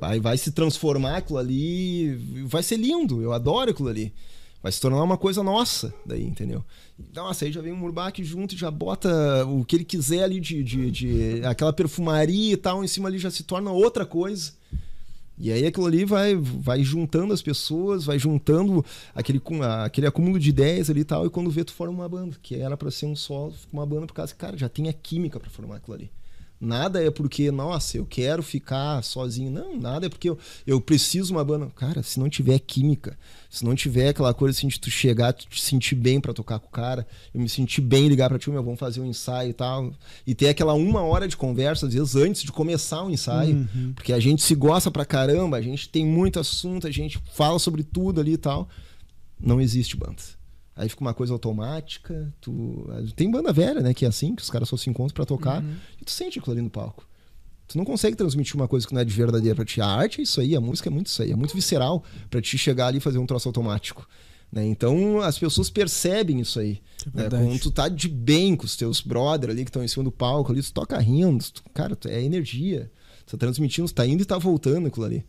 [0.00, 2.16] Vai, vai se transformar aquilo ali.
[2.46, 3.20] Vai ser lindo.
[3.20, 4.12] Eu adoro aquilo ali.
[4.62, 6.62] Vai se tornar uma coisa nossa, daí, entendeu?
[7.14, 10.62] Nossa, aí já vem um Murbach junto já bota o que ele quiser ali de,
[10.62, 14.52] de, de, aquela perfumaria e tal, em cima ali já se torna outra coisa.
[15.38, 18.84] E aí aquilo ali vai, vai juntando as pessoas, vai juntando
[19.14, 19.40] aquele,
[19.82, 22.54] aquele acúmulo de ideias ali e tal, e quando vê, tu forma uma banda, que
[22.56, 25.40] era para ser um solo, uma banda por causa que, cara, já tem a química
[25.40, 26.10] para formar aquilo ali.
[26.60, 29.50] Nada é porque, nossa, eu quero ficar sozinho.
[29.50, 31.66] Não, nada é porque eu, eu preciso uma banda.
[31.74, 33.16] Cara, se não tiver química,
[33.48, 36.58] se não tiver aquela coisa assim de tu chegar, tu te sentir bem para tocar
[36.58, 39.50] com o cara, eu me sentir bem, ligar pra ti, meu, vamos fazer um ensaio
[39.50, 39.90] e tal.
[40.26, 43.56] E ter aquela uma hora de conversa, às vezes, antes de começar o ensaio.
[43.74, 43.92] Uhum.
[43.94, 47.58] Porque a gente se gosta pra caramba, a gente tem muito assunto, a gente fala
[47.58, 48.68] sobre tudo ali e tal.
[49.40, 50.39] Não existe banda.
[50.80, 52.32] Aí fica uma coisa automática.
[52.40, 52.88] Tu...
[53.14, 53.92] Tem banda velha, né?
[53.92, 55.74] Que é assim, que os caras só se encontram para tocar uhum.
[56.00, 57.06] e tu sente aquilo ali no palco.
[57.68, 59.78] Tu não consegue transmitir uma coisa que não é de verdadeira pra ti.
[59.82, 62.40] A arte é isso aí, a música é muito isso aí, é muito visceral para
[62.40, 64.08] ti chegar ali e fazer um troço automático.
[64.50, 64.64] Né?
[64.64, 66.80] Então as pessoas percebem isso aí.
[67.14, 67.28] É né?
[67.28, 70.10] Quando tu tá de bem com os teus brother ali que estão em cima do
[70.10, 72.90] palco ali, tu toca rindo, tu, cara, tu, é energia.
[73.26, 75.26] Tu tá transmitindo, tu tá indo e tá voltando aquilo ali.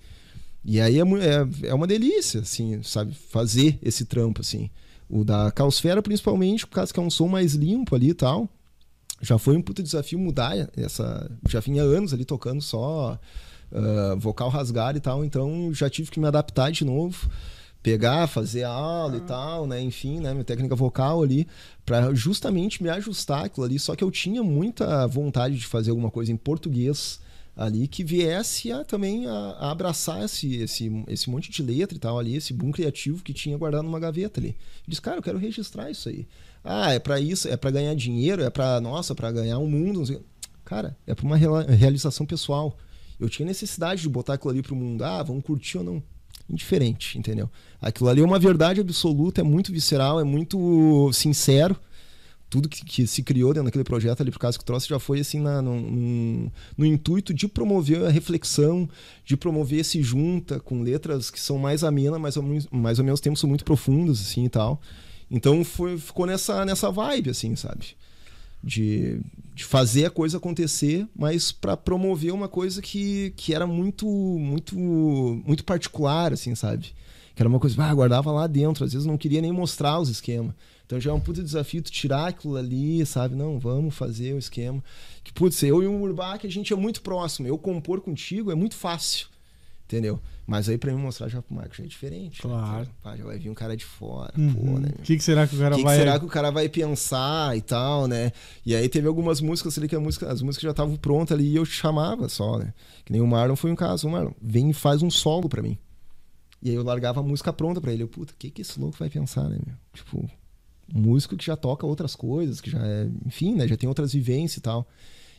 [0.64, 3.14] E aí é, é, é uma delícia, assim, sabe?
[3.14, 4.70] Fazer esse trampo, assim.
[5.12, 8.48] O da Calsfera, principalmente, por causa que é um som mais limpo ali e tal.
[9.22, 11.30] Já foi um puto desafio mudar essa.
[11.50, 13.20] Já vinha anos ali tocando só
[13.72, 17.30] uh, vocal rasgar e tal, então já tive que me adaptar de novo
[17.84, 19.82] pegar, fazer aula e tal, né?
[19.82, 20.32] Enfim, né?
[20.34, 21.48] Minha técnica vocal ali,
[21.86, 23.80] para justamente me ajustar aquilo ali.
[23.80, 27.20] Só que eu tinha muita vontade de fazer alguma coisa em português
[27.56, 32.00] ali que viesse a, também a, a, abraçar esse, esse, esse monte de letra e
[32.00, 34.56] tal ali, esse boom criativo que tinha guardado numa gaveta ali.
[34.88, 36.28] Diz, cara, eu quero registrar isso aí.
[36.64, 39.70] Ah, é para isso, é para ganhar dinheiro, é para nossa, para ganhar o um
[39.70, 40.24] mundo.
[40.64, 42.78] Cara, é para uma realização pessoal.
[43.20, 45.04] Eu tinha necessidade de botar aquilo ali pro mundo.
[45.04, 46.04] Ah, vamos curtir ou não?
[46.50, 47.50] Indiferente, entendeu?
[47.82, 51.80] Aquilo ali é uma verdade absoluta, é muito visceral, é muito sincero
[52.52, 55.22] tudo que, que, se criou dentro daquele projeto ali por causa que troço já foi
[55.22, 56.52] assim na, no,
[56.86, 58.90] intuito de promover a reflexão,
[59.24, 63.40] de promover esse junta com letras que são mais amenas, mas mais ao menos tempo
[63.40, 64.82] são muito profundas assim e tal.
[65.32, 67.96] Então foi, ficou nessa, nessa vibe assim, sabe?
[68.62, 69.22] De,
[69.56, 74.76] de fazer a coisa acontecer, mas para promover uma coisa que, que era muito muito
[74.78, 76.88] muito particular assim, sabe?
[77.34, 80.10] Que era uma coisa, ah, guardava lá dentro, às vezes não queria nem mostrar os
[80.10, 80.54] esquemas.
[80.92, 83.34] Então já é um puto desafio tu tirar aquilo ali, sabe?
[83.34, 84.84] Não, vamos fazer o esquema.
[85.24, 87.48] Que, putz, eu e o Murbach, a gente é muito próximo.
[87.48, 89.28] Eu compor contigo é muito fácil,
[89.86, 90.20] entendeu?
[90.46, 92.46] Mas aí pra mim mostrar já pro Marco já é diferente.
[92.46, 92.54] Né?
[92.54, 92.80] Claro.
[92.82, 92.88] Né?
[93.02, 94.54] Pá, já vai vir um cara de fora, uhum.
[94.54, 94.90] pô, né?
[95.00, 95.96] O que, que, será que o cara que vai...
[95.96, 98.34] O que será que o cara vai pensar e tal, né?
[98.66, 101.56] E aí teve algumas músicas ali que música, as músicas já estavam prontas ali e
[101.56, 102.74] eu chamava só, né?
[103.06, 104.10] Que nem o Marlon foi um caso.
[104.10, 105.78] O Marlon, vem e faz um solo pra mim.
[106.62, 108.04] E aí eu largava a música pronta pra ele.
[108.04, 109.76] Eu, puta, o que que esse louco vai pensar, né, meu?
[109.94, 110.30] Tipo,
[110.94, 114.58] músico que já toca outras coisas, que já é, enfim, né, já tem outras vivências
[114.58, 114.88] e tal.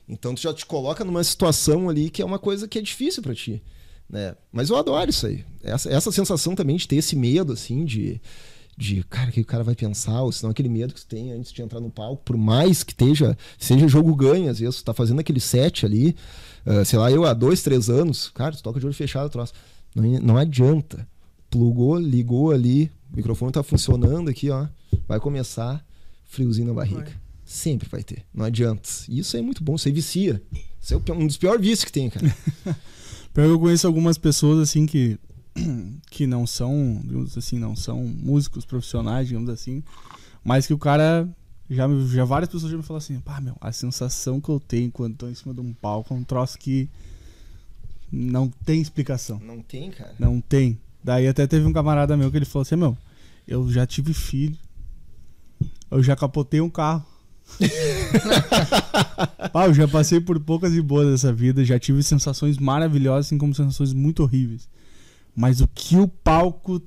[0.09, 3.22] Então tu já te coloca numa situação ali que é uma coisa que é difícil
[3.22, 3.62] para ti,
[4.09, 4.34] né?
[4.53, 5.44] Mas eu adoro isso aí.
[5.62, 8.20] Essa, essa sensação também de ter esse medo assim de
[8.76, 11.53] de, cara, que o cara vai pensar, ou senão aquele medo que tu tem antes
[11.53, 14.94] de entrar no palco, por mais que esteja, seja jogo ganho, às vezes tu tá
[14.94, 16.16] fazendo aquele set ali,
[16.66, 19.53] uh, sei lá, eu há dois, três anos, cara, tu toca de olho fechado, troço.
[19.94, 21.07] Não, não adianta.
[21.50, 24.66] Plugou, ligou ali, o microfone tá funcionando aqui, ó.
[25.07, 25.84] Vai começar
[26.24, 27.05] friozinho na barriga.
[27.05, 27.14] Vai.
[27.44, 28.24] Sempre vai ter.
[28.32, 28.88] Não adianta.
[29.09, 30.42] Isso é muito bom, aí vicia.
[30.80, 32.34] Isso é um dos piores vícios que tem, cara.
[33.34, 35.18] eu conheço algumas pessoas assim que
[36.11, 39.82] que não são, digamos assim, não são músicos profissionais, digamos assim,
[40.44, 41.28] mas que o cara
[41.68, 44.90] já, já várias pessoas já me falaram assim, pá, meu, a sensação que eu tenho
[44.90, 46.88] quando tô em cima de um palco é um troço que
[48.11, 49.40] não tem explicação.
[49.40, 50.14] Não tem, cara?
[50.18, 50.78] Não tem.
[51.03, 52.96] Daí até teve um camarada meu que ele falou assim, meu,
[53.46, 54.57] eu já tive filho,
[55.93, 57.05] eu já capotei um carro.
[59.53, 63.38] Pá, eu já passei por poucas e boas dessa vida, já tive sensações maravilhosas, assim
[63.38, 64.68] como sensações muito horríveis.
[65.36, 66.82] Mas o que o palco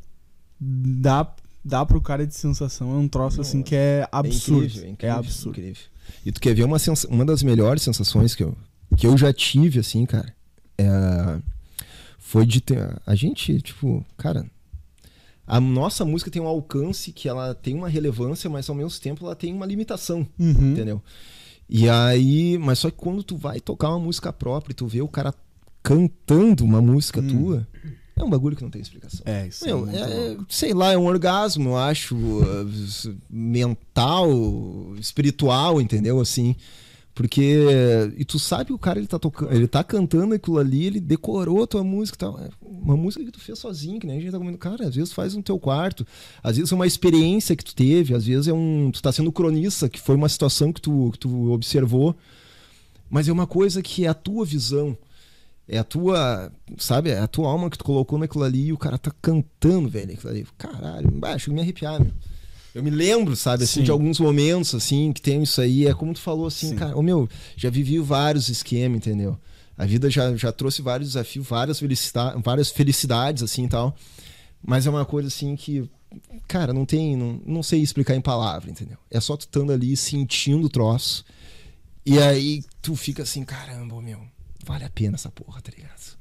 [0.60, 1.32] dá,
[1.64, 4.64] dá pro cara de sensação é um troço assim que é absurdo.
[4.64, 5.60] É, incrível, é, incrível, é absurdo.
[5.60, 5.84] Incrível.
[6.26, 6.78] E tu quer ver uma,
[7.10, 8.56] uma das melhores sensações que eu,
[8.97, 10.34] que eu já tive, assim, cara?
[10.78, 11.39] É,
[12.18, 12.99] foi de ter.
[13.06, 14.45] A gente, tipo, cara.
[15.48, 19.26] A nossa música tem um alcance que ela tem uma relevância, mas ao mesmo tempo
[19.26, 20.72] ela tem uma limitação, uhum.
[20.72, 21.02] entendeu?
[21.70, 25.02] E aí, mas só que quando tu vai tocar uma música própria e tu vê
[25.02, 25.34] o cara
[25.82, 27.28] cantando uma música hum.
[27.28, 27.68] tua,
[28.16, 29.22] é um bagulho que não tem explicação.
[29.26, 34.30] É, isso Meu, é, é sei lá, é um orgasmo, eu acho, uh, mental,
[35.00, 36.20] espiritual, entendeu?
[36.20, 36.56] Assim.
[37.16, 37.66] Porque.
[38.18, 40.99] E tu sabe que o cara ele tá tocando, ele tá cantando aquilo ali, ele
[40.99, 42.38] decorou a tua música tal.
[42.38, 44.57] É uma música que tu fez sozinho, que nem a gente tá comendo.
[44.57, 46.05] Cara, às vezes faz no teu quarto,
[46.43, 48.91] às vezes é uma experiência que tu teve, às vezes é um.
[48.91, 52.13] Tu tá sendo cronista, que foi uma situação que tu, que tu observou.
[53.09, 54.97] Mas é uma coisa que é a tua visão.
[55.68, 58.78] É a tua, sabe, é a tua alma que tu colocou naquilo ali e o
[58.78, 60.47] cara tá cantando, velho, aquilo ali.
[60.57, 62.11] Caralho, baixo, me arrepiar, meu.
[62.76, 63.84] Eu me lembro, sabe, assim, Sim.
[63.86, 65.88] de alguns momentos, assim, que tem isso aí.
[65.88, 66.76] É como tu falou, assim, Sim.
[66.76, 69.39] cara, ô meu, já vivi vários esquemas, entendeu?
[69.78, 73.95] A vida já, já trouxe vários desafios, várias, felicita várias felicidades, assim e tal.
[74.61, 75.89] Mas é uma coisa, assim, que,
[76.49, 78.97] cara, não tem, não, não sei explicar em palavra, entendeu?
[79.09, 81.23] É só tu estando ali sentindo o troço.
[82.05, 84.19] E aí tu fica assim, caramba, meu,
[84.65, 86.17] vale a pena essa porra, tá ligado?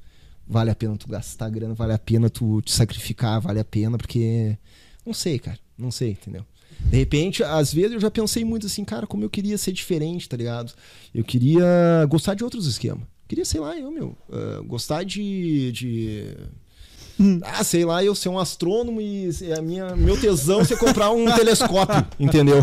[0.46, 3.98] Vale a pena tu gastar grana, vale a pena tu te sacrificar, vale a pena,
[3.98, 4.56] porque.
[5.04, 5.58] Não sei, cara.
[5.76, 6.44] Não sei, entendeu?
[6.80, 10.28] De repente, às vezes eu já pensei muito assim, cara, como eu queria ser diferente,
[10.28, 10.72] tá ligado?
[11.14, 11.64] Eu queria
[12.08, 13.06] gostar de outros esquemas.
[13.26, 15.72] Queria, sei lá, eu, meu, uh, gostar de.
[15.72, 16.36] de...
[17.18, 17.40] Hum.
[17.42, 21.24] Ah, sei lá, eu ser um astrônomo e a minha, meu tesão ser comprar um
[21.32, 22.62] telescópio, entendeu?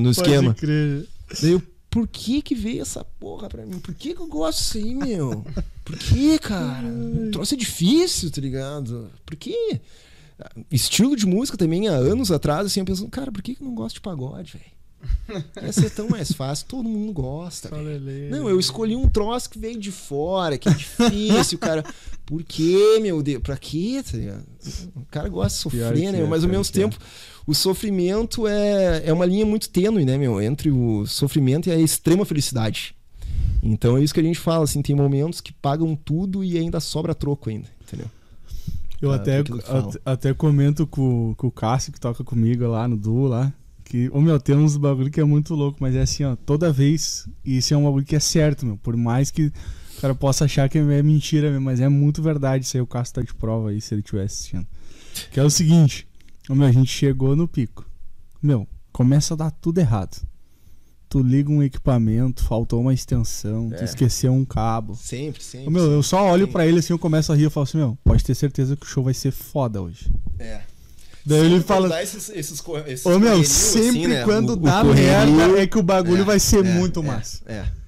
[0.00, 0.52] No esquema.
[0.52, 1.06] Pode crer.
[1.40, 3.80] Daí eu, por que que veio essa porra pra mim?
[3.80, 5.44] Por que que eu gosto disso aí, meu?
[5.84, 6.86] Por que, cara?
[6.86, 9.10] O troço é difícil, tá ligado?
[9.26, 9.80] Por que?
[10.70, 13.66] Estilo de música também, há anos atrás, assim, eu pensando, cara, por que que eu
[13.66, 14.80] não gosto de pagode, velho?
[15.62, 17.68] Ia ser tão mais fácil, todo mundo gosta.
[18.30, 21.84] Não, eu escolhi um troço que veio de fora, que é difícil, cara.
[22.26, 23.42] Por quê, meu Deus?
[23.42, 24.02] Pra quê?
[24.02, 24.18] Tá
[24.94, 26.20] o cara gosta de sofrer, né?
[26.20, 26.96] É, Mas ao mesmo tempo,
[27.46, 30.40] o sofrimento é, é uma linha muito tênue, né, meu?
[30.40, 32.94] Entre o sofrimento e a extrema felicidade.
[33.62, 36.80] Então é isso que a gente fala, assim, tem momentos que pagam tudo e ainda
[36.80, 37.68] sobra troco ainda?
[39.00, 39.42] Eu ah, até,
[40.04, 44.20] até comento com, com o Cássio, que toca comigo lá no duo lá, que, ô
[44.20, 47.72] meu, tem uns bagulho que é muito louco, mas é assim, ó, toda vez, isso
[47.72, 50.78] é um bagulho que é certo, meu, por mais que o cara possa achar que
[50.78, 53.80] é mentira, meu, mas é muito verdade, isso aí o Cássio tá de prova aí,
[53.80, 54.66] se ele estiver assistindo.
[55.32, 56.06] Que é o seguinte,
[56.48, 57.84] meu, a gente chegou no pico.
[58.42, 60.29] Meu, começa a dar tudo errado.
[61.10, 63.78] Tu liga um equipamento, faltou uma extensão, é.
[63.78, 64.94] tu esqueceu um cabo.
[64.94, 65.68] Sempre, sempre.
[65.68, 67.78] Meu, sempre, eu só olho para ele assim, eu começo a rir, eu falo assim,
[67.78, 70.08] meu, pode ter certeza que o show vai ser foda hoje.
[70.38, 70.60] É.
[71.26, 72.00] Daí ele fala.
[72.00, 74.24] Esses, esses, esses Ô meu, sempre assim, né?
[74.24, 77.02] quando o, dá o merda é que o bagulho é, vai ser é, muito é,
[77.02, 77.42] massa.
[77.44, 77.79] É.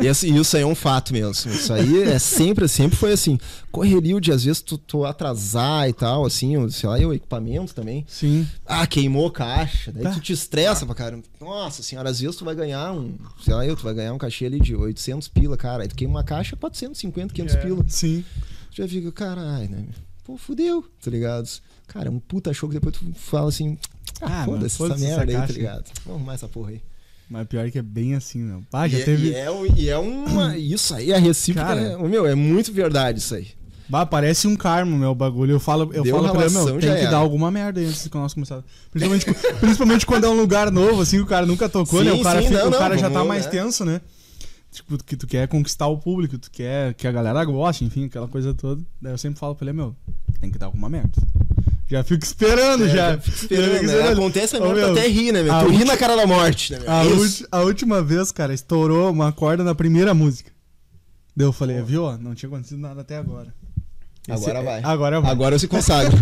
[0.00, 1.52] e assim, isso aí é um fato mesmo.
[1.52, 3.38] Isso aí é sempre, sempre foi assim.
[3.70, 7.74] Correria de às vezes tu, tu atrasar e tal, assim, sei lá, e o equipamento
[7.74, 8.04] também.
[8.08, 8.46] Sim.
[8.64, 9.92] Ah, queimou caixa.
[9.92, 10.10] Daí tá.
[10.12, 11.24] tu te estressa pra caramba.
[11.40, 14.18] Nossa senhora, às vezes tu vai ganhar um, sei lá, eu, tu vai ganhar um
[14.18, 15.82] cachê ali de 800 pila, cara.
[15.82, 17.58] Aí tu queima uma caixa, 450, 500 é.
[17.58, 17.84] pila.
[17.88, 18.24] Sim.
[18.70, 19.86] Tu já fica, caralho, né?
[20.24, 21.48] Pô, fudeu, tá ligado?
[21.86, 23.76] Cara, um puta show que depois tu fala assim,
[24.22, 25.90] ah, ah foda-se foda essa merda aí, tá ligado?
[26.06, 26.82] Vamos arrumar essa porra aí.
[27.28, 28.62] Mas pior que é bem assim, não.
[28.72, 29.28] Ah, já e, é, teve...
[29.28, 30.56] e, é, e é uma.
[30.58, 31.68] Isso aí, a recíproca.
[31.68, 33.48] Cara, é, meu, é muito verdade isso aí.
[33.88, 35.52] Bah, parece um karma, meu bagulho.
[35.52, 37.10] Eu falo, eu Deu falo pra ele, meu, tem que era.
[37.10, 38.62] dar alguma merda aí antes de nós começar.
[38.90, 39.26] Principalmente,
[39.60, 42.12] principalmente quando é um lugar novo, assim, o cara nunca tocou, Sim, né?
[42.12, 43.50] O cara, sim, fica- não, o não, cara já tá mais né?
[43.50, 44.00] tenso, né?
[44.72, 48.26] Tipo, que tu quer conquistar o público, tu quer que a galera goste, enfim, aquela
[48.26, 48.82] coisa toda.
[49.00, 49.94] Daí eu sempre falo pra ele, meu,
[50.40, 51.12] tem que dar alguma merda.
[51.86, 53.12] Já fico esperando, É, já.
[53.12, 54.08] já fico esperando, Já fico né?
[54.08, 55.52] Acontece a Ô, merda, tu meu, até ri, né, meu?
[55.54, 56.90] a Tu ri na cara da morte, né, meu?
[56.90, 57.02] A,
[57.58, 60.50] a última vez, cara, estourou uma corda na primeira música.
[61.36, 62.04] Daí eu falei, viu?
[62.04, 63.52] ó, Não tinha acontecido nada até agora.
[64.28, 64.80] Agora vai.
[64.82, 65.30] Agora vai.
[65.32, 66.16] Agora eu se consagro.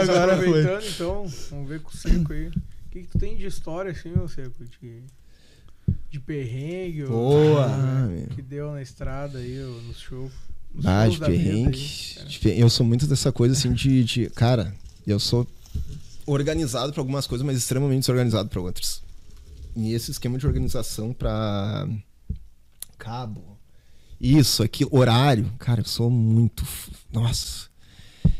[0.00, 2.46] Agora aproveitando, então, vamos ver com o Seco aí.
[2.48, 2.52] O
[2.90, 4.64] que, que tu tem de história, assim, ô Seco?
[4.80, 5.02] De,
[6.10, 7.02] de perrengue?
[7.04, 7.66] ou- Boa.
[7.66, 8.26] Ah, meu.
[8.28, 10.32] Que deu na estrada aí, ou nos shows.
[10.74, 11.78] Nos Ah, de perrengue.
[12.44, 14.74] aí, Eu sou muito dessa coisa assim de, de- Cara,
[15.06, 15.46] eu sou
[16.26, 19.02] organizado pra algumas coisas, mas extremamente desorganizado pra outras.
[19.76, 21.88] E esse esquema de organização pra
[22.98, 23.42] cabo,
[24.20, 26.64] isso, aqui, horário, cara, eu sou muito.
[27.12, 27.70] Nossa.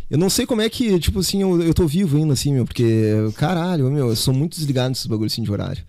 [0.09, 2.65] Eu não sei como é que, tipo assim, eu, eu tô vivo ainda, assim, meu,
[2.67, 5.83] porque, caralho, meu, eu sou muito desligado nesses bagulhos assim de horário.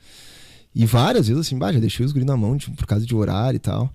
[0.73, 3.13] E várias vezes, assim, bah, já deixei os guri na mão, tipo, por causa de
[3.13, 3.93] horário e tal.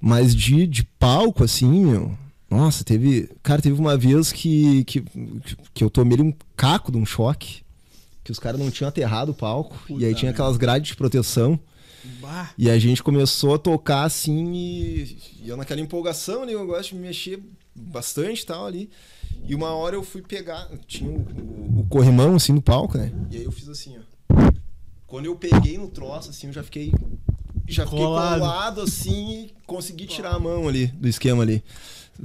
[0.00, 2.16] Mas de, de palco, assim, meu.
[2.50, 3.30] Nossa, teve.
[3.42, 5.04] Cara, teve uma vez que, que,
[5.74, 7.62] que eu tomei um caco de um choque.
[8.24, 9.76] Que os caras não tinham aterrado o palco.
[9.88, 11.58] e aí Puta tinha aquelas grades de proteção.
[12.20, 12.50] Bah.
[12.56, 16.90] E a gente começou a tocar assim e, e eu naquela empolgação ali, eu gosto
[16.90, 17.42] de me mexer
[17.74, 18.88] bastante e tal ali.
[19.46, 23.12] E uma hora eu fui pegar, tinha o, o- o corrimão assim no palco, né?
[23.30, 24.50] E aí eu fiz assim, ó.
[25.06, 26.92] Quando eu peguei no troço, assim, eu já fiquei.
[27.68, 28.40] Já fiquei Colado.
[28.40, 31.62] colado assim e consegui tirar a mão ali do esquema ali.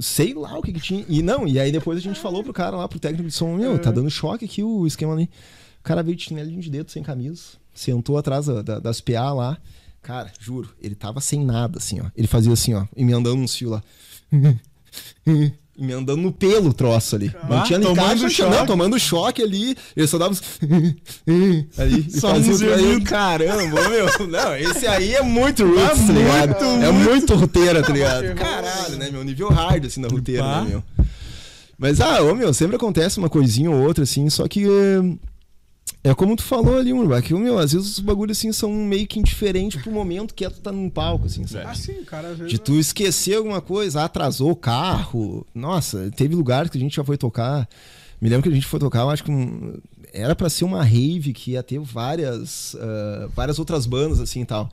[0.00, 1.04] Sei lá o que, que tinha.
[1.08, 3.54] E não, e aí depois a gente falou pro cara lá, pro técnico de som,
[3.54, 5.24] meu, tá dando choque aqui o esquema ali.
[5.80, 7.42] O cara veio de chinelinho de dedo, sem camisa,
[7.74, 9.58] sentou atrás da- das PA lá.
[10.02, 12.06] Cara, juro, ele tava sem nada, assim, ó.
[12.16, 13.82] Ele fazia assim, ó, emendando uns fios lá.
[15.78, 17.32] emendando no pelo o troço ali.
[17.48, 18.66] Não Ah, tinha nem tomando caixa, não tinha- não, choque.
[18.66, 19.76] tomando choque ali.
[19.96, 20.42] Ele só dava uns...
[21.78, 22.06] ali.
[22.08, 23.00] E Só uns o aí.
[23.02, 24.06] Caramba, meu.
[24.28, 26.64] Não, esse aí é muito roots, Ah, tá ligado?
[26.64, 28.34] muito, é muito roteira, tá ligado?
[28.34, 29.24] Caralho, né, meu?
[29.24, 30.82] Nível hard, assim, na roteira, né, meu?
[31.76, 34.64] Mas, ah, ô, meu, sempre acontece uma coisinha ou outra, assim, só que...
[34.64, 35.16] eh,
[36.06, 39.06] É como tu falou ali, Murba, que, meu, às vezes os bagulhos, assim, são meio
[39.06, 41.64] que indiferentes pro momento que é tu tá num palco, assim, sabe?
[41.66, 42.52] Ah, sim, cara, às vezes.
[42.52, 45.46] De tu esquecer alguma coisa, ah, atrasou o carro.
[45.54, 47.66] Nossa, teve lugares que a gente já foi tocar.
[48.20, 49.78] Me lembro que a gente foi tocar, eu acho que um-
[50.12, 54.46] era pra ser uma rave que ia ter várias, ah, várias outras bandas assim e
[54.46, 54.70] tal.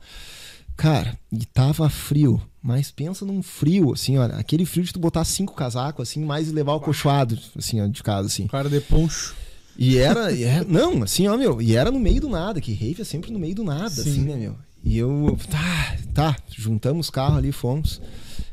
[0.76, 5.24] Cara, e tava frio, mas pensa num frio, assim, olha, aquele frio de tu botar
[5.24, 8.44] cinco casacos, assim, mais levar o cochoado, assim, ó, de casa, assim.
[8.44, 9.34] O cara de poncho.
[9.76, 11.60] E era, e era- Não, assim, ó, meu.
[11.60, 14.10] E era no meio do nada, que rave é sempre no meio do nada, Sim.
[14.10, 14.56] assim, né, meu?
[14.84, 15.38] E eu.
[15.50, 16.36] Tá, tá.
[16.50, 18.00] Juntamos os carros ali, fomos.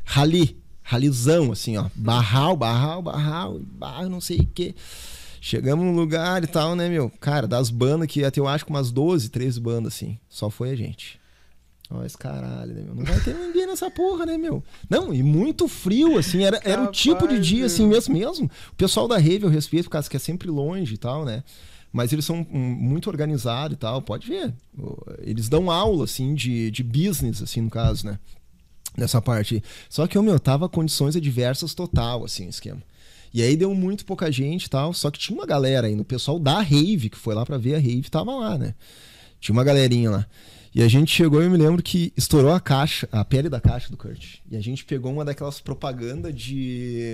[0.04, 0.56] Rali.
[0.82, 1.88] Ralizão, assim, ó.
[1.94, 4.74] Barral, barral, barral, barro, não sei o quê.
[5.40, 7.08] Chegamos no lugar e tal, né, meu?
[7.20, 10.18] Cara, das bandas que até eu acho que umas 12, 13 bandas, assim.
[10.28, 11.19] Só foi a gente.
[11.90, 12.94] Ó, esse caralho, né, meu?
[12.94, 14.62] Não vai ter ninguém nessa porra, né, meu?
[14.88, 16.44] Não, e muito frio, assim.
[16.44, 18.48] Era, era o tipo de dia, assim, mesmo mesmo.
[18.72, 21.42] O pessoal da Rave eu respeito, por causa que é sempre longe e tal, né?
[21.92, 24.54] Mas eles são hum, muito organizados e tal, pode ver.
[25.18, 28.20] Eles dão aula, assim, de, de business, assim, no caso, né?
[28.96, 29.56] Nessa parte.
[29.56, 29.62] aí.
[29.88, 32.80] Só que, ô, meu, tava condições adversas total, assim, o esquema.
[33.34, 36.02] E aí deu muito pouca gente e tal, só que tinha uma galera ainda.
[36.02, 38.74] O pessoal da Rave, que foi lá pra ver a Rave, tava lá, né?
[39.40, 40.26] Tinha uma galerinha lá.
[40.72, 43.60] E a gente chegou e eu me lembro que estourou a caixa, a pele da
[43.60, 44.36] caixa do Kurt.
[44.48, 47.10] E a gente pegou uma daquelas propagandas de.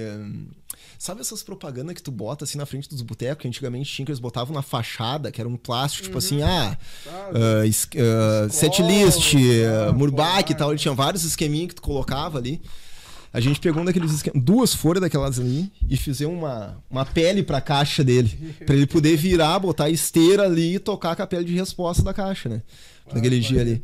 [0.98, 4.12] Sabe essas propagandas que tu bota assim na frente dos botecos, que antigamente tinha, que
[4.12, 6.76] eles botavam na fachada, que era um plástico, tipo assim, ah,
[7.06, 12.38] Ah, es- ah, setlist, uh, Murbach e tal, ele tinha vários esqueminhos que tu colocava
[12.38, 12.60] ali.
[13.32, 17.42] A gente pegou um daqueles esquemas, duas folhas daquelas ali e fizemos uma, uma pele
[17.42, 18.54] pra caixa dele.
[18.64, 22.14] Pra ele poder virar, botar esteira ali e tocar com a pele de resposta da
[22.14, 22.62] caixa, né?
[23.12, 23.82] Naquele dia ali.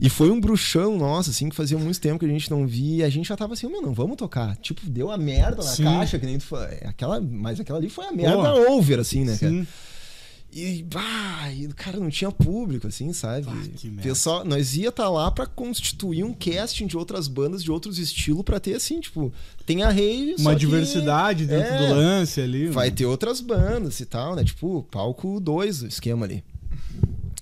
[0.00, 3.04] E foi um bruxão nosso, assim, que fazia muito tempo que a gente não via.
[3.04, 4.56] E a gente já tava assim, meu, não vamos tocar.
[4.56, 5.84] Tipo, deu a merda na Sim.
[5.84, 8.72] caixa, que nem tu fa- é, aquela Mas aquela ali foi a merda Pô.
[8.72, 9.52] over, assim, né, cara?
[9.52, 9.66] Sim.
[10.52, 13.46] E, bah, e, cara, não tinha público, assim, sabe?
[13.48, 13.90] Ah, que.
[13.90, 18.42] Pessoal, nós ia estar lá pra constituir um casting de outras bandas de outros estilos
[18.42, 19.30] pra ter, assim, tipo,
[19.66, 22.68] tem a rave, Uma que diversidade dentro é, do lance ali.
[22.68, 22.94] Vai né?
[22.96, 24.42] ter outras bandas e tal, né?
[24.44, 26.42] Tipo, palco 2, o esquema ali.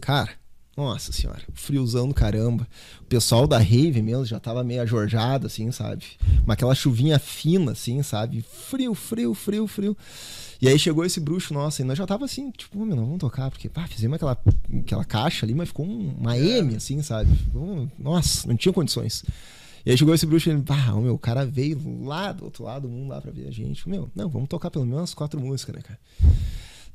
[0.00, 0.30] Cara,
[0.76, 2.66] nossa senhora, friozão do caramba.
[3.00, 6.04] O pessoal da rave mesmo já tava meio ajorjado, assim, sabe?
[6.46, 8.42] Mas aquela chuvinha fina, assim, sabe?
[8.42, 9.96] Frio, frio, frio, frio.
[10.60, 13.18] E aí chegou esse bruxo nosso e nós já tava assim, tipo, meu, não vamos
[13.20, 14.38] tocar, porque, pá, fizemos aquela,
[14.80, 17.34] aquela caixa ali, mas ficou um- uma M, assim, sabe?
[17.36, 19.24] Ficou- nossa, não tinha condições.
[19.84, 22.64] E aí chegou esse bruxo e ele, ah, meu, o cara veio lá do outro
[22.64, 23.86] lado do mundo lá pra ver a gente.
[23.86, 25.98] Meu, não, vamos tocar pelo menos quatro músicas, né, cara?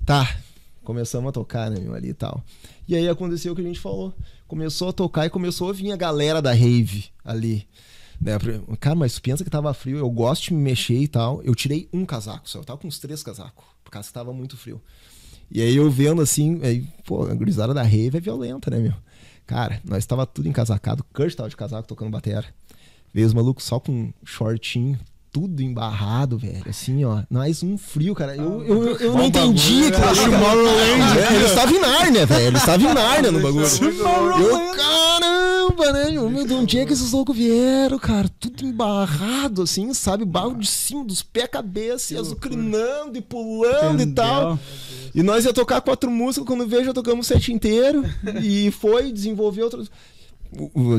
[0.06, 0.38] Tá,
[0.84, 2.44] começamos a tocar, né, meu, ali e tal.
[2.88, 4.14] E aí aconteceu o que a gente falou.
[4.48, 7.68] Começou a tocar e começou a vir a galera da rave ali.
[8.20, 8.34] Né?
[8.80, 11.42] Cara, mas pensa que tava frio, eu gosto de me mexer e tal.
[11.44, 14.34] Eu tirei um casaco só, eu tava com uns três casacos, por causa que tava
[14.34, 14.82] muito frio.
[15.52, 18.94] E aí eu vendo assim, aí, pô, a gurizada da rave é violenta, né, meu?
[19.48, 22.46] Cara, nós tava tudo encasacado, o Kurt tava de casaco tocando bateria.
[23.12, 25.00] Veio os malucos só com shortinho,
[25.32, 26.64] tudo embarrado, velho.
[26.68, 27.24] Assim, ó.
[27.30, 28.36] Nós um frio, cara.
[28.36, 31.20] Eu, eu, eu, eu não entendi aquilo ali.
[31.20, 32.48] É, ele estava em Nárnia, velho.
[32.48, 33.66] Ele estava em Nárnia no bagulho.
[33.66, 36.12] Eu, caramba, né?
[36.12, 38.30] Meu, de onde é que esses loucos vieram, cara?
[38.40, 40.26] Tudo embarrado, assim, sabe?
[40.26, 44.08] Barro de cima, dos pés cabeça, e azucrinando e pulando Entendeu?
[44.08, 44.60] e tal.
[45.14, 48.04] E nós ia tocar quatro músicas, quando vejo, já tocamos o set inteiro.
[48.44, 49.90] e foi desenvolver outras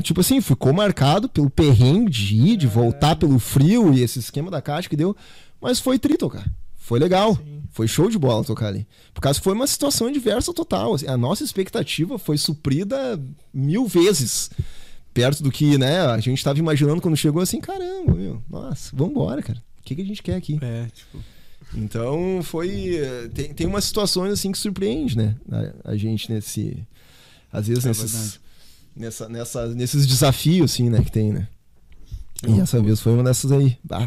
[0.03, 4.51] tipo assim, ficou marcado pelo perrengue de ir, de voltar pelo frio e esse esquema
[4.51, 5.17] da caixa que deu.
[5.61, 6.49] Mas foi tri tocar.
[6.77, 7.37] Foi legal.
[7.37, 7.63] Sim.
[7.73, 8.87] Foi show de bola tocar ali.
[9.15, 10.95] Por causa foi uma situação adversa total.
[10.95, 13.21] Assim, a nossa expectativa foi suprida
[13.53, 14.51] mil vezes.
[15.13, 19.43] Perto do que, né, a gente estava imaginando quando chegou assim, caramba, meu, nossa, vambora,
[19.43, 19.61] cara.
[19.81, 20.59] O que, que a gente quer aqui?
[20.63, 21.19] É, tipo.
[21.75, 23.01] Então foi.
[23.35, 25.37] Tem, tem umas situações assim que surpreende, né?
[25.51, 26.85] A, a gente nesse.
[27.53, 28.13] Às vezes é nesses.
[28.13, 28.50] Verdade
[29.01, 31.49] nessa, nessa, nesses desafios, assim, né, que tem, né?
[32.47, 33.77] E essa vez foi uma dessas aí.
[33.91, 34.07] Ah,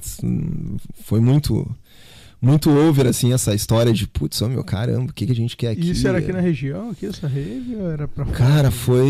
[1.03, 1.69] foi muito
[2.41, 5.55] muito over, assim, essa história de, putz, oh, meu caramba, o que, que a gente
[5.55, 5.91] quer aqui?
[5.91, 8.37] Isso era aqui na região, aqui, essa rave, ou era pra fora?
[8.37, 9.07] Cara, foi.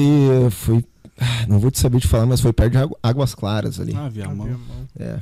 [0.51, 0.85] foi
[1.17, 3.93] ah, não vou te saber te falar, mas foi perto de Águas Claras ali.
[3.95, 4.59] Ah, Viamão.
[4.99, 5.19] É.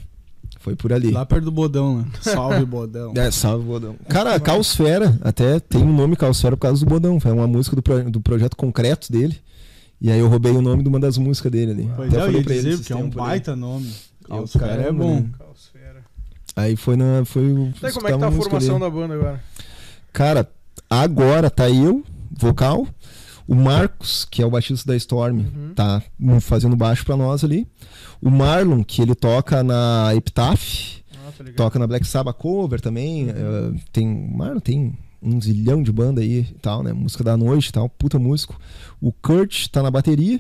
[0.60, 1.10] Foi por ali.
[1.10, 2.06] Lá perto do Bodão, né?
[2.22, 3.14] Salve Bodão.
[3.16, 3.96] É, salve Bodão.
[4.08, 7.20] Cara, Caosfera, até tem o um nome Caosfera por causa do Bodão.
[7.20, 9.38] Foi uma música do, pro, do projeto concreto dele.
[10.02, 11.92] E aí eu roubei o nome de uma das músicas dele ali.
[11.96, 13.94] Pois Até é, eu ia dizer, porque é um baita nome.
[14.28, 15.28] Calosfera é bom.
[15.38, 16.04] Calosfera.
[16.56, 17.24] Aí foi na.
[17.24, 18.80] Foi, Daí, como é que tá a formação dele.
[18.80, 19.44] da banda agora?
[20.12, 20.50] Cara,
[20.90, 22.88] agora tá eu, vocal.
[23.48, 25.74] O Marcos, que é o baixista da Storm, uhum.
[25.76, 26.02] tá
[26.40, 27.68] fazendo baixo pra nós ali.
[28.22, 31.02] O Marlon, que ele toca na Epitaph.
[31.14, 33.30] Ah, toca na Black Sabbath Cover também.
[33.30, 33.76] Uhum.
[33.76, 34.08] Uh, tem.
[34.08, 36.94] Marlon tem um zilhão de banda aí e tal, né?
[36.94, 38.60] Música da noite e tal, puta músico.
[39.00, 40.40] O Kurt tá na bateria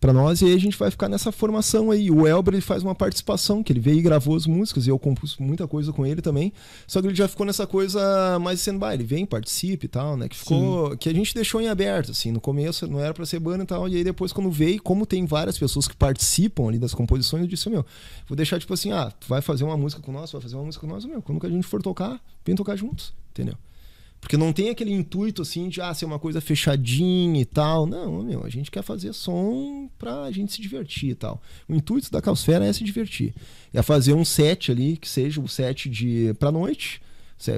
[0.00, 2.10] para nós e aí a gente vai ficar nessa formação aí.
[2.10, 4.98] O Elber ele faz uma participação, que ele veio e gravou as músicas e eu
[4.98, 6.52] compus muita coisa com ele também.
[6.86, 10.16] Só que ele já ficou nessa coisa mais sendo by ele vem, participe e tal,
[10.16, 10.28] né?
[10.28, 10.96] Que ficou Sim.
[10.98, 13.66] que a gente deixou em aberto assim, no começo não era para ser banda e
[13.66, 17.42] tal, e aí depois quando veio, como tem várias pessoas que participam ali das composições,
[17.42, 17.84] eu disse, meu,
[18.28, 20.64] vou deixar tipo assim, ah, tu vai fazer uma música com nós, vai fazer uma
[20.64, 23.54] música com nós, meu, quando a gente for tocar, vem tocar juntos, entendeu?
[24.24, 27.84] Porque não tem aquele intuito assim de ah, ser uma coisa fechadinha e tal.
[27.84, 31.42] Não, meu, a gente quer fazer som pra gente se divertir e tal.
[31.68, 33.34] O intuito da Calsfera é se divertir.
[33.70, 37.02] É fazer um set ali, que seja o um set de pra noite.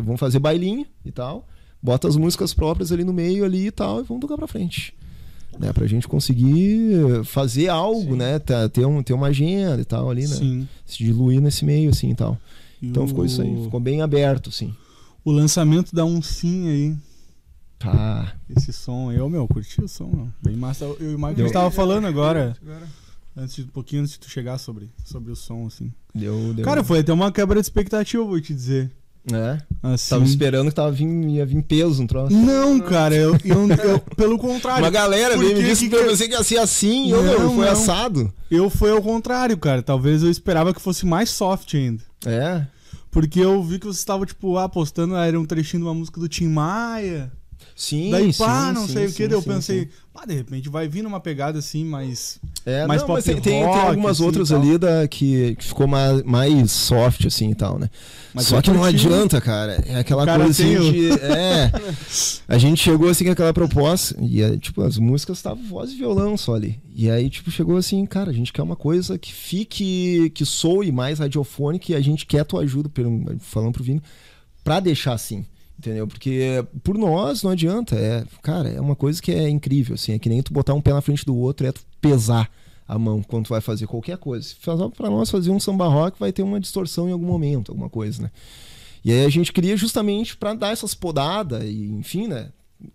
[0.05, 1.47] Vamos fazer bailinho e tal.
[1.81, 4.93] Bota as músicas próprias ali no meio ali e tal, e vamos tocar pra frente.
[5.61, 8.19] Né, pra gente conseguir fazer algo, Sim.
[8.19, 8.41] né?
[8.73, 10.35] Ter, um, ter uma agenda e tal ali, né?
[10.35, 10.69] Sim.
[10.85, 12.37] Se diluir nesse meio, assim e tal.
[12.83, 13.07] E então o...
[13.07, 14.75] ficou isso aí, ficou bem aberto, assim
[15.27, 16.97] o lançamento da um sim aí.
[17.81, 18.33] Tá.
[18.49, 20.29] Esse som aí, ô meu, curti o som, meu.
[20.41, 20.85] Bem massa.
[20.85, 22.57] Eu e o Marcos estava falando agora.
[23.37, 25.93] Antes, um pouquinho antes de tu chegar sobre, sobre o som, assim.
[26.15, 26.65] Deu, deu.
[26.65, 28.91] Cara, foi até uma quebra de expectativa, vou te dizer.
[29.33, 29.61] É?
[29.83, 30.11] Assim.
[30.11, 32.33] Tava esperando que tava vindo, ia vir peso no troço.
[32.33, 34.85] Não, cara, eu, eu, eu pelo contrário.
[34.85, 37.51] Uma galera veio me disse que, que eu pensei que ia ser assim, não, eu,
[37.51, 37.73] foi não.
[37.73, 38.33] assado.
[38.49, 39.83] Eu foi ao contrário, cara.
[39.83, 42.05] Talvez eu esperava que fosse mais soft ainda.
[42.25, 42.65] É?
[43.17, 46.29] Porque eu vi que você estava, tipo, apostando, era um trechinho de uma música do
[46.29, 47.33] Tim Maia.
[47.77, 50.67] Sim, Daí, pá, sim, não sim, sei sim, o que, eu pensei, pá, de repente
[50.71, 52.41] vai vir numa pegada assim, mais.
[52.65, 55.87] É, mais não, mas tem, rock, tem, algumas assim, outras ali da, que, que ficou
[55.87, 57.91] mais, mais soft, assim e tal, né?
[58.33, 59.85] Mas Só que não adianta, cara.
[59.87, 61.11] É aquela coisa assim de.
[61.21, 61.71] É.
[62.49, 65.97] A gente chegou assim com aquela proposta, e é, tipo, as músicas estavam voz e
[65.97, 66.81] violão só ali.
[66.95, 70.91] E aí, tipo, chegou assim, cara, a gente quer uma coisa que fique, que soe
[70.91, 72.91] mais radiofônica e a gente quer tua ajuda,
[73.41, 74.01] falando pro Vini,
[74.65, 75.45] pra deixar assim.
[75.79, 76.07] Entendeu?
[76.07, 77.95] Porque por nós não adianta.
[77.97, 80.13] É, cara, é uma coisa que é incrível, assim.
[80.13, 82.51] É que nem tu botar um pé na frente do outro, é tu pesar
[82.89, 84.55] a mão quando tu vai fazer qualquer coisa.
[84.97, 88.23] Para nós fazer um samba rock vai ter uma distorção em algum momento, alguma coisa,
[88.23, 88.31] né?
[89.05, 92.49] E aí a gente queria justamente para dar essas podadas e, enfim, né?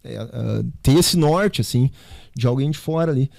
[0.03, 1.89] É, é, ter esse norte, assim,
[2.35, 3.29] de alguém de fora ali.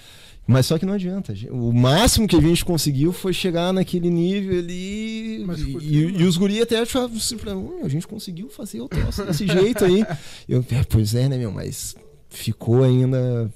[0.46, 1.32] Mas só que não adianta.
[1.50, 5.46] O máximo que a gente conseguiu foi chegar naquele nível ali.
[5.80, 7.36] E, e, os guri até achavam assim,
[7.82, 10.04] a gente conseguiu fazer o troço desse jeito aí.
[10.48, 11.52] Eu, é, pois é, né, meu?
[11.52, 11.94] Mas
[12.28, 13.50] ficou ainda.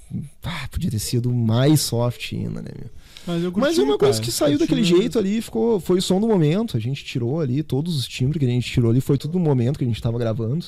[0.45, 2.91] Ah, podia ter sido mais soft ainda, né, meu?
[3.27, 6.21] Mas, curti, Mas é uma coisa que saiu daquele jeito ali, ficou, foi o som
[6.21, 6.77] do momento.
[6.77, 9.45] A gente tirou ali, todos os timbres que a gente tirou ali, foi tudo no
[9.45, 10.67] momento que a gente tava gravando.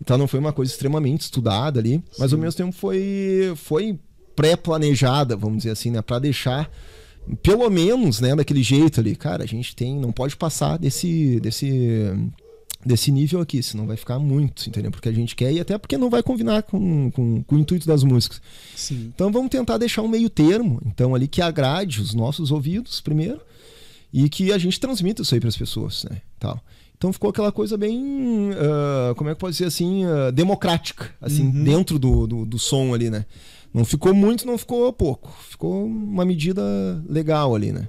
[0.00, 3.98] Então não foi uma coisa extremamente estudada ali, mas ao mesmo tempo foi, foi
[4.36, 6.02] pré-planejada, vamos dizer assim, né?
[6.02, 6.70] Pra deixar
[7.42, 9.16] pelo menos, né, daquele jeito ali.
[9.16, 12.12] Cara, a gente tem, não pode passar desse, desse
[12.84, 14.92] desse nível aqui, senão vai ficar muito, entendeu?
[14.92, 17.84] Porque a gente quer e até porque não vai combinar com, com, com o intuito
[17.84, 18.40] das músicas.
[18.76, 19.10] Sim.
[19.12, 23.40] Então vamos tentar deixar um meio termo, então ali que agrade os nossos ouvidos primeiro
[24.12, 26.22] e que a gente transmita isso aí para as pessoas, né?
[26.38, 26.60] Tal.
[26.96, 31.46] Então ficou aquela coisa bem, uh, como é que pode ser assim, uh, democrática, assim,
[31.46, 31.64] uhum.
[31.64, 33.26] dentro do, do, do som ali, né?
[33.76, 35.30] Não ficou muito, não ficou pouco.
[35.50, 36.62] Ficou uma medida
[37.06, 37.86] legal ali, né?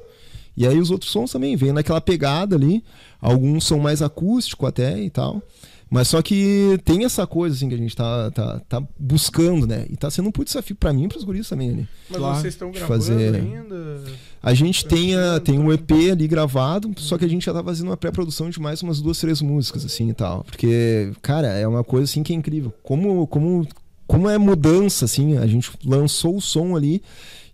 [0.57, 2.83] E aí os outros sons também vêm naquela pegada ali.
[3.21, 5.41] Alguns são mais acústico até e tal.
[5.89, 9.85] Mas só que tem essa coisa assim que a gente tá, tá, tá buscando, né?
[9.89, 11.87] E tá sendo um puto desafio para mim e pros guris também ali.
[12.09, 12.35] Mas claro.
[12.35, 13.35] vocês estão gravando fazer...
[13.35, 14.03] ainda?
[14.43, 17.63] A gente tem, a, tem um EP ali gravado, só que a gente já tá
[17.63, 20.43] fazendo uma pré-produção de mais umas duas, três músicas, assim e tal.
[20.43, 22.73] Porque, cara, é uma coisa assim que é incrível.
[22.83, 23.65] Como, como,
[24.07, 27.03] como é mudança, assim, a gente lançou o som ali,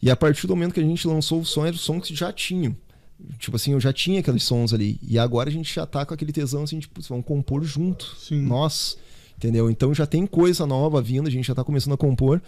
[0.02, 2.16] e a partir do momento que a gente lançou o som, era o som que
[2.16, 2.76] já tinha.
[3.40, 5.00] Tipo assim, eu já tinha aqueles sons ali.
[5.02, 8.16] E agora a gente já tá com aquele tesão assim, tipo, vamos compor junto.
[8.20, 8.42] Sim.
[8.42, 8.98] Nós.
[9.38, 9.70] Entendeu?
[9.70, 12.42] Então já tem coisa nova vindo, a gente já tá começando a compor.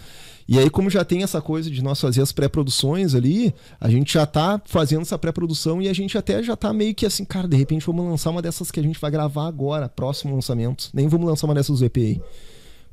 [0.48, 4.14] E aí, como já tem essa coisa de nós fazer as pré-produções ali, a gente
[4.14, 7.48] já tá fazendo essa pré-produção e a gente até já tá meio que assim, cara,
[7.48, 10.90] de repente vamos lançar uma dessas que a gente vai gravar agora, próximo lançamento.
[10.94, 12.22] Nem vamos lançar uma dessas do EP aí.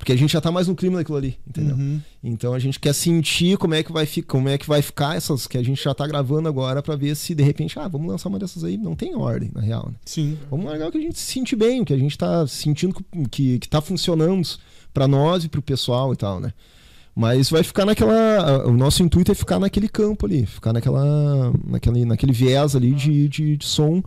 [0.02, 1.76] Porque a gente já tá mais no clima daquilo ali, entendeu?
[1.76, 2.00] Uhum.
[2.24, 5.16] Então a gente quer sentir como é que vai ficar, como é que vai ficar
[5.16, 8.08] essas que a gente já tá gravando agora para ver se de repente, ah, vamos
[8.08, 9.94] lançar uma dessas aí, não tem ordem, na real, né?
[10.04, 10.36] Sim.
[10.50, 12.96] Vamos largar o que a gente se sente bem, o que a gente tá sentindo
[13.30, 14.42] que, que tá funcionando
[14.92, 16.52] para nós e pro pessoal e tal, né?
[17.14, 18.66] Mas vai ficar naquela.
[18.66, 23.28] O nosso intuito é ficar naquele campo ali, ficar naquela, naquele, naquele viés ali de,
[23.28, 24.02] de, de som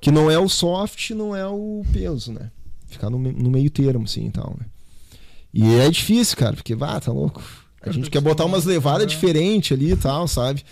[0.00, 2.50] que não é o soft, não é o peso, né?
[2.86, 4.64] Ficar no, no meio termo, assim e tal, né?
[5.56, 7.42] E é difícil, cara, porque, vá, tá louco.
[7.80, 10.62] A gente quer botar umas levadas diferentes ali e tal, sabe?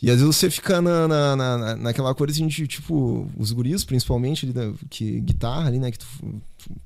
[0.00, 3.84] E às vezes você fica na, na, na, naquela coisa assim de, tipo, os guris,
[3.84, 5.90] principalmente, ali, da, que guitarra ali, né?
[5.90, 6.06] Que tu,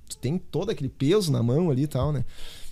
[0.08, 2.24] tu, tem todo aquele peso na mão ali e tal, né?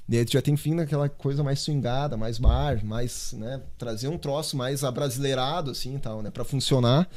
[0.09, 3.63] E aí tu já tem fim naquela coisa mais swingada, mais bar, mais, né?
[3.79, 6.31] Trazer um troço mais abrasileirado, assim e tal, né?
[6.31, 7.09] Pra funcionar.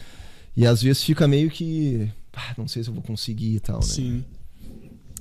[0.55, 2.09] E às vezes fica meio que.
[2.33, 3.85] Ah, não sei se eu vou conseguir e tal, né?
[3.85, 4.25] Sim.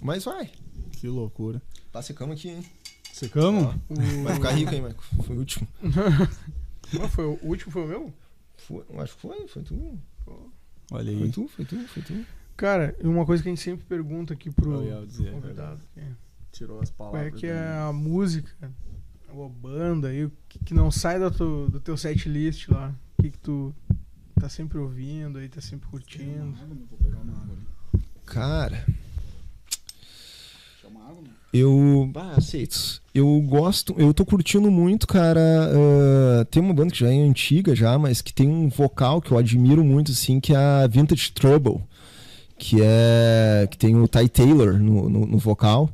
[0.02, 0.50] Mas vai.
[0.92, 1.60] Que loucura.
[1.96, 2.62] Tá, secamos aqui, hein?
[3.10, 3.74] Secamos?
[4.22, 5.02] Vai ficar rico, hein, Marco?
[5.22, 5.66] Foi o último.
[6.92, 8.14] Não, foi o último foi o meu?
[8.58, 9.98] Foi, acho que foi, foi tu.
[10.90, 11.18] Olha aí.
[11.20, 12.26] Foi tu, foi tu, foi tu.
[12.54, 15.80] Cara, uma coisa que a gente sempre pergunta aqui pro dizer, convidado.
[15.96, 16.06] É.
[16.52, 17.30] Tirou as palavras.
[17.30, 18.70] Qual é que é a música,
[19.32, 22.94] ou a banda aí, que, que não sai do teu, do teu set list lá?
[23.18, 23.74] O que, que tu
[24.38, 26.54] tá sempre ouvindo aí, tá sempre curtindo?
[28.26, 28.84] Cara.
[31.56, 32.10] Eu.
[32.14, 33.00] Ah, aceito.
[33.14, 35.40] Eu gosto, eu tô curtindo muito, cara.
[35.40, 39.32] Uh, tem uma banda que já é antiga já, mas que tem um vocal que
[39.32, 41.80] eu admiro muito, assim, que é a Vintage Trouble.
[42.58, 43.68] Que é.
[43.70, 45.90] que tem o Ty Taylor no, no, no vocal.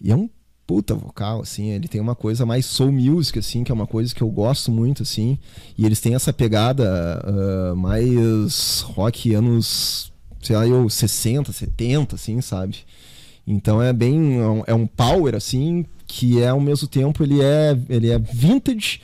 [0.00, 0.28] E é um
[0.66, 4.12] puta vocal, assim, ele tem uma coisa mais soul music, assim, que é uma coisa
[4.12, 5.38] que eu gosto muito, assim,
[5.78, 10.12] e eles têm essa pegada uh, mais rock anos,
[10.42, 12.78] sei lá, eu, 60, 70, assim, sabe?
[13.46, 18.10] Então é bem é um power assim que é ao mesmo tempo ele é ele
[18.10, 19.00] é vintage,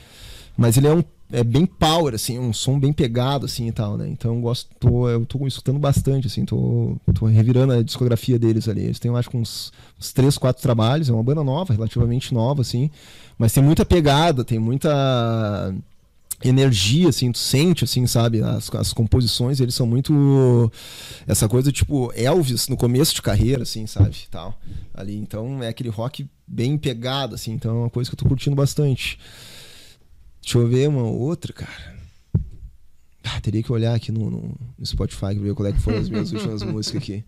[0.57, 1.03] mas ele é um
[1.33, 4.07] é bem power assim, um som bem pegado assim e tal, né?
[4.07, 8.69] Então eu gosto, tô, eu tô escutando bastante assim, tô, tô revirando a discografia deles
[8.69, 8.83] ali.
[8.83, 12.61] Eles têm acho que uns, uns três, quatro trabalhos, é uma banda nova, relativamente nova
[12.61, 12.91] assim,
[13.35, 15.73] mas tem muita pegada, tem muita
[16.43, 18.41] energia, assim, tu sente, assim, sabe?
[18.41, 20.71] As, as composições, eles são muito.
[21.25, 24.15] Essa coisa tipo Elvis no começo de carreira, assim, sabe?
[24.29, 24.59] Tal.
[24.93, 25.15] Ali.
[25.15, 27.53] Então é aquele rock bem pegado, assim.
[27.53, 29.17] Então é uma coisa que eu tô curtindo bastante.
[30.41, 31.93] Deixa eu ver uma outra, cara.
[33.23, 36.09] Ah, teria que olhar aqui no, no, no Spotify ver qual é que foram as
[36.09, 37.23] minhas últimas músicas aqui.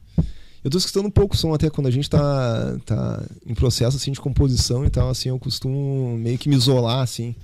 [0.62, 4.12] Eu tô escutando um pouco som até quando a gente tá, tá em processo assim
[4.12, 7.36] de composição e tal, assim, eu costumo meio que me isolar, assim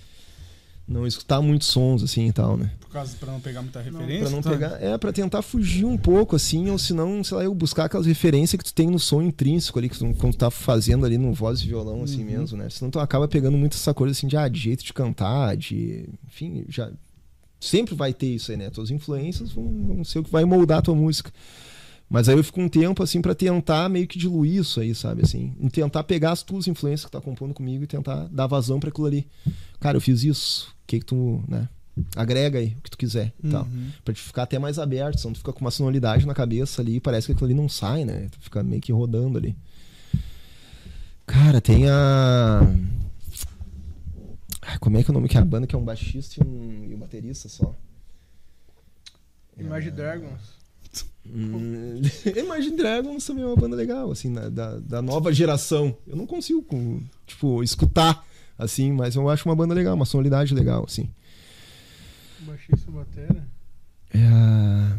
[0.92, 2.72] não escutar muitos sons assim e tal, né?
[2.80, 4.20] Por causa para não pegar muita referência.
[4.20, 4.50] Para não tá?
[4.50, 7.86] pegar, é para tentar fugir um pouco assim, ou se não, sei lá, eu buscar
[7.86, 11.06] aquelas referências que tu tem no som intrínseco ali que tu, quando tu tá fazendo
[11.06, 12.40] ali no voz e violão assim uhum.
[12.40, 12.70] mesmo, né?
[12.70, 16.06] Senão tu acaba pegando muito essa coisa assim de ah, de jeito de cantar, de,
[16.28, 16.92] enfim, já
[17.60, 18.70] sempre vai ter isso aí, né?
[18.70, 21.32] Tuas influências vão, vão ser o que vai moldar a tua música.
[22.12, 25.22] Mas aí eu fico um tempo assim para tentar meio que diluir isso aí, sabe
[25.22, 28.90] assim, tentar pegar as tuas influências que tá compondo comigo e tentar dar vazão para
[28.90, 29.26] aquilo ali.
[29.80, 30.76] Cara, eu fiz isso.
[30.92, 31.70] Que que tu, né?
[32.16, 33.52] agrega aí o que tu quiser e Uhum.
[33.52, 33.68] tal.
[34.04, 36.96] Pra te ficar até mais aberto, senão tu fica com uma sonoridade na cabeça ali
[36.96, 38.28] e parece que aquilo ali não sai, né?
[38.32, 39.56] Tu fica meio que rodando ali.
[41.26, 42.62] Cara, tem a.
[44.64, 46.42] Ai, Como é que é o nome que é a banda que é um baixista
[46.44, 47.74] e um, e um baterista só?
[49.58, 50.62] Imagine Dragons.
[51.26, 52.02] Hum,
[52.36, 55.96] Imagine Dragons também é uma banda legal, assim, na- da, da nova geração.
[56.08, 56.66] Eu não consigo,
[57.28, 58.26] tipo, escutar,
[58.64, 61.10] assim, mas eu acho uma banda legal, uma sonoridade legal, assim.
[62.42, 63.48] Baixista batera.
[64.14, 64.98] É a...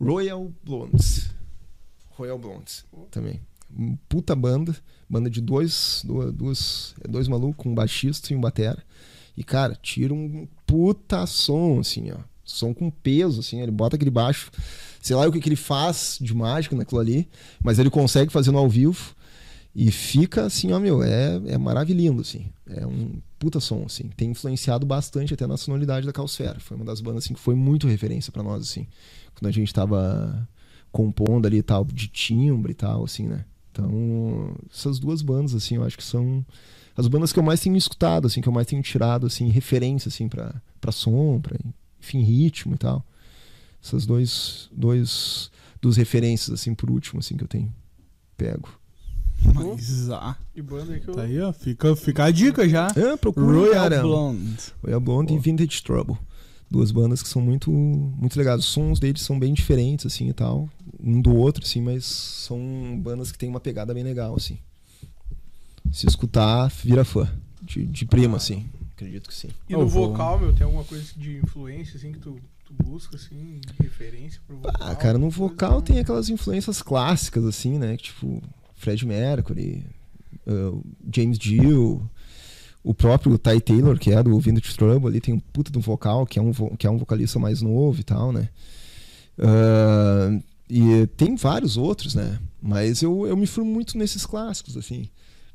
[0.00, 1.30] Royal Blondes.
[2.10, 3.40] Royal Blondes também.
[4.08, 4.76] Puta banda.
[5.08, 8.82] Banda de dois, duas, é dois malucos, um baixista e um batera.
[9.36, 12.18] E, cara, tira um puta som, assim, ó.
[12.44, 13.60] Som com peso, assim.
[13.60, 14.50] Ele bota aquele baixo.
[15.00, 17.28] Sei lá o que, que ele faz de mágica naquilo ali.
[17.62, 19.14] Mas ele consegue fazer no ao vivo.
[19.74, 22.46] E fica assim, ó, meu, é, é maravilhoso, assim.
[22.66, 24.08] É um puta som, assim.
[24.16, 26.60] Tem influenciado bastante até na sonoridade da Calsfera.
[26.60, 28.86] Foi uma das bandas, assim, que foi muito referência pra nós, assim.
[29.34, 30.48] Quando a gente tava
[30.92, 33.44] compondo ali e tal, de timbre e tal, assim, né?
[33.72, 36.46] Então, essas duas bandas, assim, eu acho que são
[36.96, 40.08] as bandas que eu mais tenho escutado, assim, que eu mais tenho tirado, assim, referência,
[40.08, 41.58] assim, pra, pra som, pra,
[42.00, 43.04] enfim, ritmo e tal.
[43.82, 45.50] Essas dois, dois,
[45.82, 47.74] duas referências, assim, por último, assim, que eu tenho
[48.36, 48.83] pego.
[49.54, 51.14] Mas, ah, E banda que eu.
[51.14, 51.52] tá aí, ó.
[51.52, 52.88] Fica, fica a dica já.
[52.88, 54.02] Ah, procura, Royal cara.
[54.02, 54.58] Blonde.
[54.82, 56.16] Royal Blonde e Vintage Trouble.
[56.70, 58.60] Duas bandas que são muito muito legais.
[58.60, 60.68] Os sons deles são bem diferentes, assim, e tal.
[61.00, 62.58] Um do outro, assim, mas são
[63.02, 64.58] bandas que têm uma pegada bem legal, assim.
[65.92, 67.28] Se escutar, vira fã.
[67.62, 68.66] De, de prima, assim.
[68.96, 69.48] Acredito que sim.
[69.68, 72.74] E Eu no vou- vocal, meu, tem alguma coisa de influência, assim, que tu, tu
[72.82, 74.74] busca, assim, de referência pro vocal?
[74.80, 77.96] Ah, cara, no vocal que- tem aquelas influências clássicas, assim, né?
[77.96, 78.42] Tipo,
[78.84, 79.86] Fred Mercury,
[80.46, 82.08] uh, James Dio,
[82.82, 86.26] o próprio Ty Taylor, que é do Vintage Trouble, ali tem um puta do vocal,
[86.26, 88.50] que é um, que é um vocalista mais novo e tal, né?
[89.38, 90.38] Ah,
[90.68, 92.38] e tem vários outros, né?
[92.60, 95.08] Mas eu, eu me firmo muito nesses clássicos, assim.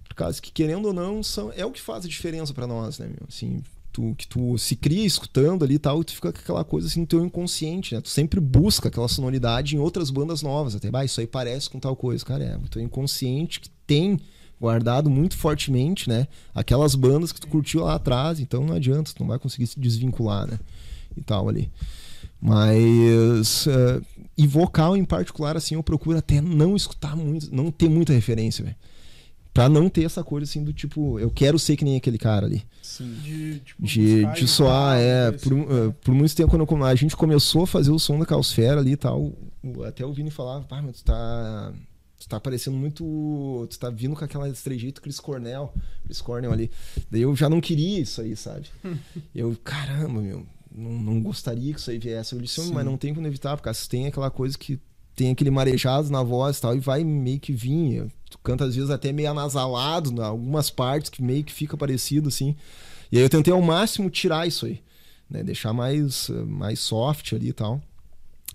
[0.08, 2.98] Por causa que, querendo ou não, são, é o que faz a diferença pra nós,
[2.98, 3.28] né, meu?
[3.28, 3.62] Assim,
[4.00, 6.88] tu, que tu se cria escutando ali e tal, e tu fica com aquela coisa
[6.88, 8.02] assim no teu inconsciente, né?
[8.02, 10.76] Tu sempre busca aquela sonoridade em outras bandas novas.
[10.76, 12.24] Até, bah, isso aí parece com tal coisa.
[12.24, 14.20] Cara, é o teu inconsciente que tem
[14.60, 16.28] guardado muito fortemente, né?
[16.54, 19.80] Aquelas bandas que tu curtiu lá atrás, então não adianta, tu não vai conseguir se
[19.80, 20.60] desvincular, né?
[21.16, 21.70] E tal ali.
[22.42, 23.68] Mas.
[23.68, 24.02] eh,
[24.38, 28.64] e vocal em particular, assim, eu procuro até não escutar muito, não ter muita referência,
[28.64, 28.76] velho.
[29.60, 32.45] Pra não ter essa coisa assim do tipo, eu quero ser que nem aquele cara
[32.45, 32.64] ali.
[32.81, 33.14] Sim.
[33.22, 35.31] De, tipo, De, de soar, é.
[35.34, 38.80] Por, uh, por muito tempo, quando a gente começou a fazer o som da Calsfera
[38.80, 39.34] ali e tal,
[39.86, 41.73] até o Vini falava, pá, mas tu tá.
[42.18, 43.68] Tu tá parecendo muito.
[43.69, 45.73] Tu tá vindo com aquela trejeito Chris Cornell.
[46.06, 46.72] Chris Cornell ali.
[47.11, 48.68] Daí eu já não queria isso aí, sabe?
[49.36, 50.45] eu, caramba, meu.
[50.72, 52.34] Não, não gostaria que isso aí viesse.
[52.34, 54.80] Eu disse, mas não tem como evitar, porque tem aquela coisa que
[55.20, 58.08] tem aquele marejado na voz e tal, e vai meio que vir.
[58.32, 62.30] Tu canta às vezes até meio anasalado, em algumas partes que meio que fica parecido
[62.30, 62.56] assim.
[63.12, 64.82] E aí eu tentei ao máximo tirar isso aí,
[65.30, 65.44] né?
[65.44, 67.82] Deixar mais, mais soft ali e tal.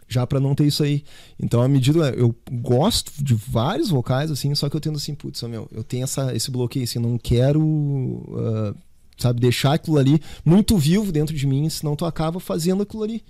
[0.09, 1.05] Já pra não ter isso aí.
[1.39, 2.11] Então, à medida.
[2.11, 6.05] Eu gosto de vários vocais, assim, só que eu tendo assim, putz, meu, eu tenho
[6.05, 8.23] essa, esse bloqueio, assim, não quero.
[8.39, 8.75] ah,
[9.19, 13.23] sabe, deixar aquilo ali muito vivo dentro de mim, senão tu acaba fazendo aquilo ali,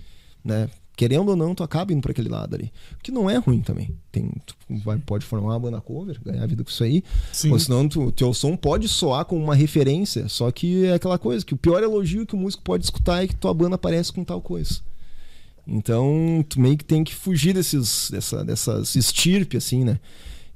[0.43, 0.69] né?
[0.95, 2.71] Querendo ou não, tu acaba indo pra aquele lado ali.
[2.93, 3.95] O que não é ruim também.
[4.11, 7.03] Tem, tu vai, pode formar uma banda cover, ganhar vida com isso aí.
[7.33, 7.51] Sim.
[7.51, 11.45] Ou senão tu, teu som pode soar como uma referência, só que é aquela coisa,
[11.45, 14.23] que o pior elogio que o músico pode escutar é que tua banda aparece com
[14.23, 14.79] tal coisa.
[15.67, 19.99] Então, tu meio que tem que fugir desses, dessa, dessas estirpe, assim, né?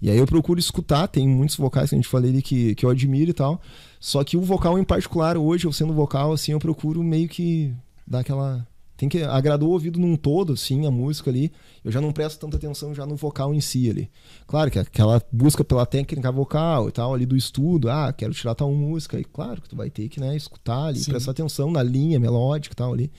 [0.02, 2.86] E aí eu procuro escutar, tem muitos vocais que a gente falei ali que, que
[2.86, 3.62] eu admiro e tal.
[4.00, 7.74] Só que o vocal em particular, hoje, eu sendo vocal, assim, eu procuro meio que
[8.08, 8.66] dar aquela.
[9.00, 11.54] Tem que agradar o ouvido num todo, assim, a música ali.
[11.86, 14.12] Eu já não presto tanta atenção já no vocal em si ali.
[14.46, 18.56] Claro que aquela busca pela técnica vocal e tal, ali do estudo, ah, quero tirar
[18.56, 19.18] tal música.
[19.18, 21.12] E claro que tu vai ter que, né, escutar ali, Sim.
[21.12, 23.10] prestar atenção na linha melódica e tal ali.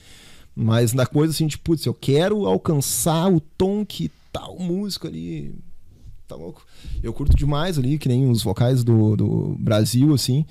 [0.55, 5.51] Mas na coisa assim, tipo, putz, eu quero alcançar o tom que tal música ali.
[6.27, 6.63] Tá louco?
[7.01, 10.45] Eu curto demais ali, que nem os vocais do, do Brasil, assim.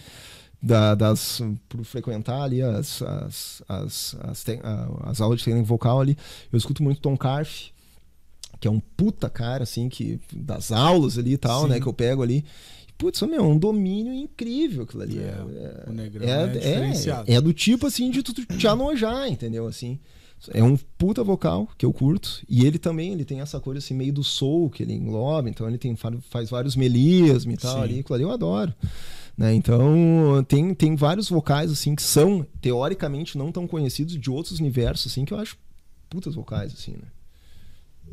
[0.62, 4.60] Da, das, por frequentar ali as, as, as, as, te-
[5.04, 6.16] as aulas de técnica vocal ali.
[6.52, 7.68] Eu escuto muito Tom Carf,
[8.60, 11.68] que é um puta cara, assim, que das aulas ali e tal, Sim.
[11.70, 12.44] né, que eu pego ali.
[12.98, 15.18] Putz, meu, é um domínio incrível aquilo ali.
[15.18, 17.30] É, É, o Negrão é diferenciado.
[17.30, 19.66] é, é do tipo assim de tu te anojar, entendeu?
[19.66, 19.98] Assim.
[20.52, 22.42] É um puta vocal que eu curto.
[22.46, 25.48] E ele também, ele tem essa coisa assim, meio do soul que ele engloba.
[25.48, 27.82] Então ele tem, fa- faz vários melismos e tal Sim.
[27.82, 27.98] ali.
[28.00, 28.74] Aquilo ali eu adoro.
[29.40, 29.54] Né?
[29.54, 35.10] Então, tem, tem vários vocais, assim, que são, teoricamente, não tão conhecidos de outros universos,
[35.10, 35.56] assim, que eu acho
[36.10, 37.08] putas vocais, assim, né?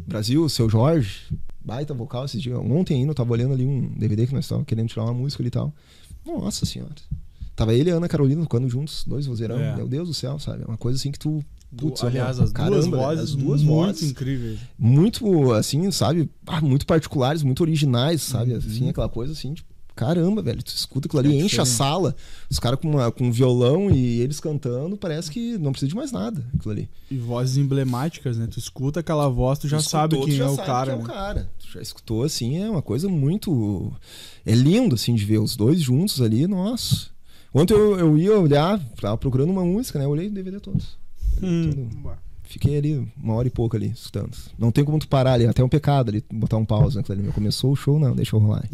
[0.08, 1.24] Brasil, Seu Jorge,
[1.60, 2.58] baita vocal esses dias.
[2.58, 5.44] Ontem ainda eu tava olhando ali um DVD que nós estávamos querendo tirar uma música
[5.44, 5.74] ali e tal.
[6.26, 6.96] Nossa senhora.
[7.58, 9.60] Tava ele e a Ana Carolina tocando juntos, dois vozeirão.
[9.60, 9.76] É.
[9.76, 10.64] Meu Deus do céu, sabe?
[10.64, 11.44] Uma coisa assim que tu.
[11.76, 14.60] Putz, aliás, olha, as caramba, duas vozes as duas muito vozes incríveis.
[14.80, 16.30] muito assim, sabe?
[16.46, 18.52] Ah, muito particulares, muito originais, sabe?
[18.52, 18.58] Uhum.
[18.60, 22.16] Assim, aquela coisa assim, tipo, caramba, velho, tu escuta aquilo ali, É enche a sala,
[22.50, 25.96] os caras com, uma- com um violão e eles cantando, parece que não precisa de
[25.96, 26.90] mais nada, aquilo ali.
[27.12, 28.48] E vozes emblemáticas, né?
[28.48, 30.92] Tu escuta aquela voz, tu já Tu sabe quem tu já é o sabe cara.
[30.92, 31.14] quem é o né?
[31.14, 31.52] cara.
[31.60, 33.92] Tu já escutou, assim, é uma coisa muito...
[34.46, 37.08] É lindo, assim, de ver os dois juntos ali, nossa.
[37.54, 40.06] Ontem eu, eu ia olhar, tava procurando uma música, né?
[40.06, 40.82] Eu olhei o DVD todo.
[41.42, 41.70] Hum.
[42.02, 42.18] Todo-.
[42.48, 44.36] Fiquei ali uma hora e pouco ali, escutando.
[44.58, 47.24] Não tem como tu parar ali, até um pecado ali, botar um pause ali.
[47.34, 48.64] Começou o show, não, deixa eu rolar.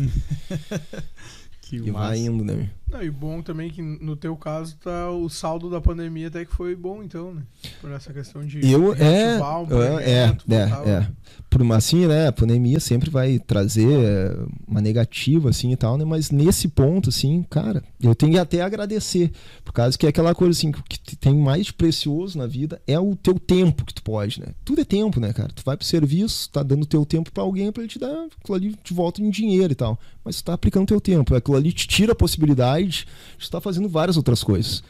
[1.62, 2.08] Que E massa.
[2.10, 2.70] vai indo, né?
[2.94, 6.54] Não, e bom também que no teu caso tá o saldo da pandemia até que
[6.54, 7.42] foi bom então, né?
[7.82, 11.08] Por essa questão de Eu, é, um é, é, voltar- é.
[11.50, 14.36] Por uma, assim, né, a pandemia sempre vai trazer é,
[14.68, 18.62] uma negativa, assim, e tal, né, mas nesse ponto, assim, cara, eu tenho que até
[18.62, 19.32] agradecer,
[19.64, 23.00] por causa que é aquela coisa, assim, que tem mais de precioso na vida é
[23.00, 25.86] o teu tempo que tu pode, né, tudo é tempo, né, cara, tu vai pro
[25.86, 29.22] serviço, tá dando teu tempo pra alguém pra ele te dar aquilo ali de volta
[29.22, 32.16] em dinheiro e tal, mas tu tá aplicando teu tempo, aquilo ali te tira a
[32.16, 33.06] possibilidade de
[33.40, 34.84] tu tá fazendo várias outras coisas,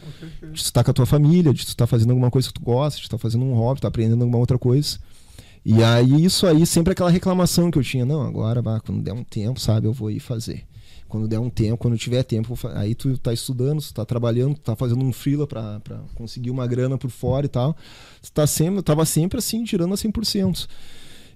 [0.51, 3.05] de estar com a tua família, de estar fazendo alguma coisa que tu gosta, de
[3.05, 4.97] estar fazendo um hobby, tá aprendendo alguma outra coisa.
[5.65, 9.13] E aí, isso aí, sempre aquela reclamação que eu tinha, não, agora, bah, quando der
[9.13, 10.65] um tempo, sabe, eu vou ir fazer.
[11.07, 14.61] Quando der um tempo, quando tiver tempo, aí tu tá estudando, tu tá trabalhando, tu
[14.61, 17.77] tá fazendo um freela pra, pra conseguir uma grana por fora e tal.
[18.21, 20.67] Tu tá sempre, tava sempre assim, tirando a 100%.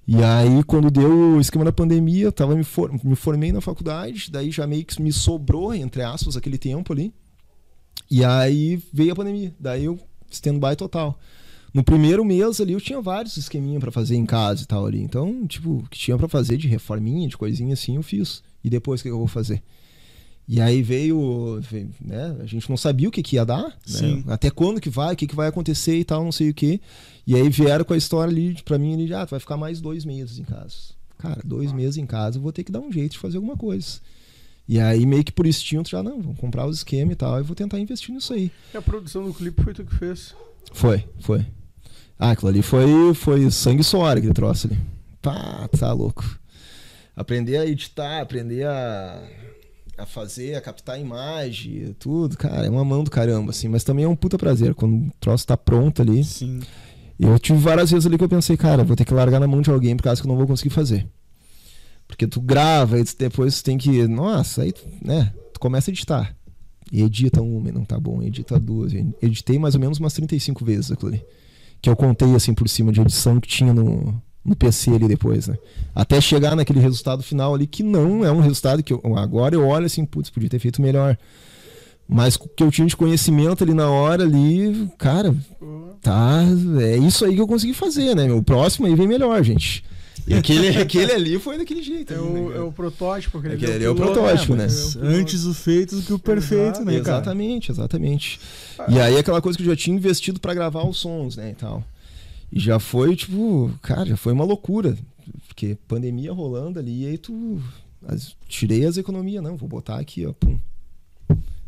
[0.08, 3.60] E aí, quando deu o esquema da pandemia, eu tava me, for- me formei na
[3.60, 7.14] faculdade, daí já meio que me sobrou, entre aspas, aquele tempo ali.
[8.10, 9.54] E aí veio a pandemia.
[9.60, 10.00] Daí eu
[10.32, 11.20] stand-by total.
[11.74, 15.02] No primeiro mês ali eu tinha vários esqueminha pra fazer em casa e tal ali.
[15.02, 18.42] Então, tipo, o que tinha pra fazer de reforminha, de coisinha assim, eu fiz.
[18.64, 19.62] E depois o que eu vou fazer?
[20.48, 22.38] E aí veio, veio, né?
[22.40, 23.74] A gente não sabia o que, que ia dar, né?
[24.28, 26.80] Até quando que vai, o que, que vai acontecer e tal, não sei o que.
[27.28, 29.82] E aí vieram com a história ali pra mim, ali, ah, tu vai ficar mais
[29.82, 30.95] dois meses em casa.
[31.18, 33.58] Cara, dois meses em casa eu vou ter que dar um jeito de fazer alguma
[33.58, 33.99] coisa.
[34.66, 37.44] E aí, meio que por instinto, já não, vamos comprar os esquemas e tal, e
[37.44, 38.49] vou tentar investir nisso aí.
[38.74, 40.34] E a produção do clipe foi tu que fez.
[40.72, 41.45] Foi, foi.
[42.18, 44.80] Ah, aquilo ali foi, foi sangue e suor, aquele troço ali.
[45.22, 46.40] Pá, tá louco.
[47.14, 49.22] Aprender a editar, aprender a,
[49.98, 53.68] a fazer, a captar imagem, tudo, cara, é uma mão do caramba, assim.
[53.68, 56.24] Mas também é um puta prazer quando o troço tá pronto ali.
[56.24, 56.62] Sim.
[57.19, 59.61] Eu tive várias vezes ali que eu pensei, cara, vou ter que largar na mão
[59.61, 61.07] de alguém por causa que eu não vou conseguir fazer.
[62.07, 64.07] Porque tu grava e depois tu tem que.
[64.07, 65.34] Nossa, aí, tu, né?
[65.53, 66.35] Tu começa a editar.
[66.91, 68.94] E edita uma e não tá bom, edita duas.
[68.94, 71.26] E Editei mais ou menos umas 35 vezes aquilo ali.
[71.81, 75.48] Que eu contei assim por cima de edição que tinha no, no PC ali depois,
[75.48, 75.57] né?
[75.94, 79.68] Até chegar naquele resultado final ali, que não é um resultado que eu, agora eu
[79.68, 81.18] olho assim, putz, podia ter feito melhor.
[82.08, 85.36] Mas o que eu tinha de conhecimento ali na hora ali, cara,
[86.02, 86.42] tá,
[86.82, 88.32] é isso aí que eu consegui fazer, né?
[88.32, 89.84] O próximo aí vem melhor, gente.
[90.26, 92.14] E aquele, aquele ali foi daquele jeito.
[92.14, 92.60] É ali, né, o, cara?
[92.60, 93.38] é o protótipo.
[93.38, 94.68] Aquele, Aquele ali é o protótipo, né?
[94.68, 94.74] né?
[95.02, 95.20] É.
[95.20, 97.18] Antes o feito do que o perfeito, né, cara?
[97.18, 98.40] Exatamente, exatamente.
[98.90, 101.56] E aí aquela coisa que eu já tinha investido pra gravar os sons, né, e
[101.56, 101.84] tal.
[102.52, 104.98] E já foi, tipo, cara, já foi uma loucura.
[105.48, 107.62] Porque pandemia rolando ali, e aí tu.
[108.08, 110.32] as- tirei as economias, não, vou botar aqui, ó.
[110.32, 110.58] Pum.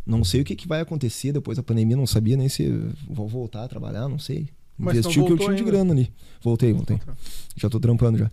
[0.09, 2.67] Não sei o que, que vai acontecer depois da pandemia, não sabia nem se
[3.07, 4.47] vou voltar a trabalhar, não sei.
[4.77, 5.71] Mas tu Investi o que eu tinha de ainda?
[5.71, 6.11] grana ali.
[6.41, 6.97] Voltei, voltei.
[6.97, 7.13] Tá.
[7.55, 8.31] Já tô trampando já.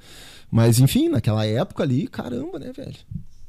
[0.51, 2.94] Mas enfim, naquela época ali, caramba, né, velho?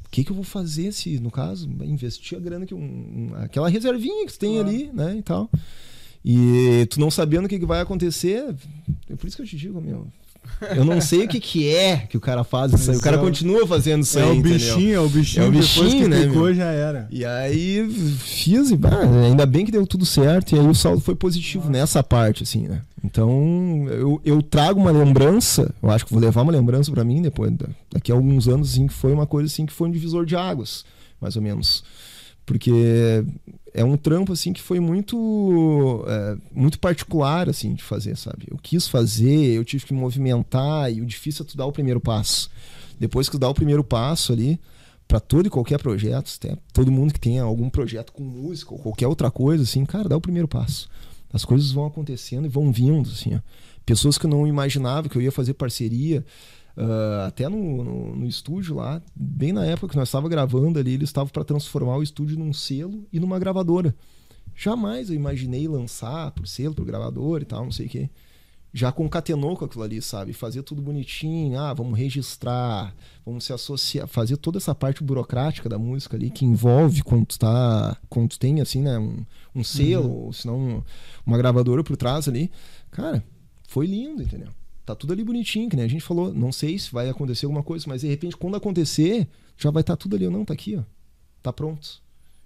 [0.05, 3.35] O que, que eu vou fazer se, no caso, investir a grana que um, um-
[3.35, 4.67] aquela reservinha que tu tem Claro.
[4.69, 5.49] ali, né, e tal.
[6.25, 8.53] E tu não sabendo o que, que vai acontecer,
[9.09, 10.07] é por isso que eu te digo, meu.
[10.75, 12.97] Eu não sei o que, que é que o cara faz isso aí.
[12.97, 14.53] O cara é o- continua fazendo isso É aí, o entendeu?
[14.57, 15.45] bichinho, é o bichinho.
[15.45, 17.07] É o bichinho, que né, já era.
[17.11, 17.87] E aí
[18.19, 21.69] fiz e bah, ainda bem que deu tudo certo e aí o saldo foi positivo
[21.69, 22.81] nessa parte, assim, né?
[23.03, 27.21] Então eu, eu trago uma lembrança, eu acho que vou levar uma lembrança pra mim
[27.21, 29.91] depois, da- daqui a alguns anos, assim, que foi uma coisa assim que foi um
[29.91, 30.83] divisor de águas,
[31.21, 31.83] mais ou menos.
[32.45, 33.23] Porque
[33.77, 38.47] é um trampo assim que foi muito é, muito particular assim de fazer, sabe?
[38.49, 41.71] Eu quis fazer, eu tive que me movimentar e o difícil é tu dar o
[41.71, 42.49] primeiro passo.
[42.99, 44.59] Depois que tu dá o primeiro passo ali,
[45.07, 48.79] para todo e qualquer projeto, até todo mundo que tenha algum projeto com música ou
[48.79, 50.89] qualquer outra coisa, assim, cara, dá o primeiro passo.
[51.31, 53.39] As coisas vão acontecendo e vão vindo, assim, ó.
[53.85, 56.25] Pessoas que eu não imaginava que eu ia fazer parceria,
[56.77, 60.93] Uh, até no, no, no, estúdio lá, bem na época que nós estávamos gravando ali,
[60.93, 63.95] eles estavam para transformar o estúdio num selo e numa gravadora.
[64.55, 68.09] Jamais eu imaginei lançar por selo, por gravador e tal, não sei o quê.
[68.71, 70.33] Já concatenou com aquilo ali, sabe?
[70.33, 72.93] Fazer tudo bonitinho, ah, vamos registrar,
[73.25, 77.39] vamos se associar, fazer toda essa parte burocrática da música ali que envolve quando tu
[77.39, 79.25] tá, quando tu tem assim, né, um,
[79.55, 80.25] um selo, uhum.
[80.25, 80.83] ou se não
[81.25, 82.51] uma gravadora por trás ali.
[82.91, 83.23] Cara,
[83.67, 84.49] foi lindo, entendeu?
[84.87, 86.33] Tá tudo ali bonitinho, que nem a gente falou.
[86.33, 89.27] Não sei se vai acontecer alguma coisa, mas de repente, quando acontecer,
[89.57, 90.29] já vai estar tá tudo ali.
[90.29, 90.83] Não, tá aqui, ó.
[91.43, 92.01] Tá pronto.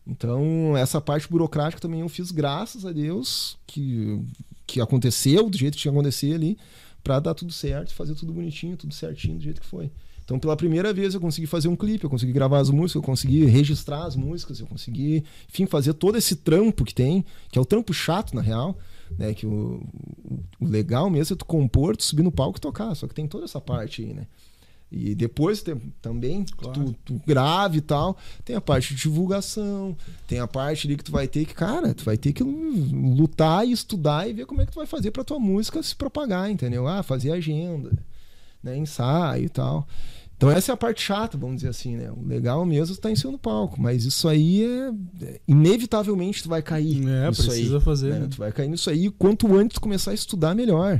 [0.08, 4.20] Então, essa parte burocrática também eu fiz graças a Deus que,
[4.66, 6.58] que aconteceu do jeito que tinha que acontecer ali,
[7.04, 9.92] para dar tudo certo, fazer tudo bonitinho, tudo certinho do jeito que foi.
[10.26, 13.04] Então, pela primeira vez eu consegui fazer um clipe, eu consegui gravar as músicas, eu
[13.04, 17.62] consegui registrar as músicas, eu consegui, enfim, fazer todo esse trampo que tem, que é
[17.62, 18.80] o trampo chato, na real,
[19.18, 19.34] né?
[19.34, 19.82] Que o,
[20.60, 22.96] o, legal mesmo é tu compor, tu subir no palco e tocar.
[22.96, 24.28] Só que tem toda essa parte aí, né?
[24.92, 26.84] E depois tem, também claro.
[26.84, 29.96] tu, tu grave e tal, tem a parte de divulgação,
[30.28, 33.66] tem a parte ali que tu vai ter que, cara, tu vai ter que lutar
[33.66, 36.52] e estudar e ver como é que tu vai fazer pra tua música se propagar,
[36.52, 36.90] entendeu?
[36.90, 37.90] Ah, fazer agenda,
[38.62, 39.88] né, ensaio e tal.
[40.42, 42.12] Então essa é a parte chata, vamos dizer assim, né?
[42.12, 44.92] O legal mesmo está em cima do palco, mas isso aí é,
[45.24, 47.08] é inevitavelmente tu vai cair.
[47.08, 48.14] É, precisa aí, fazer.
[48.16, 48.28] Né?
[48.28, 49.12] Tu vai cair nisso aí.
[49.12, 51.00] Quanto antes tu começar a estudar melhor.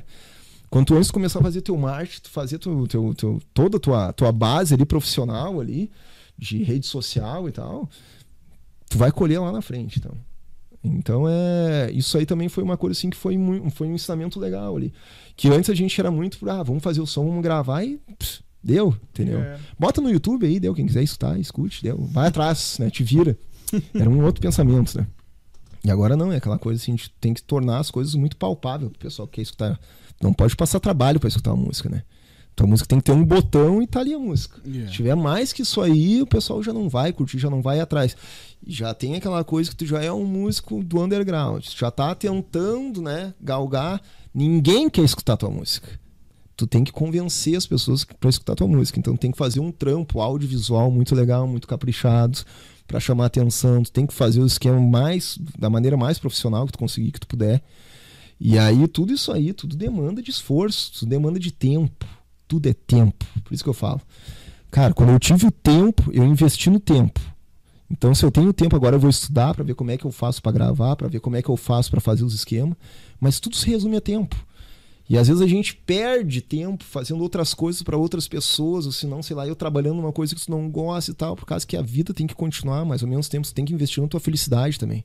[0.70, 4.14] Quanto antes tu começar a fazer teu marketing, fazer teu, teu, teu, toda a tua,
[4.14, 5.90] tua base ali profissional ali,
[6.38, 7.90] de rede social e tal,
[8.92, 10.16] tu vai colher lá na frente, então.
[10.84, 11.90] Então é.
[11.92, 14.94] Isso aí também foi uma coisa assim que foi, muito, foi um ensinamento legal ali.
[15.36, 18.00] Que antes a gente era muito, ah, vamos fazer o som, vamos gravar e.
[18.20, 19.40] Pss, Deu, entendeu?
[19.40, 19.60] É.
[19.78, 20.74] Bota no YouTube aí, deu.
[20.74, 21.98] Quem quiser escutar, escute, deu.
[22.12, 22.90] Vai atrás, né?
[22.90, 23.38] Te vira.
[23.94, 25.08] Era um outro pensamento, né?
[25.84, 28.38] E agora não, é aquela coisa assim, a gente tem que tornar as coisas muito
[28.38, 29.80] palpáveis pro pessoal que quer escutar.
[30.22, 32.04] Não pode passar trabalho para escutar uma música, né?
[32.56, 34.62] Tua música tem que ter um botão e tá ali a música.
[34.64, 34.88] Yeah.
[34.88, 37.80] Se tiver mais que isso aí, o pessoal já não vai curtir, já não vai
[37.80, 38.16] atrás.
[38.68, 43.02] Já tem aquela coisa que tu já é um músico do underground, já tá tentando,
[43.02, 44.02] né, galgar.
[44.34, 46.01] Ninguém quer escutar tua música
[46.62, 49.00] tu tem que convencer as pessoas para escutar tua música.
[49.00, 52.40] Então tem que fazer um trampo audiovisual muito legal, muito caprichado
[52.86, 53.82] para chamar atenção.
[53.82, 57.20] Tu tem que fazer o esquema mais da maneira mais profissional que tu conseguir, que
[57.20, 57.64] tu puder.
[58.40, 62.06] E aí tudo isso aí, tudo demanda de esforço, tudo demanda de tempo.
[62.48, 63.26] Tudo é tempo.
[63.44, 64.02] Por isso que eu falo.
[64.70, 67.20] Cara, quando eu tive o tempo, eu investi no tempo.
[67.90, 70.12] Então, se eu tenho tempo agora, eu vou estudar para ver como é que eu
[70.12, 72.78] faço para gravar, para ver como é que eu faço para fazer os esquemas.
[73.20, 74.36] Mas tudo se resume a tempo.
[75.12, 79.06] E às vezes a gente perde tempo fazendo outras coisas para outras pessoas, ou se
[79.06, 81.68] não, sei lá, eu trabalhando numa coisa que tu não gosta e tal, por causa
[81.68, 84.08] que a vida tem que continuar mais ou menos tempo, você tem que investir na
[84.08, 85.04] tua felicidade também.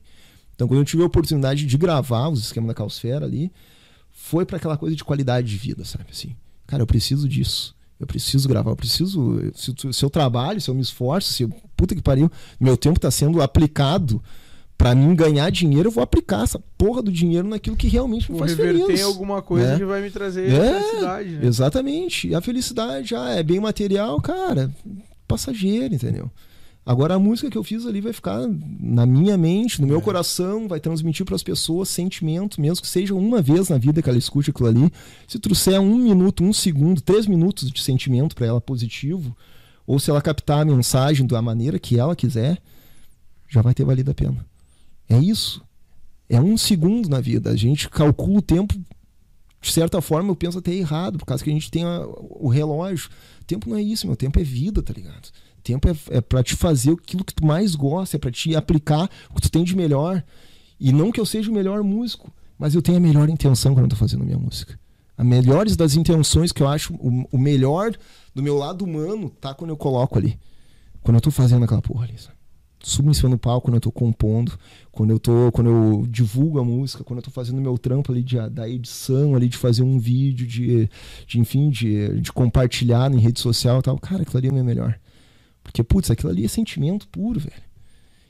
[0.55, 3.51] Então, quando eu tive a oportunidade de gravar os esquemas da Calsfera ali,
[4.09, 6.05] foi para aquela coisa de qualidade de vida, sabe?
[6.09, 6.33] Assim,
[6.65, 7.75] cara, eu preciso disso.
[7.99, 9.41] Eu preciso gravar, eu preciso.
[9.55, 13.11] Se, se eu trabalho, se eu me esforço, se puta que pariu, meu tempo está
[13.11, 14.23] sendo aplicado
[14.77, 18.37] para mim ganhar dinheiro, eu vou aplicar essa porra do dinheiro naquilo que realmente me
[18.37, 18.85] faz feliz.
[18.85, 19.77] Tem alguma coisa né?
[19.77, 21.29] que vai me trazer é, felicidade.
[21.31, 21.47] Né?
[21.47, 22.27] Exatamente.
[22.27, 24.71] E a felicidade já é bem material, cara,
[25.27, 26.29] passageiro, entendeu?
[26.85, 28.47] Agora a música que eu fiz ali vai ficar
[28.79, 30.01] na minha mente, no meu é.
[30.01, 34.07] coração, vai transmitir para as pessoas sentimento, mesmo que seja uma vez na vida que
[34.07, 34.89] ela escute aquilo ali.
[35.27, 39.35] Se trouxer um minuto, um segundo, três minutos de sentimento para ela positivo,
[39.85, 42.57] ou se ela captar a mensagem da maneira que ela quiser,
[43.49, 44.45] já vai ter valido a pena.
[45.09, 45.63] É isso.
[46.29, 47.49] É um segundo na vida.
[47.49, 48.73] A gente calcula o tempo,
[49.61, 52.49] de certa forma, eu penso até errado, por causa que a gente tem a, o
[52.49, 53.09] relógio.
[53.45, 55.29] Tempo não é isso, meu tempo é vida, tá ligado?
[55.63, 59.09] Tempo é, é para te fazer aquilo que tu mais gosta, é para te aplicar
[59.29, 60.23] o que tu tem de melhor.
[60.79, 63.85] E não que eu seja o melhor músico, mas eu tenho a melhor intenção quando
[63.85, 64.79] eu tô fazendo minha música.
[65.17, 67.91] A melhores das intenções que eu acho o, o melhor
[68.35, 70.39] do meu lado humano tá quando eu coloco ali.
[71.01, 72.36] Quando eu tô fazendo aquela porra ali, sabe?
[72.87, 74.57] Subo em cima do palco quando eu tô compondo,
[74.91, 78.23] quando eu tô, quando eu divulgo a música, quando eu tô fazendo meu trampo ali
[78.23, 80.89] de, da edição ali, de fazer um vídeo, de,
[81.27, 84.97] de enfim, de, de compartilhar em rede social e tal, cara, aquilo ali é melhor.
[85.61, 87.67] Porque, putz, aquilo ali é sentimento puro, velho.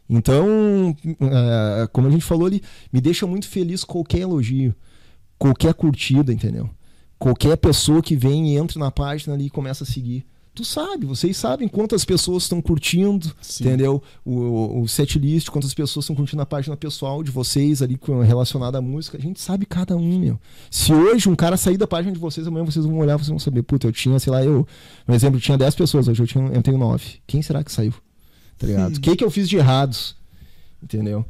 [0.10, 4.74] Então, uh, como a gente falou ali, me deixa muito feliz qualquer elogio,
[5.38, 6.68] qualquer curtida, entendeu?
[7.20, 10.26] Qualquer pessoa que vem e entra na página ali e começa a seguir
[10.58, 13.66] tu sabe, vocês sabem quantas pessoas estão curtindo, Sim.
[13.66, 14.02] entendeu?
[14.26, 18.82] O, o setlist, quantas pessoas estão curtindo a página pessoal de vocês ali relacionada à
[18.82, 19.20] música.
[19.20, 20.40] A gente sabe cada um, meu.
[20.72, 23.38] Se hoje um cara sair da página de vocês, amanhã vocês vão olhar, vocês vão
[23.38, 24.68] saber, puta, eu tinha, sei lá, eu,
[25.06, 27.20] por exemplo, tinha 10 pessoas, hoje eu, tinha, eu tenho 9.
[27.28, 27.94] Quem será que saiu?
[28.58, 28.96] Tá ligado?
[28.98, 30.16] O que, que eu fiz de errados?
[30.82, 31.24] Entendeu?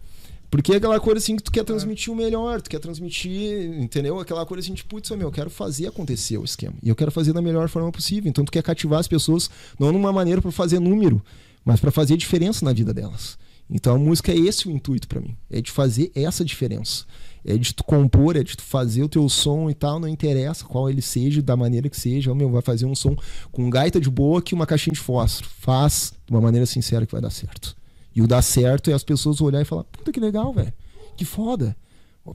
[0.50, 4.20] Porque é aquela coisa assim que tu quer transmitir o melhor, tu quer transmitir, entendeu?
[4.20, 6.76] Aquela coisa assim, tipo, putz, meu, eu quero fazer acontecer o esquema.
[6.82, 8.30] E eu quero fazer da melhor forma possível.
[8.30, 11.22] Então tu quer cativar as pessoas, não numa maneira para fazer número,
[11.66, 13.38] mas para fazer diferença na vida delas.
[13.70, 17.06] Então a música é esse o intuito para mim, é de fazer essa diferença.
[17.46, 20.66] É de tu compor, é de tu fazer o teu som e tal, não interessa
[20.66, 22.36] qual ele seja, da maneira que seja.
[22.36, 23.16] Meu, vai fazer um som
[23.54, 25.50] com gaita de boa que uma caixinha de fósforo.
[25.60, 27.77] Faz de uma maneira sincera que vai dar certo.
[28.18, 30.74] E o dar certo é as pessoas olhar e falar: puta que legal, velho.
[31.16, 31.78] Que foda.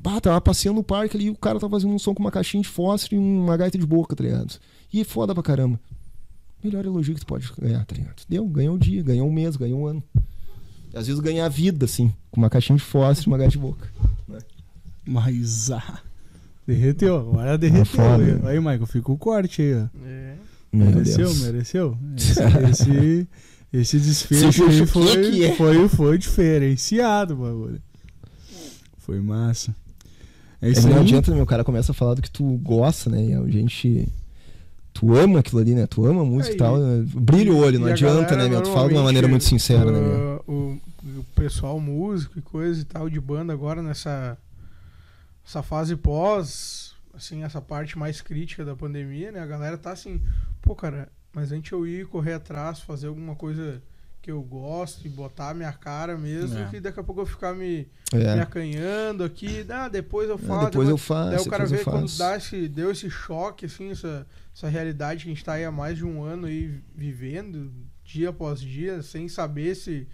[0.00, 2.30] Bah, tava passeando no parque ali e o cara tá fazendo um som com uma
[2.30, 4.60] caixinha de fósforo e uma gaita de boca, tá ligado?
[4.92, 5.80] E é foda pra caramba.
[6.62, 8.22] Melhor elogio que tu pode ganhar, tá ligado?
[8.28, 10.02] Deu, ganhou um dia, ganhou um mês, ganhou um ano.
[10.94, 13.50] E às vezes ganhar a vida, assim, com uma caixinha de fósforo e uma gaita
[13.50, 13.90] de boca.
[14.28, 14.38] Né?
[15.04, 16.00] Mas ah,
[16.64, 17.86] derreteu, agora derreteu.
[17.86, 18.50] foda, né?
[18.50, 19.88] aí, Michael, fica o corte aí, ó.
[20.06, 20.36] É.
[20.72, 21.98] Mereceu, mereceu.
[22.16, 22.40] Esse,
[22.70, 23.28] esse,
[23.72, 25.54] esse desfecho aí foi, que é?
[25.56, 27.80] foi, foi diferenciado, bagulho.
[28.98, 29.74] Foi massa.
[30.60, 31.02] É É isso não aí.
[31.02, 33.24] adianta, meu, o cara começa a falar do que tu gosta, né?
[33.24, 34.08] E a gente.
[34.94, 35.86] Tu ama aquilo ali, né?
[35.86, 36.76] Tu ama a música É, e tal.
[36.78, 37.04] né?
[37.14, 38.62] Brilha o olho, não adianta, galera, né, meu?
[38.62, 40.44] Tu fala de uma maneira muito sincera, né, meu?
[40.46, 40.80] uh, O,
[41.20, 44.36] o pessoal músico e coisa e tal de banda agora nessa
[45.44, 49.40] essa fase pós, assim, essa parte mais crítica da pandemia, né?
[49.40, 50.20] A galera tá assim,
[50.60, 53.82] pô, cara, mas antes eu ir correr atrás, fazer alguma coisa
[54.20, 56.68] que eu gosto e botar a minha cara mesmo, É.
[56.68, 58.40] que daqui a pouco eu ficar me, me É.
[58.40, 60.66] acanhando aqui, ah, depois eu Ah, faço.
[60.66, 61.30] depois eu faço.
[61.30, 65.24] Daí o cara depois vê quando dá esse, deu esse choque, assim, essa, essa realidade
[65.24, 67.72] que a gente tá aí há mais de um ano aí vivendo,
[68.04, 70.06] dia após dia, sem saber se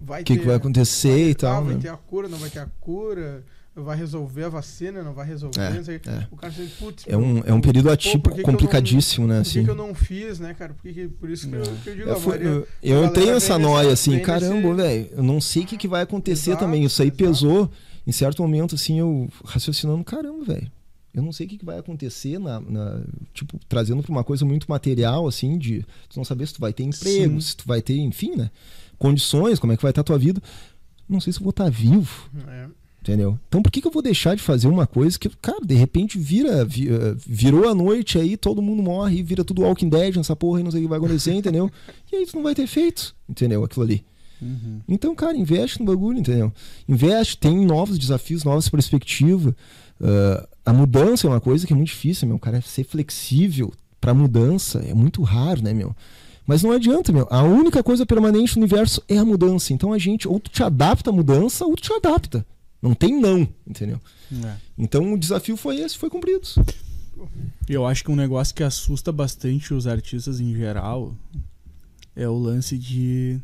[0.00, 0.40] vai O que, ter.
[0.40, 1.80] que vai acontecer e ah, tal, vai né?
[1.80, 3.44] ter a cura, não vai ter a cura,
[3.84, 5.96] vai resolver a vacina, não vai resolver, É, não sei.
[6.06, 6.26] é.
[6.30, 9.36] O cara sempre, putz, É um, é um período atípico eu não- complicadíssimo, né?
[9.36, 9.64] Por que, Assim.
[9.64, 10.74] que eu não fiz, né, cara?
[10.74, 13.06] Por, que por isso que eu, que eu digo, É, foi- maioria- eu, eu a
[13.06, 16.02] entrei galera nessa vem noia assim, caramba, velho, eu não sei o que, que vai
[16.02, 16.84] acontecer Exato, também.
[16.84, 17.24] Isso aí exato.
[17.24, 17.70] pesou.
[18.06, 20.70] Em certo momento, assim, eu raciocinando, caramba, velho.
[21.14, 23.00] Eu não sei o que, que vai acontecer na, na-
[23.34, 26.72] tipo, trazendo pra uma coisa muito material, assim, de tu não saber se tu vai
[26.72, 27.40] ter emprego, Sim.
[27.40, 28.50] se tu vai ter, enfim, né?
[28.98, 30.40] Condições, como é que vai estar a tua vida.
[31.08, 32.30] Não sei se eu vou estar vivo.
[32.48, 32.66] É.
[33.00, 33.38] Entendeu?
[33.48, 36.18] Então por que, que eu vou deixar de fazer uma coisa que, cara, de repente
[36.18, 40.34] vira, vi- eh, virou a noite aí, todo mundo morre, vira tudo Walking Dead nessa
[40.36, 41.70] porra e não sei o que vai acontecer, entendeu?
[42.12, 43.64] E aí tu não vai ter feito, entendeu?
[43.64, 44.04] Aquilo ali.
[44.42, 44.80] Uhum.
[44.88, 46.52] Então, cara, investe no bagulho, entendeu?
[46.88, 49.54] Investe, tem novos desafios, novas perspectivas.
[50.00, 52.38] Ah, a mudança é uma coisa que é muito difícil, meu.
[52.38, 55.94] Cara, ser flexível pra mudança é muito raro, né, meu?
[56.46, 57.26] Mas não adianta, meu.
[57.30, 59.72] A única coisa permanente no universo é a mudança.
[59.72, 62.44] Então a gente, ou tu te adapta à mudança, ou tu te adapta.
[62.80, 64.00] Não tem não, entendeu?
[64.44, 64.56] É.
[64.76, 66.46] Então o desafio foi esse, foi cumprido.
[67.68, 71.14] Eu acho que um negócio que assusta bastante os artistas em geral
[72.14, 73.40] é o lance de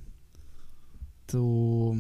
[1.27, 1.99] tu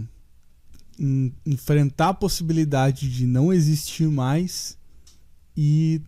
[0.98, 4.78] en- enfrentar a possibilidade de não existir mais
[5.56, 6.00] e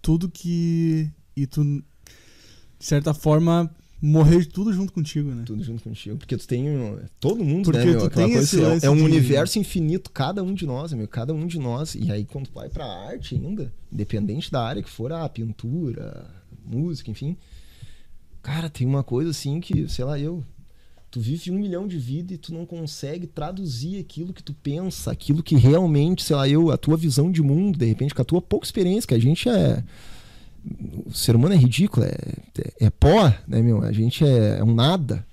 [0.00, 1.84] tudo que e tu de
[2.86, 3.70] certa forma
[4.00, 5.42] morrer tudo junto contigo, né?
[5.46, 6.16] Tudo junto contigo.
[6.16, 6.68] Porque tu tem.
[6.68, 8.04] um- Todo mundo, Porque né, meu?
[8.04, 11.06] Aquela coisa esse é- é um de- universo infinito, cada um de nós, meu.
[11.08, 11.94] Cada um de nós.
[11.94, 16.30] E aí, quando tu vai pra arte ainda, independente da área que for, a pintura,
[16.64, 17.36] música, enfim.
[18.42, 20.42] Cara, tem uma coisa assim que, sei lá, eu.
[21.10, 25.10] Tu vive um milhão de vidas e tu não consegue traduzir aquilo que tu pensa,
[25.10, 28.24] aquilo que realmente, sei lá, eu, a tua visão de mundo, de repente, com a
[28.24, 29.82] tua pouca experiência, que a gente é.
[31.06, 32.14] O ser humano é ridículo, é,
[32.80, 33.82] é, é pó, né, meu?
[33.82, 35.26] A gente é, é um nada.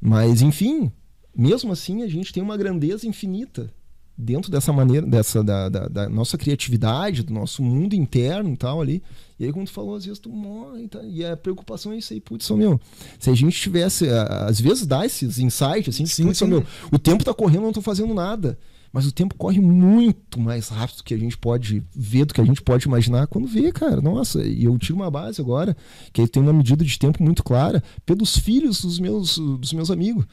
[0.00, 0.90] Mas, enfim,
[1.36, 3.70] mesmo assim, a gente tem uma grandeza infinita
[4.16, 8.80] dentro dessa maneira, dessa da, da- da nossa criatividade, do nosso mundo interno e tal
[8.80, 9.02] ali.
[9.38, 11.98] E aí, como tu falou, às vezes tu morre e, tá, e a preocupação é
[11.98, 12.80] isso aí, putz, meu,
[13.20, 16.46] se a gente tivesse, às vezes dá esses insights, assim, Sim, putz, sim.
[16.46, 18.58] meu, o tempo tá correndo, eu não tô fazendo nada.
[18.92, 22.40] Mas o tempo corre muito mais rápido do que a gente pode ver, do que
[22.40, 24.00] a gente pode imaginar quando vê, cara.
[24.00, 25.76] Nossa, e eu tiro uma base agora,
[26.12, 29.90] que aí tem uma medida de tempo muito clara, pelos filhos dos meus, dos meus
[29.90, 30.24] amigos.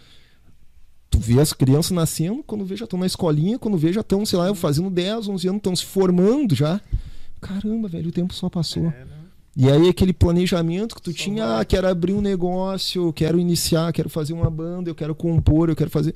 [1.09, 4.25] Tu vê as crianças nascendo, quando vê já estão na escolinha, quando vê já estão,
[4.25, 6.79] sei lá, fazendo 10, 11 anos, estão se formando já.
[7.41, 8.87] Caramba, velho, o tempo só passou.
[8.87, 9.07] É, né?
[9.55, 11.61] E aí aquele planejamento que tu Só tinha, vai.
[11.61, 15.75] ah, quero abrir um negócio, quero iniciar, quero fazer uma banda, eu quero compor, eu
[15.75, 16.13] quero fazer.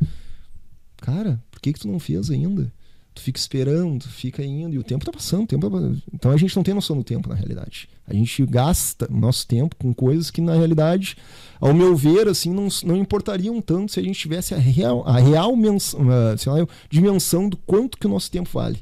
[0.97, 2.71] Cara, por que que tu não fez ainda?
[3.13, 5.77] Tu fica esperando, tu fica indo, e o tempo tá passando, tempo tá...
[6.13, 7.89] Então a gente não tem noção do tempo, na realidade.
[8.07, 11.17] A gente gasta o nosso tempo com coisas que, na realidade,
[11.59, 15.19] ao meu ver, assim, não, não importariam tanto se a gente tivesse a real, a
[15.19, 15.99] real menção,
[16.37, 18.81] sei lá, dimensão do quanto que o nosso tempo vale.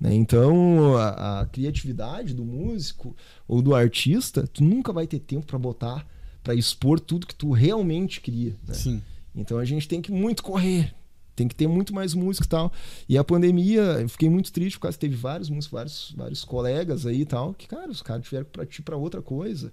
[0.00, 0.12] né?
[0.14, 3.14] Então, a, a criatividade do músico
[3.46, 6.04] ou do artista, tu nunca vai ter tempo para botar,
[6.42, 8.56] para expor tudo que tu realmente cria.
[8.66, 8.74] né?
[8.74, 9.00] Sim.
[9.36, 10.92] Então a gente tem que muito correr.
[11.40, 12.72] Tem que ter muito mais música e tal.
[13.08, 16.44] E a pandemia, eu fiquei muito triste por causa que teve vários músicos, vários, vários
[16.44, 19.72] colegas aí e tal, que, cara, os caras tiveram que partir pra outra coisa.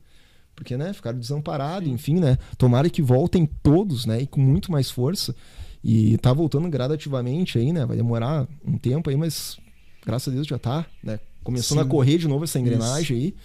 [0.55, 2.37] Porque, né, ficaram desamparados, enfim, né?
[2.57, 5.35] Tomara que voltem todos, né, e com muito mais força.
[5.83, 7.85] E tá voltando gradativamente aí, né?
[7.85, 9.57] Vai demorar um tempo aí, mas
[10.05, 11.19] graças a Deus já tá, né?
[11.43, 11.85] Começando Sim.
[11.85, 13.35] a correr de novo essa engrenagem aí.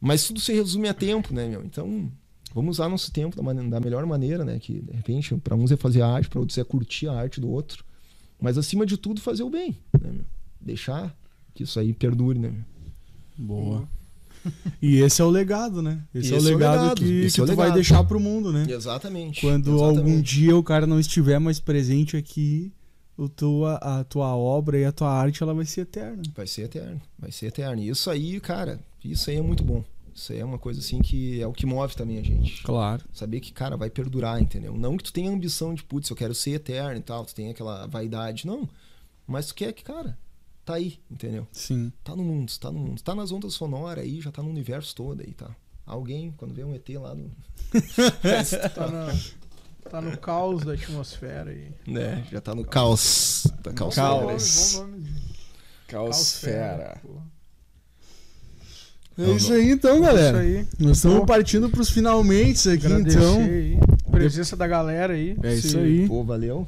[0.00, 1.62] Mas tudo se resume a tempo, né, meu?
[1.62, 2.10] Então,
[2.54, 4.58] vamos usar nosso tempo da, mane- da melhor maneira, né?
[4.58, 7.48] Que de repente, para uns é fazer arte, para outros é curtir a arte do
[7.50, 7.84] outro.
[8.40, 10.24] Mas acima de tudo, fazer o bem, né, meu?
[10.60, 11.14] Deixar
[11.54, 12.64] que isso aí perdure, né, meu?
[13.46, 13.88] Boa.
[14.80, 16.00] E esse é o legado, né?
[16.14, 17.66] Esse, é o Esse é o legado, legado, que, esse que é o tu vai
[17.66, 17.74] legado.
[17.74, 18.64] deixar pro mundo, né?
[18.70, 19.42] Exatamente.
[19.42, 19.98] Quando exatamente.
[19.98, 22.72] algum dia o cara não estiver mais presente aqui,
[23.18, 26.22] o tua, a tua obra e a tua arte ela vai ser eterna.
[26.34, 27.82] Vai ser eterno, vai ser eterno.
[27.82, 29.84] E isso aí, cara, isso aí é muito bom.
[30.14, 32.62] Isso aí é uma coisa assim que é o que move também a gente.
[32.62, 33.04] Claro.
[33.12, 34.74] Saber que, cara, vai perdurar, entendeu?
[34.76, 37.50] Não que tu tenha ambição de, putz, eu quero ser eterno e tal, tu tem
[37.50, 38.68] aquela vaidade, não.
[39.26, 40.18] Mas tu quer que, cara,
[40.64, 41.46] tá aí, entendeu?
[41.52, 41.92] Sim.
[42.02, 43.02] Tá no mundo, tá no mundo.
[43.02, 45.54] Tá nas ondas sonoras aí, já tá no universo todo aí, tá?
[45.86, 47.30] Alguém, quando vê um ET lá no.
[48.74, 49.18] Tá, na-
[49.90, 51.72] tá no caos da atmosfera aí.
[51.86, 52.26] né?
[52.30, 53.46] Já tá no caos.
[53.62, 53.94] Da caos.
[53.94, 54.74] Caos.
[54.74, 55.20] Bom nome, bom nome.
[55.88, 57.00] Caosfera.
[59.24, 60.44] É isso aí então, galera.
[60.44, 60.66] Isso aí.
[60.78, 63.40] Nós estamos partindo pros finalmente aqui, Agradecer então.
[63.40, 63.78] aí.
[64.10, 65.36] Presença da galera aí.
[65.42, 66.06] É isso aí.
[66.08, 66.66] Pô, valeu.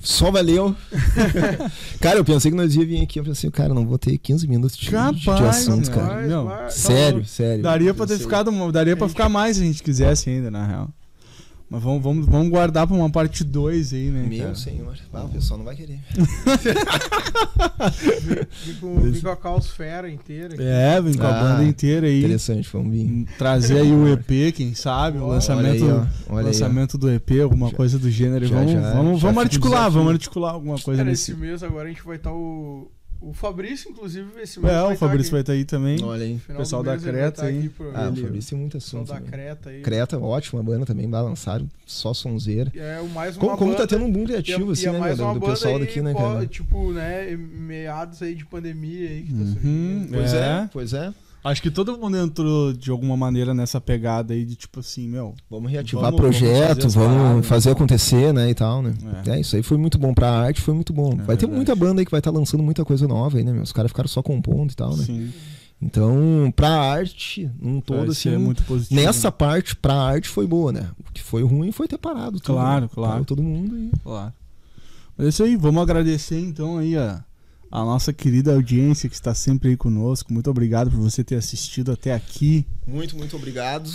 [0.00, 0.76] Só valeu.
[2.00, 3.18] cara, eu pensei que nós ia vir aqui.
[3.18, 6.26] Eu pensei, cara, não vou ter 15 minutos de, de- de Capaz, assunto, cara.
[6.26, 7.62] Não, tá Sério, sério.
[7.62, 10.66] Daria pra Eu ter ficado, daria pra ficar mais se a gente quisesse ainda, na
[10.66, 10.90] real.
[11.68, 14.26] Mas vamos, vamos, vamos guardar pra uma parte 2 aí, né?
[14.28, 14.54] Meu cara?
[14.54, 14.96] senhor.
[15.12, 15.98] Ah, o pessoal não vai querer.
[18.64, 20.54] Vim com, vim com a caosfera inteira.
[20.54, 20.62] aqui.
[20.62, 22.20] É, vem com a Ah, banda inteira aí.
[22.20, 23.26] Interessante, vamos vir.
[23.38, 25.90] Trazer aí o EP, quem sabe, o Olha lançamento, aí.
[25.90, 28.46] Olha aí, lançamento do EP, alguma Já- coisa do gênero.
[28.46, 31.32] já- vamos, já- vamos, já vamos o articular, vamos articular alguma coisa Cara, nesse.
[31.32, 32.90] esse mês agora a gente vai estar o.
[33.26, 34.72] O Fabrício, inclusive, esse mês.
[34.72, 35.30] É, vai o tá Fabrício aqui.
[35.32, 36.02] vai estar aí também.
[36.04, 36.38] Olha aí.
[36.38, 37.70] Final pessoal do da Creta tá aí.
[37.94, 39.20] Ah, o Fabrício tem muito pessoal assunto.
[39.20, 39.30] da?
[39.30, 39.80] Creta aí.
[39.80, 42.70] Creta, ótima banda também, balançaram, só sonzeira.
[42.74, 44.92] É o mais uma Como, como tá tendo um boom é- criativo, e assim, é
[44.92, 46.46] né, do pessoal daqui, né, cara?
[46.46, 49.52] Tipo, né, meados aí de pandemia aí que tá Uhum.
[49.52, 50.08] surgindo.
[50.12, 50.38] Pois é.
[50.38, 50.68] É.
[50.72, 51.14] pois é.
[51.44, 55.34] Acho que todo mundo entrou de alguma maneira nessa pegada aí de tipo assim, meu.
[55.50, 57.72] Vamos reativar Vamos- vamos projeto, fazer as vamos paradas, fazer né?
[57.74, 58.94] acontecer, né, e tal, né?
[59.26, 59.30] É.
[59.32, 61.12] É, isso aí foi muito bom pra arte, foi muito bom.
[61.12, 61.52] É vai ter verdade.
[61.54, 63.62] muita banda aí que vai estar lançando muita coisa nova aí, né, meu?
[63.62, 65.04] Os caras ficaram só compondo e tal, né?
[65.04, 65.30] Sim.
[65.82, 68.98] Então, pra arte, num todo, assim, muito positivo.
[68.98, 70.88] nessa parte, pra arte foi boa, né?
[70.98, 72.54] O que foi ruim foi ter parado tudo.
[72.54, 72.90] Claro, né?
[72.94, 73.10] claro.
[73.12, 73.90] Parou todo mundo e...
[74.02, 74.32] Claro.
[75.16, 77.22] Mas é isso aí, vamos agradecer então aí a,
[77.74, 80.32] a nossa querida audiência que está sempre aí conosco.
[80.32, 82.64] Muito obrigado por você ter assistido até aqui.
[82.86, 83.90] Muito, muito obrigado.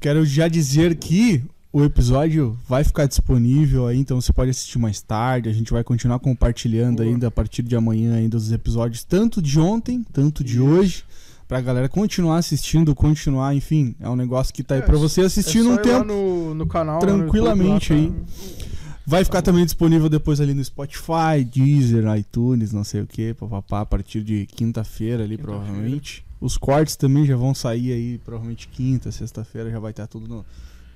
[0.00, 1.42] Quero já dizer que
[1.72, 5.48] o episódio vai ficar disponível aí, então você pode assistir mais tarde.
[5.48, 7.08] A gente vai continuar compartilhando Boa.
[7.08, 11.02] ainda a partir de amanhã ainda os episódios, tanto de ontem, tanto de hoje.
[11.48, 15.20] Pra galera continuar assistindo, continuar, enfim, é um negócio que tá aí É, pra você
[15.22, 16.04] assistir é num tempo.
[16.04, 16.94] no, no canal.
[16.96, 18.66] no tranquilamente YouTube, lá,
[19.06, 23.82] Vai ficar também disponível depois ali no Spotify, Deezer, iTunes, não sei o que, papapá,
[23.82, 25.60] a partir de quinta-feira ali, Quinta-feira.
[25.64, 26.24] provavelmente.
[26.40, 30.44] Os cortes também já vão sair aí, provavelmente quinta, sexta-feira, já vai estar tudo no,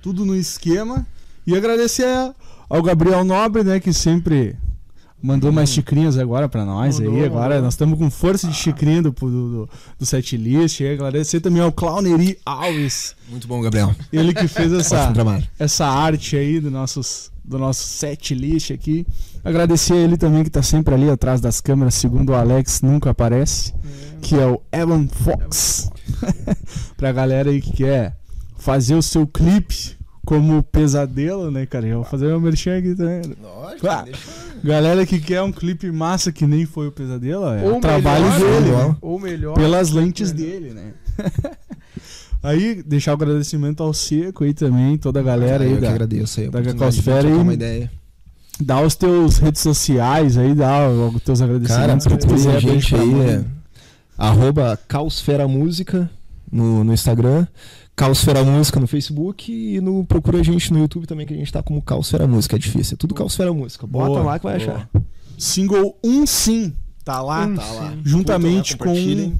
[0.01, 1.07] tudo no esquema.
[1.47, 2.35] E agradecer a-
[2.69, 4.55] ao Gabriel Nobre, né, que sempre
[5.21, 7.25] mandou mais xicrinhas agora pra nós Mandou, aí.
[7.25, 7.63] Agora mandou.
[7.63, 9.69] nós estamos com força de xicrinha do, do, do,
[9.99, 10.79] do setlist.
[10.81, 13.93] E agradecer também ao Clowneri Alves, Muito bom, Gabriel.
[14.11, 15.13] ele que fez essa
[15.59, 19.05] essa arte aí do nossos do nosso set list aqui.
[19.43, 23.09] Agradecer a ele também que tá sempre ali atrás das câmeras, segundo o Alex, nunca
[23.09, 25.89] aparece, É, que é o Evan Fox.
[26.95, 28.15] pra galera aí que quer
[28.57, 29.97] fazer o seu clipe
[30.31, 31.85] como pesadelo, né, cara?
[31.85, 33.21] Eu vou fazer meu merchan aqui também.
[33.43, 34.05] Lógico, Claro.
[34.05, 34.21] deixa-
[34.63, 38.39] Galera que quer um clipe massa que nem foi o pesadelo, é o trabalho melhor,
[38.39, 38.87] dele, né?
[38.87, 38.95] né?
[39.01, 39.55] Ou melhor.
[39.55, 40.49] pelas lentes melhor.
[40.51, 40.93] dele, né?
[42.41, 45.81] aí, deixar o agradecimento ao Seco aí também, toda a galera Ah, aí eu que
[45.81, 46.49] da, agradeço aí.
[46.49, 47.33] da Cacosfera aí.
[47.33, 47.91] uma ideia.
[48.59, 52.55] Dá os teus redes sociais aí, dá os teus Cara, agradecimentos que tu quiser.
[52.55, 53.43] a gente aí, é
[54.17, 56.09] arroba Caosfera Música
[56.51, 57.47] no, no Instagram,
[57.95, 61.51] Caosfera Música no Facebook e no procura a gente no YouTube também, que a gente
[61.51, 63.85] tá como Caosfera Música, é difícil, é tudo Caosfera Música.
[63.85, 64.73] Bota Boa, lá que vai boa.
[64.75, 64.89] achar.
[65.37, 66.73] Single Um Sim,
[67.03, 67.75] tá lá, Um tá Sim.
[67.75, 67.97] lá.
[68.03, 69.35] Juntamente lá, com um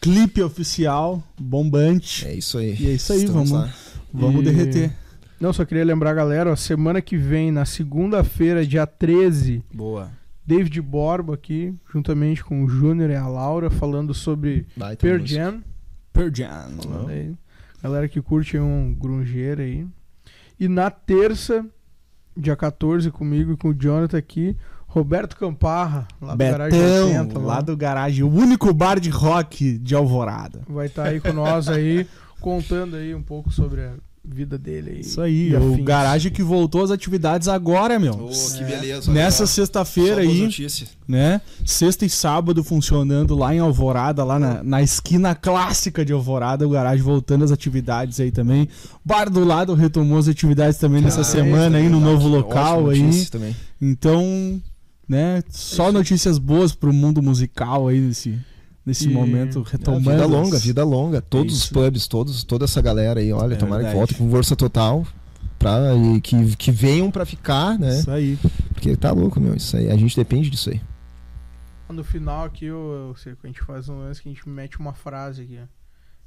[0.00, 2.26] clipe oficial, bombante.
[2.26, 2.76] É isso aí.
[2.78, 3.74] E é isso aí, Estamos vamos, lá.
[4.12, 4.92] vamos E- derreter.
[5.40, 10.10] Não, só queria lembrar, galera, ó, semana que vem, na segunda-feira, dia 13, Boa.
[10.46, 15.24] David Borba aqui, juntamente com o Júnior e a Laura, falando sobre Baita Pearl.
[15.24, 15.62] Jam.
[16.12, 16.70] Pearl Jam.
[16.80, 17.32] Falando aí.
[17.82, 19.86] Galera que curte um grungeiro aí.
[20.58, 21.66] E na terça,
[22.36, 24.56] dia 14, comigo e com o Jonathan aqui,
[24.86, 27.38] Roberto Camparra, lá do Garagem Betão, 80.
[27.40, 30.60] lá do garagem, o único bar de rock de Alvorada.
[30.68, 32.06] Vai estar aí com nós aí,
[32.40, 35.00] contando aí um pouco sobre a vida dele aí.
[35.00, 35.84] Isso aí, e o afins.
[35.84, 38.12] garagem que voltou às atividades agora, meu.
[38.14, 38.66] Ô, que É.
[38.66, 39.10] beleza.
[39.12, 39.54] Nessa olha só.
[39.54, 40.90] sexta-feira aí, notícias.
[41.08, 41.40] né?
[41.66, 46.70] Sexta e sábado funcionando lá em Alvorada, lá na, na esquina clássica de Alvorada, o
[46.70, 48.68] garagem voltando às atividades aí também.
[49.04, 52.14] Bar do lado retomou as atividades também nessa Ah, semana aí no verdade.
[52.24, 53.26] novo local aí.
[53.26, 53.56] Também.
[53.80, 54.62] Então,
[55.08, 58.38] né, só notícias boas pro mundo musical aí nesse,
[58.84, 60.10] nesse E- momento É, retomando.
[60.10, 61.20] vida longa, vida longa.
[61.22, 61.74] Todos os Isso.
[61.74, 64.08] pubs, todos, toda essa galera aí, olha, É tomara verdade.
[64.08, 65.06] que com força total.
[65.58, 67.96] Pra, e que, que venham pra ficar, né?
[68.00, 68.36] Isso aí.
[68.74, 69.54] Porque tá louco, meu.
[69.54, 70.80] Isso aí, a gente depende disso aí.
[71.88, 74.48] No final aqui, eu, eu sei que a gente faz um lance que a gente
[74.48, 75.66] mete uma frase aqui, ó.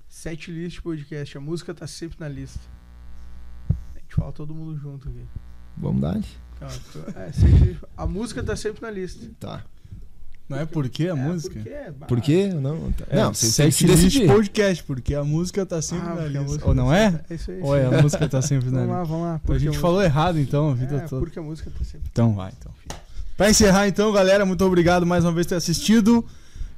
[0.08, 2.60] Set list podcast, a música tá sempre na lista.
[3.96, 5.26] A gente fala todo mundo junto aqui.
[5.76, 6.14] Vamos dar?
[6.94, 7.32] Tô- é,
[7.98, 9.28] a música tá sempre na lista.
[9.40, 9.64] Tá.
[10.48, 11.56] Não é porque a É, música?
[11.56, 12.50] Porque, bah, Por quê?
[12.54, 13.06] Não, tá.
[13.10, 14.28] É, não vocês têm que decidir.
[14.28, 16.68] Podcast, porque a música tá sempre ah, na lista.
[16.68, 17.20] Ou não tá é?
[17.30, 17.60] É isso aí.
[17.62, 19.14] Ou é, a música tá sempre na Vamos lá, lista.
[19.14, 19.42] vamos lá.
[19.56, 21.22] A gente falou errado então a vida é, toda.
[21.22, 22.08] porque a música tá sempre.
[22.12, 22.72] Então vai, então.
[23.36, 26.24] Pra encerrar então, galera, muito obrigado mais uma vez por ter assistido.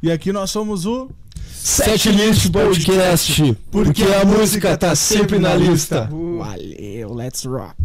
[0.01, 1.09] E aqui nós somos o
[1.53, 3.53] Sete List Podcast.
[3.69, 6.07] Porque a música tá sempre na lista.
[6.11, 6.37] Uh.
[6.39, 7.75] Valeu, let's rock.